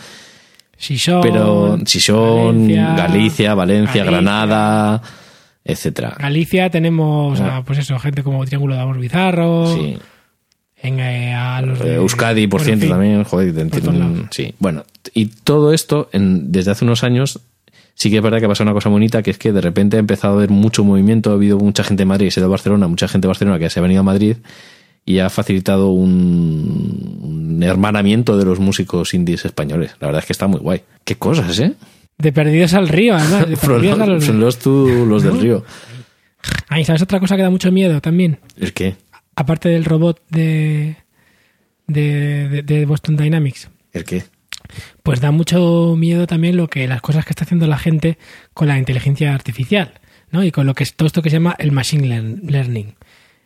Sison, 0.78 1.20
Pero 1.22 1.78
si 1.86 2.00
son 2.00 2.68
Valencia, 2.68 2.96
Galicia, 2.96 3.54
Valencia, 3.54 4.04
Galicia. 4.06 4.12
Granada, 4.12 5.02
etcétera. 5.66 6.16
Galicia 6.18 6.70
tenemos, 6.70 7.42
a, 7.42 7.64
pues 7.64 7.80
eso, 7.80 8.00
gente 8.00 8.24
como 8.24 8.46
Triángulo 8.46 8.76
de 8.76 8.82
Amor 8.82 8.98
Bizarro. 9.00 9.74
Sí. 9.76 9.98
En, 10.82 11.00
Eh, 11.02 11.35
Euskadi, 11.84 12.48
por 12.48 12.62
bueno, 12.62 12.74
en 12.74 12.80
ciento, 12.80 12.86
fin. 12.86 12.90
también, 13.02 13.24
joder, 13.24 13.70
por 13.70 14.28
sí. 14.32 14.54
Bueno, 14.60 14.84
y 15.14 15.26
todo 15.28 15.74
esto, 15.74 16.10
en, 16.12 16.52
desde 16.52 16.72
hace 16.72 16.86
unos 16.86 17.04
años, 17.04 17.40
Sí 17.98 18.10
que 18.12 18.18
es 18.18 18.22
verdad 18.22 18.40
que 18.40 18.46
ha 18.46 18.50
pasado 18.50 18.66
una 18.70 18.74
cosa 18.74 18.90
bonita, 18.90 19.24
que 19.24 19.32
es 19.32 19.38
que 19.38 19.54
de 19.54 19.62
repente 19.62 19.96
ha 19.96 20.02
empezado 20.02 20.34
a 20.34 20.38
haber 20.38 20.50
mucho 20.50 20.84
movimiento, 20.84 21.32
ha 21.32 21.36
habido 21.36 21.58
mucha 21.58 21.82
gente 21.82 22.02
de 22.02 22.06
Madrid 22.06 22.28
que 22.28 22.32
se 22.32 22.40
ha 22.40 22.42
ido 22.42 22.48
a 22.48 22.50
Barcelona, 22.50 22.90
mucha 22.90 23.08
gente 23.08 23.26
de 23.26 23.30
Barcelona 23.30 23.58
que 23.58 23.70
se 23.70 23.80
ha 23.80 23.82
venido 23.84 24.02
a 24.02 24.04
Madrid 24.04 24.36
y 25.06 25.20
ha 25.20 25.30
facilitado 25.30 25.92
un, 25.92 27.20
un 27.24 27.64
hermanamiento 27.64 28.38
de 28.38 28.44
los 28.44 28.60
músicos 28.60 29.14
indies 29.14 29.46
españoles. 29.46 29.92
La 30.02 30.08
verdad 30.08 30.20
es 30.24 30.26
que 30.26 30.34
está 30.34 30.46
muy 30.48 30.60
guay. 30.60 30.82
Qué 31.06 31.16
cosas, 31.16 31.58
¿eh? 31.60 31.74
De 32.18 32.34
perdidos 32.34 32.74
al 32.74 32.90
río, 32.90 33.16
además. 33.16 33.48
De 33.50 33.56
Son 33.56 34.02
a 34.02 34.06
los- 34.08 34.60
tú, 34.60 35.06
los 35.08 35.24
del 35.24 35.40
río. 35.40 35.64
Ay, 36.68 36.84
¿sabes 36.84 37.02
otra 37.02 37.22
cosa 37.22 37.38
que 37.38 37.44
da 37.44 37.50
mucho 37.50 37.72
miedo 37.72 38.02
también? 38.02 38.40
¿El 38.58 38.74
qué? 38.74 38.98
Aparte 39.38 39.70
del 39.70 39.86
robot 39.86 40.20
de, 40.30 40.98
de, 41.88 42.50
de- 42.50 42.64
de 42.64 42.86
Boston 42.86 43.16
Dynamics. 43.18 43.70
¿El 43.94 44.04
qué? 44.04 44.24
Pues 45.04 45.22
da 45.22 45.32
mucho 45.32 45.96
miedo 45.98 46.26
también 46.28 46.58
lo 46.58 46.68
que 46.70 46.88
las 46.88 47.02
cosas 47.02 47.24
que 47.26 47.32
está 47.32 47.44
haciendo 47.44 47.68
la 47.68 47.78
gente 47.78 48.18
con 48.54 48.68
la 48.68 48.78
inteligencia 48.78 49.34
artificial, 49.34 49.94
¿no? 50.32 50.44
Y 50.44 50.52
con 50.52 50.66
lo 50.66 50.74
que 50.74 50.84
es 50.84 50.96
todo 50.96 51.06
esto 51.08 51.22
que 51.22 51.30
se 51.30 51.36
llama 51.38 51.56
el 51.60 51.72
machine 51.72 52.08
learn- 52.08 52.42
learning. 52.50 52.96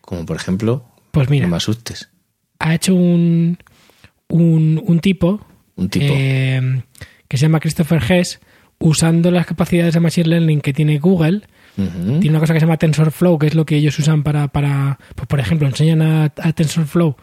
Como 0.02 0.26
por 0.26 0.38
ejemplo, 0.38 0.86
Pues 1.12 1.30
mira, 1.30 1.46
no 1.46 1.52
me 1.52 1.58
asustes. 1.58 2.10
ha 2.60 2.74
hecho 2.74 2.96
un, 2.96 3.58
un, 4.30 4.82
un 4.86 5.00
tipo, 5.00 5.46
Un 5.76 5.90
tipo. 5.90 6.06
eh, 6.10 6.84
que 7.28 7.38
se 7.38 7.44
llama 7.44 7.60
Christopher 7.60 8.02
Hess, 8.12 8.40
usando 8.80 9.30
las 9.30 9.46
capacidades 9.46 9.94
de 9.94 10.00
machine 10.00 10.30
learning 10.30 10.62
que 10.62 10.74
tiene 10.74 11.00
Google, 11.00 11.42
tiene 11.76 12.30
una 12.32 12.40
cosa 12.40 12.54
que 12.54 12.60
se 12.60 12.66
llama 12.66 12.78
TensorFlow, 12.78 13.38
que 13.40 13.48
es 13.48 13.56
lo 13.56 13.66
que 13.66 13.76
ellos 13.78 13.98
usan 14.00 14.22
para, 14.24 14.50
para 14.50 15.00
pues, 15.16 15.28
por 15.28 15.40
ejemplo, 15.40 15.66
enseñan 15.68 16.02
a, 16.02 16.24
a 16.26 16.52
TensorFlow 16.54 17.16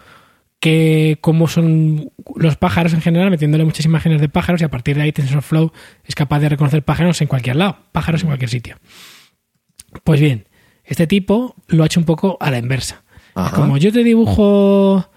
que 0.60 1.18
cómo 1.20 1.48
son 1.48 2.10
los 2.36 2.56
pájaros 2.56 2.94
en 2.94 3.00
general, 3.00 3.30
metiéndole 3.30 3.64
muchas 3.64 3.86
imágenes 3.86 4.20
de 4.20 4.28
pájaros 4.28 4.60
y 4.60 4.64
a 4.64 4.70
partir 4.70 4.96
de 4.96 5.02
ahí 5.02 5.12
TensorFlow 5.12 5.72
es 6.04 6.14
capaz 6.14 6.40
de 6.40 6.48
reconocer 6.48 6.82
pájaros 6.82 7.20
en 7.20 7.28
cualquier 7.28 7.56
lado, 7.56 7.78
pájaros 7.92 8.22
en 8.22 8.28
cualquier 8.28 8.50
sitio. 8.50 8.76
Pues 10.04 10.20
bien, 10.20 10.48
este 10.84 11.06
tipo 11.06 11.54
lo 11.68 11.82
ha 11.82 11.86
hecho 11.86 12.00
un 12.00 12.06
poco 12.06 12.36
a 12.40 12.50
la 12.50 12.58
inversa. 12.58 13.04
Ajá. 13.34 13.54
Como 13.54 13.76
yo 13.76 13.92
te 13.92 14.02
dibujo, 14.02 15.08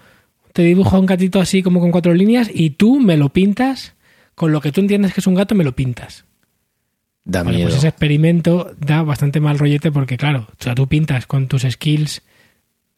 te 0.52 0.62
dibujo 0.62 0.98
un 0.98 1.06
gatito 1.06 1.40
así 1.40 1.62
como 1.62 1.80
con 1.80 1.90
cuatro 1.90 2.12
líneas 2.14 2.50
y 2.52 2.70
tú 2.70 3.00
me 3.00 3.16
lo 3.16 3.30
pintas 3.30 3.94
con 4.34 4.52
lo 4.52 4.60
que 4.60 4.72
tú 4.72 4.80
entiendes 4.80 5.14
que 5.14 5.20
es 5.20 5.26
un 5.26 5.34
gato, 5.34 5.54
me 5.54 5.64
lo 5.64 5.74
pintas. 5.74 6.24
Da 7.24 7.42
Vale, 7.42 7.58
miedo. 7.58 7.68
pues 7.68 7.78
ese 7.78 7.88
experimento 7.88 8.72
da 8.78 9.02
bastante 9.02 9.40
mal 9.40 9.58
rollete 9.58 9.92
porque, 9.92 10.16
claro, 10.16 10.48
o 10.50 10.62
sea, 10.62 10.74
tú 10.74 10.86
pintas 10.86 11.26
con 11.26 11.46
tus 11.46 11.62
skills 11.62 12.22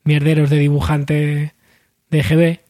mierderos 0.05 0.51
de 0.51 0.59
dibujante 0.59 1.55
de 2.13 2.23
GB 2.23 2.61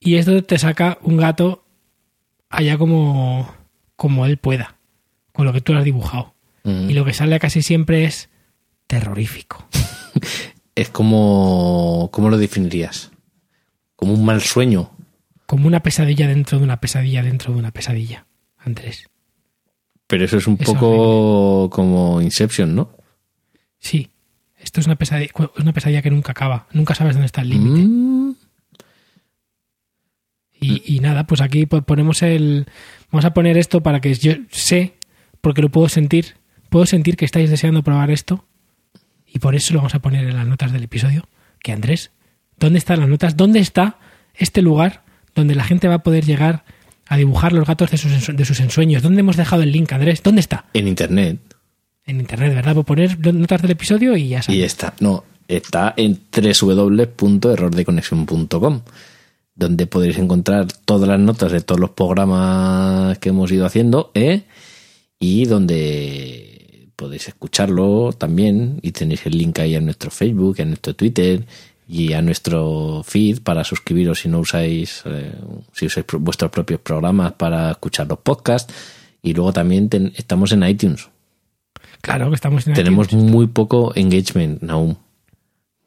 y 0.00 0.16
esto 0.16 0.42
te 0.42 0.58
saca 0.58 0.98
un 1.02 1.16
gato 1.16 1.64
allá 2.48 2.78
como, 2.78 3.54
como 3.96 4.26
él 4.26 4.38
pueda, 4.38 4.76
con 5.32 5.46
lo 5.46 5.52
que 5.52 5.60
tú 5.60 5.74
has 5.74 5.84
dibujado. 5.84 6.34
Ujú. 6.64 6.90
Y 6.90 6.94
lo 6.94 7.04
que 7.04 7.12
sale 7.12 7.38
casi 7.38 7.62
siempre 7.62 8.04
es 8.04 8.28
terrorífico. 8.86 9.66
Es 10.74 10.90
como... 10.90 12.10
¿Cómo 12.12 12.28
lo 12.28 12.36
definirías? 12.36 13.10
Como 13.96 14.12
un 14.12 14.26
mal 14.26 14.42
sueño. 14.42 14.90
Como 15.46 15.68
una 15.68 15.82
pesadilla 15.82 16.28
dentro 16.28 16.58
de 16.58 16.64
una 16.64 16.80
pesadilla 16.80 17.22
dentro 17.22 17.54
de 17.54 17.58
una 17.58 17.70
pesadilla, 17.70 18.26
Andrés. 18.58 19.06
Pero 20.06 20.26
eso 20.26 20.36
es 20.36 20.46
un 20.46 20.58
Es 20.60 20.66
poco 20.66 21.70
como 21.70 22.20
Inception, 22.20 22.74
¿no? 22.74 22.90
Sí, 23.78 24.10
esto 24.58 24.80
es 24.80 24.86
una 24.86 24.96
pesadilla, 24.96 25.30
es 25.34 25.62
una 25.62 25.72
pesadilla 25.72 26.02
que 26.02 26.10
nunca 26.10 26.32
acaba. 26.32 26.66
Nunca 26.72 26.94
sabes 26.94 27.14
dónde 27.14 27.26
está 27.26 27.40
el 27.40 27.48
límite. 27.48 27.80
Mm. 27.80 28.15
Y, 30.66 30.82
y 30.96 31.00
nada, 31.00 31.26
pues 31.26 31.40
aquí 31.40 31.66
po- 31.66 31.82
ponemos 31.82 32.22
el. 32.22 32.66
Vamos 33.10 33.24
a 33.24 33.34
poner 33.34 33.56
esto 33.58 33.82
para 33.82 34.00
que 34.00 34.14
yo 34.14 34.32
sé, 34.50 34.94
porque 35.40 35.62
lo 35.62 35.70
puedo 35.70 35.88
sentir. 35.88 36.34
Puedo 36.70 36.86
sentir 36.86 37.16
que 37.16 37.24
estáis 37.24 37.50
deseando 37.50 37.82
probar 37.82 38.10
esto. 38.10 38.44
Y 39.26 39.38
por 39.38 39.54
eso 39.54 39.72
lo 39.74 39.80
vamos 39.80 39.94
a 39.94 40.00
poner 40.00 40.26
en 40.26 40.36
las 40.36 40.46
notas 40.46 40.72
del 40.72 40.84
episodio. 40.84 41.28
Que 41.62 41.72
Andrés, 41.72 42.10
¿dónde 42.58 42.78
están 42.78 43.00
las 43.00 43.08
notas? 43.08 43.36
¿Dónde 43.36 43.60
está 43.60 43.98
este 44.34 44.62
lugar 44.62 45.02
donde 45.34 45.54
la 45.54 45.64
gente 45.64 45.88
va 45.88 45.94
a 45.96 46.02
poder 46.02 46.24
llegar 46.24 46.64
a 47.08 47.16
dibujar 47.16 47.52
los 47.52 47.66
gatos 47.66 47.90
de 47.90 47.98
sus, 47.98 48.34
de 48.36 48.44
sus 48.44 48.60
ensueños? 48.60 49.02
¿Dónde 49.02 49.20
hemos 49.20 49.36
dejado 49.36 49.62
el 49.62 49.72
link, 49.72 49.92
Andrés? 49.92 50.22
¿Dónde 50.22 50.40
está? 50.40 50.64
En 50.72 50.88
internet. 50.88 51.38
En 52.06 52.20
internet, 52.20 52.54
¿verdad? 52.54 52.72
Puedo 52.72 52.84
poner 52.84 53.18
notas 53.34 53.60
del 53.62 53.72
episodio 53.72 54.16
y 54.16 54.28
ya 54.28 54.38
Y 54.38 54.42
sabes. 54.42 54.60
está, 54.64 54.94
no, 55.00 55.24
está 55.48 55.92
en 55.96 56.20
www.errordeconexión.com, 56.32 58.80
donde 59.56 59.86
podéis 59.86 60.18
encontrar 60.18 60.66
todas 60.84 61.08
las 61.08 61.18
notas 61.18 61.50
de 61.50 61.60
todos 61.62 61.80
los 61.80 61.90
programas 61.90 63.18
que 63.18 63.30
hemos 63.30 63.50
ido 63.50 63.66
haciendo, 63.66 64.10
¿eh? 64.14 64.42
y 65.18 65.46
donde 65.46 66.90
podéis 66.96 67.28
escucharlo 67.28 68.12
también, 68.12 68.78
y 68.82 68.92
tenéis 68.92 69.26
el 69.26 69.36
link 69.38 69.58
ahí 69.58 69.74
a 69.74 69.80
nuestro 69.80 70.10
Facebook, 70.10 70.60
a 70.60 70.64
nuestro 70.64 70.94
Twitter 70.94 71.44
y 71.88 72.12
a 72.14 72.22
nuestro 72.22 73.02
feed 73.04 73.40
para 73.42 73.64
suscribiros 73.64 74.20
si 74.20 74.28
no 74.28 74.40
usáis, 74.40 75.02
eh, 75.06 75.32
si 75.72 75.86
usáis 75.86 76.06
vuestros 76.18 76.50
propios 76.50 76.80
programas 76.80 77.32
para 77.32 77.70
escuchar 77.70 78.06
los 78.08 78.18
podcasts. 78.18 78.72
Y 79.22 79.32
luego 79.34 79.52
también 79.52 79.88
ten- 79.88 80.12
estamos 80.16 80.52
en 80.52 80.62
iTunes. 80.64 81.08
Claro 82.00 82.28
que 82.28 82.34
estamos 82.36 82.66
en 82.66 82.74
Tenemos 82.74 83.06
iTunes. 83.08 83.30
muy 83.30 83.46
poco 83.48 83.92
engagement 83.96 84.62
aún. 84.70 84.98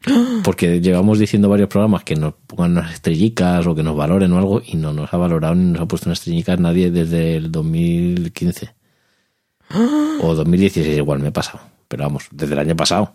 Porque 0.44 0.82
llevamos 0.82 1.20
diciendo 1.20 1.50
varios 1.50 1.70
programas 1.70 2.04
que 2.04 2.16
nos 2.16 2.34
pongan 2.48 2.72
unas 2.72 2.94
estrellicas 2.94 3.66
o 3.68 3.76
que 3.76 3.84
nos 3.84 3.96
valoren 3.96 4.32
o 4.34 4.38
algo 4.38 4.62
y 4.66 4.78
no 4.78 4.94
nos 4.94 5.14
ha 5.14 5.18
valorado 5.18 5.56
ni 5.56 5.72
nos 5.72 5.82
ha 5.82 5.88
puesto 5.88 6.10
unas 6.10 6.20
estrellicas 6.20 6.60
nadie 6.60 6.92
desde 6.92 7.36
el 7.36 7.52
2015. 7.52 8.76
O 10.22 10.36
2016 10.36 10.98
igual 10.98 11.20
me 11.20 11.30
he 11.30 11.32
pasado. 11.32 11.62
Pero 11.88 12.04
vamos, 12.04 12.26
desde 12.32 12.54
el 12.54 12.60
año 12.60 12.76
pasado. 12.76 13.14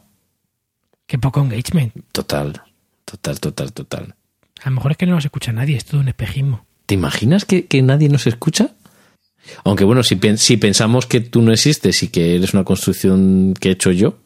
Qué 1.06 1.18
poco 1.18 1.40
engagement. 1.40 1.92
Total, 2.12 2.62
total, 3.04 3.40
total, 3.40 3.72
total. 3.72 4.14
A 4.62 4.70
lo 4.70 4.76
mejor 4.76 4.92
es 4.92 4.96
que 4.96 5.06
no 5.06 5.14
nos 5.14 5.24
escucha 5.24 5.52
nadie, 5.52 5.76
es 5.76 5.84
todo 5.84 6.00
un 6.00 6.08
espejismo. 6.08 6.64
¿Te 6.86 6.94
imaginas 6.94 7.44
que, 7.44 7.66
que 7.66 7.82
nadie 7.82 8.08
nos 8.08 8.26
escucha? 8.26 8.74
Aunque 9.64 9.84
bueno, 9.84 10.02
si, 10.02 10.18
si 10.38 10.56
pensamos 10.56 11.06
que 11.06 11.20
tú 11.20 11.42
no 11.42 11.52
existes 11.52 12.02
y 12.02 12.08
que 12.08 12.36
eres 12.36 12.54
una 12.54 12.64
construcción 12.64 13.54
que 13.60 13.68
he 13.68 13.72
hecho 13.72 13.92
yo 13.92 14.18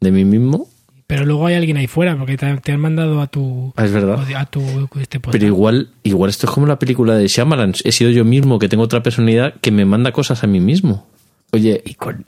de 0.00 0.12
mí 0.12 0.24
mismo, 0.24 0.68
Pero 1.06 1.26
luego 1.26 1.46
hay 1.46 1.54
alguien 1.54 1.76
ahí 1.76 1.86
fuera 1.86 2.16
porque 2.16 2.36
te, 2.38 2.56
te 2.58 2.72
han 2.72 2.80
mandado 2.80 3.20
a 3.20 3.26
tu 3.26 3.72
ah, 3.76 3.84
es 3.84 3.92
verdad. 3.92 4.24
a 4.36 4.46
tu 4.46 4.62
este 5.00 5.20
podcast. 5.20 5.32
Pero 5.32 5.46
igual, 5.46 5.90
igual 6.02 6.30
esto 6.30 6.46
es 6.46 6.52
como 6.52 6.66
la 6.66 6.78
película 6.78 7.14
de 7.14 7.28
Shyamalan. 7.28 7.74
He 7.84 7.92
sido 7.92 8.10
yo 8.10 8.24
mismo, 8.24 8.58
que 8.58 8.68
tengo 8.68 8.84
otra 8.84 9.02
personalidad 9.02 9.54
que 9.60 9.70
me 9.70 9.84
manda 9.84 10.12
cosas 10.12 10.42
a 10.44 10.46
mí 10.46 10.60
mismo. 10.60 11.06
Oye, 11.52 11.82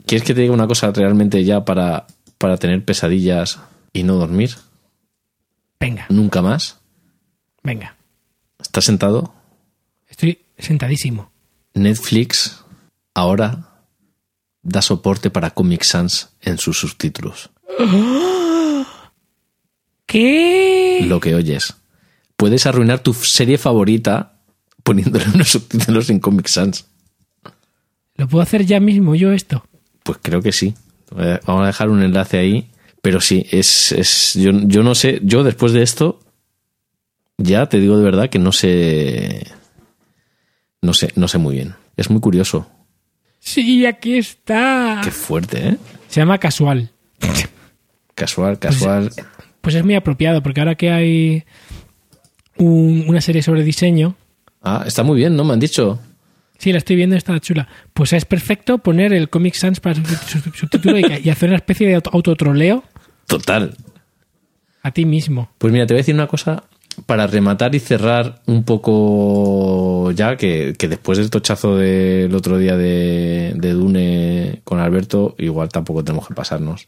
¿quieres 0.05 0.25
que 0.25 0.33
te 0.33 0.41
diga 0.41 0.53
una 0.53 0.67
cosa 0.67 0.91
realmente 0.91 1.43
ya 1.43 1.65
para, 1.65 2.05
para 2.37 2.57
tener 2.57 2.85
pesadillas 2.85 3.59
y 3.93 4.03
no 4.03 4.15
dormir? 4.15 4.51
Venga, 5.79 6.05
Nunca 6.09 6.41
más. 6.41 6.79
venga. 7.63 7.95
¿Estás 8.61 8.85
sentado? 8.85 9.33
Estoy 10.07 10.39
sentadísimo. 10.57 11.31
Netflix 11.73 12.63
ahora 13.13 13.69
da 14.61 14.81
soporte 14.81 15.29
para 15.29 15.51
Comic 15.51 15.83
Sans 15.83 16.29
en 16.41 16.57
sus 16.57 16.79
subtítulos. 16.79 17.49
¿Qué? 20.07 21.01
Lo 21.05 21.19
que 21.19 21.35
oyes. 21.35 21.75
Puedes 22.35 22.65
arruinar 22.65 22.99
tu 22.99 23.13
serie 23.13 23.57
favorita 23.59 24.39
poniéndole 24.83 25.25
unos 25.35 25.49
subtítulos 25.49 26.09
en 26.09 26.19
Comic 26.19 26.47
Sans. 26.47 26.85
¿Lo 28.15 28.27
puedo 28.27 28.41
hacer 28.41 28.65
ya 28.65 28.79
mismo 28.79 29.13
yo 29.13 29.31
esto? 29.31 29.63
Pues 30.01 30.17
creo 30.21 30.41
que 30.41 30.51
sí. 30.51 30.73
Eh, 31.17 31.39
Vamos 31.45 31.63
a 31.63 31.67
dejar 31.67 31.89
un 31.89 32.01
enlace 32.01 32.37
ahí. 32.39 32.71
Pero 33.01 33.21
sí, 33.21 33.45
es, 33.51 33.91
es 33.91 34.33
yo, 34.33 34.51
yo 34.63 34.81
no 34.81 34.95
sé, 34.95 35.19
yo 35.23 35.43
después 35.43 35.71
de 35.71 35.83
esto, 35.83 36.19
ya 37.37 37.67
te 37.67 37.79
digo 37.79 37.97
de 37.97 38.03
verdad 38.03 38.29
que 38.29 38.39
no 38.39 38.51
sé, 38.51 39.45
no 40.81 40.93
sé, 40.93 41.11
no 41.15 41.27
sé 41.27 41.37
muy 41.37 41.55
bien. 41.55 41.75
Es 41.95 42.09
muy 42.09 42.19
curioso. 42.19 42.67
Sí, 43.39 43.85
aquí 43.85 44.17
está. 44.17 45.01
Qué 45.03 45.11
fuerte, 45.11 45.69
¿eh? 45.69 45.77
Se 46.09 46.19
llama 46.21 46.37
casual. 46.39 46.89
Casual, 48.15 48.57
casual. 48.57 49.11
Pues 49.13 49.27
es 49.75 49.83
muy 49.83 49.95
apropiado 49.95 50.41
porque 50.43 50.59
ahora 50.61 50.75
que 50.75 50.91
hay 50.91 51.43
un- 52.57 53.05
una 53.07 53.21
serie 53.21 53.41
sobre 53.41 53.63
diseño, 53.63 54.15
Ah, 54.63 54.83
está 54.85 55.03
muy 55.03 55.17
bien, 55.17 55.35
¿no? 55.35 55.43
Me 55.45 55.53
han 55.53 55.59
dicho. 55.59 55.99
sí, 56.57 56.71
la 56.71 56.79
estoy 56.79 56.95
viendo, 56.95 57.15
está 57.15 57.39
chula. 57.39 57.67
Pues 57.93 58.11
es 58.13 58.25
perfecto 58.25 58.79
poner 58.79 59.13
el 59.13 59.29
Comic 59.29 59.53
Sans 59.53 59.79
para 59.79 59.95
su- 59.95 60.03
su- 60.03 60.51
subtítulo 60.51 60.97
y, 60.99 61.21
y 61.23 61.29
hacer 61.29 61.49
una 61.49 61.57
especie 61.57 61.87
de 61.87 61.95
auto- 61.95 62.09
autotroleo 62.13 62.83
Total. 63.27 63.75
a 64.83 64.91
ti 64.91 65.05
mismo. 65.05 65.49
Pues 65.57 65.71
mira, 65.71 65.85
te 65.85 65.93
voy 65.93 65.99
a 65.99 66.01
decir 66.01 66.15
una 66.15 66.27
cosa 66.27 66.63
para 67.05 67.27
rematar 67.27 67.75
y 67.75 67.79
cerrar 67.79 68.41
un 68.47 68.63
poco 68.63 70.11
ya, 70.11 70.35
que, 70.35 70.73
que 70.77 70.87
después 70.87 71.19
del 71.19 71.29
tochazo 71.29 71.77
del 71.77 72.33
otro 72.33 72.57
día 72.57 72.75
de, 72.75 73.53
de 73.55 73.73
Dune 73.73 74.61
con 74.63 74.79
Alberto, 74.79 75.35
igual 75.37 75.69
tampoco 75.69 76.03
tenemos 76.03 76.27
que 76.27 76.33
pasarnos. 76.33 76.87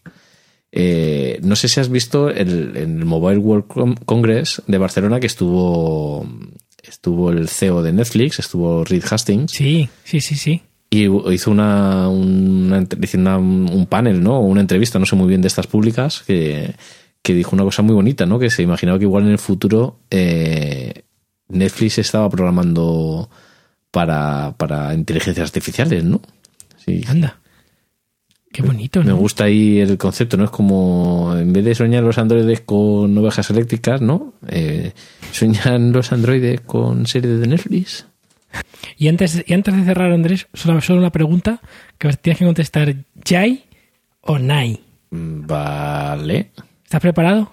Eh, 0.72 1.40
no 1.44 1.56
sé 1.56 1.68
si 1.68 1.80
has 1.80 1.90
visto 1.90 2.30
el, 2.30 2.78
en 2.78 3.00
el 3.00 3.06
Mobile 3.06 3.40
World 3.40 3.68
Con- 3.68 3.96
Congress 3.96 4.62
de 4.68 4.78
Barcelona 4.78 5.20
que 5.20 5.28
estuvo 5.28 6.28
estuvo 6.84 7.32
el 7.32 7.48
CEO 7.50 7.82
de 7.82 7.92
Netflix, 7.94 8.40
estuvo 8.40 8.84
Reed 8.84 9.04
Hastings, 9.10 9.52
Sí, 9.52 9.90
sí, 10.04 10.22
sí, 10.22 10.36
sí. 10.36 10.62
y 10.90 11.06
hizo 11.34 11.52
una, 11.52 12.08
una, 12.10 12.84
una, 13.14 13.38
un 13.38 13.86
panel, 13.88 14.22
¿no? 14.24 14.40
Una 14.42 14.62
entrevista, 14.62 14.98
no 15.00 15.06
sé 15.06 15.16
muy 15.16 15.28
bien 15.28 15.42
de 15.42 15.48
estas 15.50 15.68
públicas, 15.68 16.24
que, 16.26 16.74
que 17.22 17.34
dijo 17.34 17.56
una 17.56 17.64
cosa 17.64 17.82
muy 17.84 17.94
bonita, 17.96 18.26
¿no? 18.26 18.40
Que 18.40 18.50
se 18.50 18.64
imaginaba 18.64 18.98
que 18.98 19.06
igual 19.06 19.26
en 19.26 19.32
el 19.32 19.38
futuro 19.40 20.00
eh, 20.10 21.04
Netflix 21.50 21.98
estaba 22.00 22.30
programando 22.30 23.30
para, 23.92 24.56
para 24.58 24.94
inteligencias 24.94 25.48
artificiales, 25.50 26.04
¿no? 26.04 26.22
Sí. 26.84 27.04
Anda. 27.08 27.40
Qué 28.52 28.64
bonito, 28.64 29.02
¿no? 29.04 29.06
Me 29.06 29.14
gusta 29.14 29.44
ahí 29.44 29.80
el 29.80 29.98
concepto, 29.98 30.36
¿no? 30.36 30.46
Es 30.46 30.50
como, 30.50 31.36
en 31.38 31.54
vez 31.54 31.64
de 31.64 31.76
soñar 31.76 32.04
los 32.04 32.18
androides 32.18 32.62
con 32.62 33.16
ovejas 33.18 33.50
eléctricas, 33.52 34.02
¿no? 34.02 34.34
Eh, 34.48 34.94
soñan 35.32 35.92
los 35.92 36.12
androides 36.12 36.62
con 36.62 37.06
series 37.06 37.40
de 37.40 37.48
Netflix. 37.48 38.08
Y 38.98 39.08
antes, 39.08 39.44
y 39.46 39.54
antes 39.54 39.76
de 39.76 39.84
cerrar, 39.84 40.12
Andrés, 40.12 40.48
solo, 40.54 40.82
solo 40.82 41.00
una 41.00 41.12
pregunta 41.12 41.62
que 41.98 42.12
tienes 42.14 42.40
que 42.40 42.46
contestar, 42.46 42.96
¿Jai 43.24 43.64
o 44.22 44.40
Nai? 44.40 44.80
Vale. 45.12 46.52
¿Estás 46.84 47.02
preparado? 47.02 47.52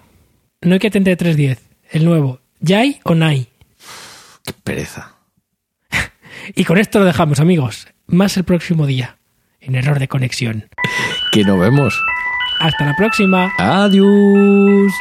No 0.61 0.73
hay 0.73 0.79
que 0.79 0.87
atender 0.87 1.15
310, 1.17 1.61
el 1.91 2.05
nuevo. 2.05 2.39
¿Jai 2.65 2.99
o 3.03 3.13
Nai? 3.13 3.47
Qué 4.43 4.53
pereza. 4.63 5.15
y 6.55 6.63
con 6.63 6.77
esto 6.77 6.99
lo 6.99 7.05
dejamos, 7.05 7.39
amigos. 7.39 7.87
Más 8.07 8.35
el 8.37 8.43
próximo 8.43 8.87
día, 8.87 9.17
en 9.61 9.75
error 9.75 9.99
de 9.99 10.07
conexión. 10.07 10.67
Que 11.31 11.43
nos 11.43 11.59
vemos. 11.59 11.93
Hasta 12.59 12.85
la 12.85 12.95
próxima. 12.95 13.51
Adiós. 13.59 14.91